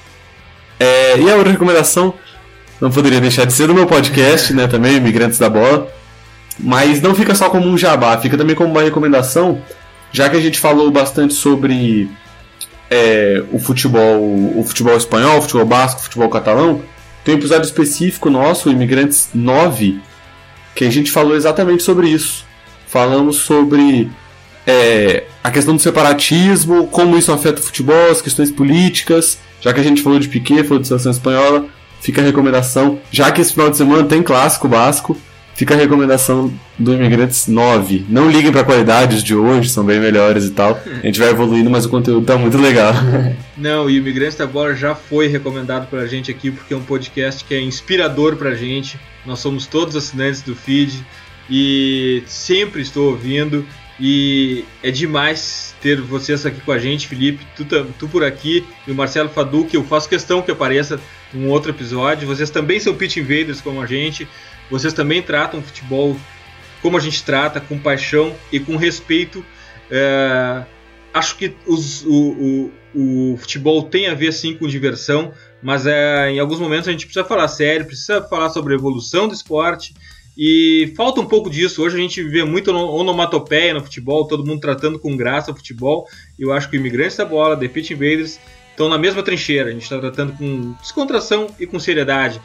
É, 0.80 1.20
e 1.20 1.30
a 1.30 1.36
outra 1.36 1.52
recomendação, 1.52 2.14
não 2.82 2.92
poderia 2.92 3.22
deixar 3.22 3.46
de 3.46 3.54
ser 3.54 3.68
do 3.68 3.74
meu 3.74 3.86
podcast, 3.86 4.54
né, 4.54 4.68
também, 4.68 4.98
Imigrantes 4.98 5.40
da 5.40 5.50
Bola. 5.50 5.88
Mas 6.60 7.02
não 7.02 7.16
fica 7.16 7.34
só 7.34 7.50
como 7.50 7.68
um 7.68 7.78
jabá, 7.78 8.18
fica 8.18 8.38
também 8.38 8.56
como 8.56 8.72
uma 8.72 8.82
recomendação, 8.82 9.62
já 10.12 10.30
que 10.30 10.36
a 10.36 10.42
gente 10.42 10.60
falou 10.60 10.92
bastante 10.92 11.34
sobre 11.34 12.10
é, 12.90 13.44
o 13.52 13.60
futebol 13.60 14.20
o 14.58 14.64
futebol 14.64 14.96
espanhol, 14.98 15.38
o 15.38 15.42
futebol 15.42 15.66
basco, 15.66 16.00
o 16.00 16.04
futebol 16.04 16.30
catalão, 16.30 16.82
tem 17.24 17.36
um 17.36 17.38
episódio 17.38 17.66
específico 17.66 18.30
nosso, 18.30 18.70
Imigrantes 18.70 19.30
9, 19.34 20.00
que 20.74 20.86
a 20.86 20.90
gente 20.90 21.12
falou 21.12 21.36
exatamente 21.36 21.84
sobre 21.84 22.10
isso. 22.10 22.46
Falamos 22.88 23.38
sobre 23.38 24.10
é, 24.66 25.26
a 25.44 25.52
questão 25.52 25.76
do 25.76 25.82
separatismo, 25.82 26.88
como 26.88 27.18
isso 27.18 27.32
afeta 27.32 27.60
o 27.60 27.64
futebol, 27.64 28.10
as 28.10 28.22
questões 28.22 28.50
políticas. 28.50 29.38
Já 29.62 29.74
que 29.74 29.80
a 29.80 29.84
gente 29.84 30.02
falou 30.02 30.20
de 30.20 30.28
Piquet, 30.28 30.64
falou 30.64 30.80
de 30.80 30.88
seleção 30.88 31.12
espanhola, 31.12 31.66
fica 32.02 32.22
a 32.22 32.24
recomendação. 32.24 33.00
Já 33.12 33.32
que 33.32 33.42
esse 33.42 33.52
final 33.54 33.70
de 33.70 33.78
semana 33.78 34.08
tem 34.08 34.24
clássico 34.24 34.68
basco, 34.68 35.18
fica 35.60 35.74
a 35.74 35.78
recomendação 35.78 36.54
do 36.78 36.94
Imigrantes 36.94 37.46
9. 37.46 38.06
Não 38.08 38.32
liguem 38.32 38.50
para 38.50 38.64
qualidades 38.64 39.22
de 39.22 39.36
hoje, 39.36 39.68
são 39.68 39.84
bem 39.84 40.00
melhores 40.00 40.46
e 40.46 40.52
tal. 40.52 40.82
A 40.86 41.06
gente 41.06 41.20
vai 41.20 41.32
evoluindo, 41.32 41.70
mas 41.70 41.84
o 41.84 41.90
conteúdo 41.90 42.26
tá 42.26 42.38
muito 42.38 42.58
legal. 42.58 42.94
Não, 43.58 43.90
e 43.90 43.96
o 43.96 44.02
Imigrantes 44.02 44.38
da 44.38 44.48
Bola 44.48 44.74
já 44.74 44.96
foi 44.96 45.28
recomendado 45.28 45.90
pra 45.90 46.08
gente 46.08 46.32
aqui 46.32 46.50
porque 46.50 46.74
é 46.74 46.78
um 46.78 46.82
podcast 46.82 47.44
que 47.44 47.54
é 47.54 47.60
inspirador 47.60 48.38
pra 48.38 48.56
gente. 48.56 48.98
Nós 49.26 49.40
somos 49.40 49.68
todos 49.68 49.98
assinantes 49.98 50.42
do 50.42 50.56
feed 50.56 51.06
e 51.50 52.24
sempre 52.26 52.82
estou 52.82 53.10
ouvindo 53.10 53.66
e 54.00 54.64
é 54.82 54.90
demais 54.92 55.76
ter 55.82 56.00
vocês 56.00 56.46
aqui 56.46 56.62
com 56.62 56.72
a 56.72 56.80
gente, 56.80 57.06
Felipe, 57.06 57.46
tu, 57.54 57.66
tu 57.66 58.08
por 58.08 58.24
aqui 58.24 58.66
e 58.88 58.92
o 58.92 58.96
Marcelo 58.96 59.28
Fadu, 59.28 59.66
que 59.66 59.76
eu 59.76 59.84
faço 59.84 60.08
questão 60.08 60.42
que 60.42 60.52
apareça 60.52 61.02
num 61.34 61.50
outro 61.50 61.72
episódio. 61.72 62.26
Vocês 62.26 62.50
também 62.50 62.80
são 62.80 62.96
pitch 62.96 63.18
invaders 63.18 63.60
como 63.60 63.82
a 63.82 63.86
gente, 63.86 64.26
vocês 64.70 64.94
também 64.94 65.22
tratam 65.22 65.62
futebol 65.62 66.16
como 66.82 66.98
a 66.98 67.00
gente 67.00 67.24
trata, 67.24 67.60
com 67.60 67.78
paixão 67.78 68.36
e 68.52 68.60
com 68.60 68.76
respeito. 68.76 69.46
É, 69.92 70.64
acho 71.14 71.36
que 71.38 71.54
os, 71.66 72.06
o, 72.06 72.72
o, 72.94 73.34
o, 73.34 73.38
futebol 73.38 73.84
tem 73.84 74.08
a 74.08 74.14
ver 74.14 74.32
sim 74.32 74.56
com 74.56 74.68
diversão, 74.68 75.34
mas 75.62 75.86
é, 75.86 76.32
em 76.32 76.40
alguns 76.40 76.60
momentos 76.60 76.88
a 76.88 76.92
gente 76.92 77.06
precisa 77.06 77.26
falar 77.26 77.48
sério, 77.48 77.86
precisa 77.86 78.22
falar 78.22 78.50
sobre 78.50 78.74
a 78.74 78.78
evolução 78.78 79.28
do 79.28 79.34
esporte 79.34 79.94
e 80.38 80.94
falta 80.96 81.20
um 81.20 81.26
pouco 81.26 81.50
disso. 81.50 81.84
Hoje 81.84 81.98
a 81.98 82.00
gente 82.00 82.24
vê 82.24 82.44
muito 82.44 82.72
onomatopeia 82.72 83.74
no 83.74 83.82
futebol, 83.82 84.26
todo 84.26 84.46
mundo 84.46 84.62
tratando 84.62 84.98
com 84.98 85.18
graça 85.18 85.52
o 85.52 85.56
futebol. 85.56 86.08
Eu 86.38 86.54
acho 86.54 86.70
que 86.70 86.78
o 86.78 86.80
Imigrantes 86.80 87.18
da 87.18 87.26
Bola, 87.26 87.58
The 87.58 87.68
Pitch 87.68 87.92
Invaders, 87.92 88.40
estão 88.72 88.88
na 88.88 88.98
mesma 88.98 89.22
trincheira. 89.22 89.70
A 89.70 89.74
gente 89.74 89.84
está 89.84 90.00
tratando 90.00 90.32
com 90.38 90.74
descontração 90.82 91.48
e 91.60 91.68
com 91.68 91.78
seriedade. 91.78 92.40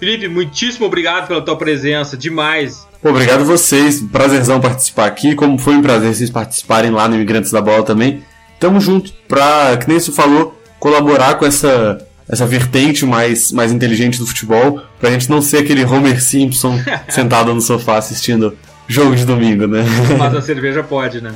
Felipe, 0.00 0.28
muitíssimo 0.28 0.86
obrigado 0.86 1.28
pela 1.28 1.42
tua 1.42 1.56
presença, 1.56 2.16
demais. 2.16 2.88
Obrigado 3.04 3.42
a 3.42 3.44
vocês, 3.44 4.00
prazerzão 4.00 4.58
participar 4.58 5.04
aqui. 5.06 5.34
Como 5.34 5.58
foi 5.58 5.74
um 5.74 5.82
prazer 5.82 6.14
vocês 6.14 6.30
participarem 6.30 6.90
lá 6.90 7.06
no 7.06 7.16
Imigrantes 7.16 7.50
da 7.50 7.60
Bola 7.60 7.84
também. 7.84 8.24
Tamo 8.58 8.80
junto 8.80 9.12
pra, 9.28 9.76
que 9.76 9.86
nem 9.86 10.00
você 10.00 10.10
falou, 10.10 10.58
colaborar 10.78 11.34
com 11.34 11.44
essa 11.44 12.06
essa 12.26 12.46
vertente 12.46 13.04
mais, 13.04 13.50
mais 13.50 13.72
inteligente 13.72 14.18
do 14.18 14.26
futebol, 14.26 14.80
pra 15.00 15.10
gente 15.10 15.28
não 15.28 15.42
ser 15.42 15.58
aquele 15.58 15.84
Homer 15.84 16.22
Simpson 16.22 16.78
sentado 17.10 17.52
no 17.52 17.60
sofá 17.60 17.98
assistindo 17.98 18.56
jogo 18.86 19.16
de 19.16 19.24
domingo, 19.24 19.66
né? 19.66 19.84
Mas 20.16 20.34
a 20.34 20.40
cerveja 20.40 20.82
pode, 20.82 21.20
né? 21.20 21.34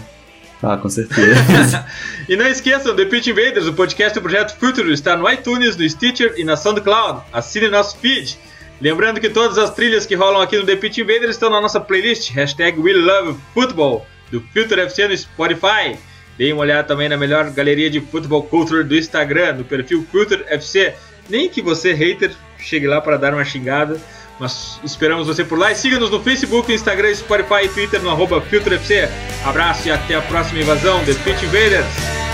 Ah, 0.63 0.77
com 0.77 0.89
certeza. 0.89 1.85
e 2.29 2.37
não 2.37 2.47
esqueçam, 2.47 2.95
The 2.95 3.05
Pitch 3.07 3.27
Invaders, 3.27 3.67
o 3.67 3.73
podcast 3.73 4.15
do 4.15 4.23
Projeto 4.23 4.57
Futuro, 4.57 4.93
está 4.93 5.17
no 5.17 5.29
iTunes, 5.31 5.77
no 5.77 5.87
Stitcher 5.89 6.35
e 6.37 6.45
na 6.45 6.57
SoundCloud. 6.57 7.23
Assine 7.33 7.69
nosso 7.69 7.99
feed. 7.99 8.39
Lembrando 8.81 9.21
que 9.21 9.31
todas 9.31 9.57
as 9.57 9.71
trilhas 9.71 10.05
que 10.05 10.15
rolam 10.15 10.43
aqui 10.43 10.57
no 10.57 10.67
The 10.67 10.77
Pitch 10.77 10.99
Invaders 10.99 11.31
estão 11.31 11.49
na 11.49 11.61
nossa 11.61 11.81
playlist, 11.81 12.31
hashtag 12.31 12.79
We 12.79 12.93
Love 12.93 13.39
Football, 13.53 14.07
do 14.31 14.41
Future 14.53 14.81
FC 14.81 15.09
no 15.09 15.17
Spotify. 15.17 15.97
Deem 16.37 16.53
uma 16.53 16.63
olhada 16.63 16.87
também 16.87 17.09
na 17.09 17.17
melhor 17.17 17.51
galeria 17.51 17.89
de 17.89 18.01
futebol 18.01 18.43
culture 18.43 18.83
do 18.83 18.97
Instagram, 18.97 19.55
no 19.55 19.65
perfil 19.65 20.05
Culture 20.11 20.45
FC. 20.49 20.95
Nem 21.31 21.49
que 21.49 21.63
você, 21.63 21.93
hater, 21.93 22.33
chegue 22.59 22.87
lá 22.87 23.01
para 23.01 23.17
dar 23.17 23.33
uma 23.33 23.45
xingada, 23.45 24.01
mas 24.41 24.81
esperamos 24.83 25.29
você 25.29 25.45
por 25.45 25.59
lá. 25.59 25.71
E 25.71 25.77
siga-nos 25.77 26.11
no 26.11 26.21
Facebook, 26.21 26.73
Instagram, 26.73 27.15
Spotify 27.15 27.65
e 27.65 27.69
Twitter 27.69 28.03
no 28.03 28.11
arroba 28.11 28.43
FC. 28.51 29.09
Abraço 29.45 29.87
e 29.87 29.93
até 29.93 30.17
a 30.17 30.23
próxima 30.23 30.61
invasão, 30.61 31.05
The 31.05 31.15
Pitch 31.15 31.45
Invaders! 31.45 32.34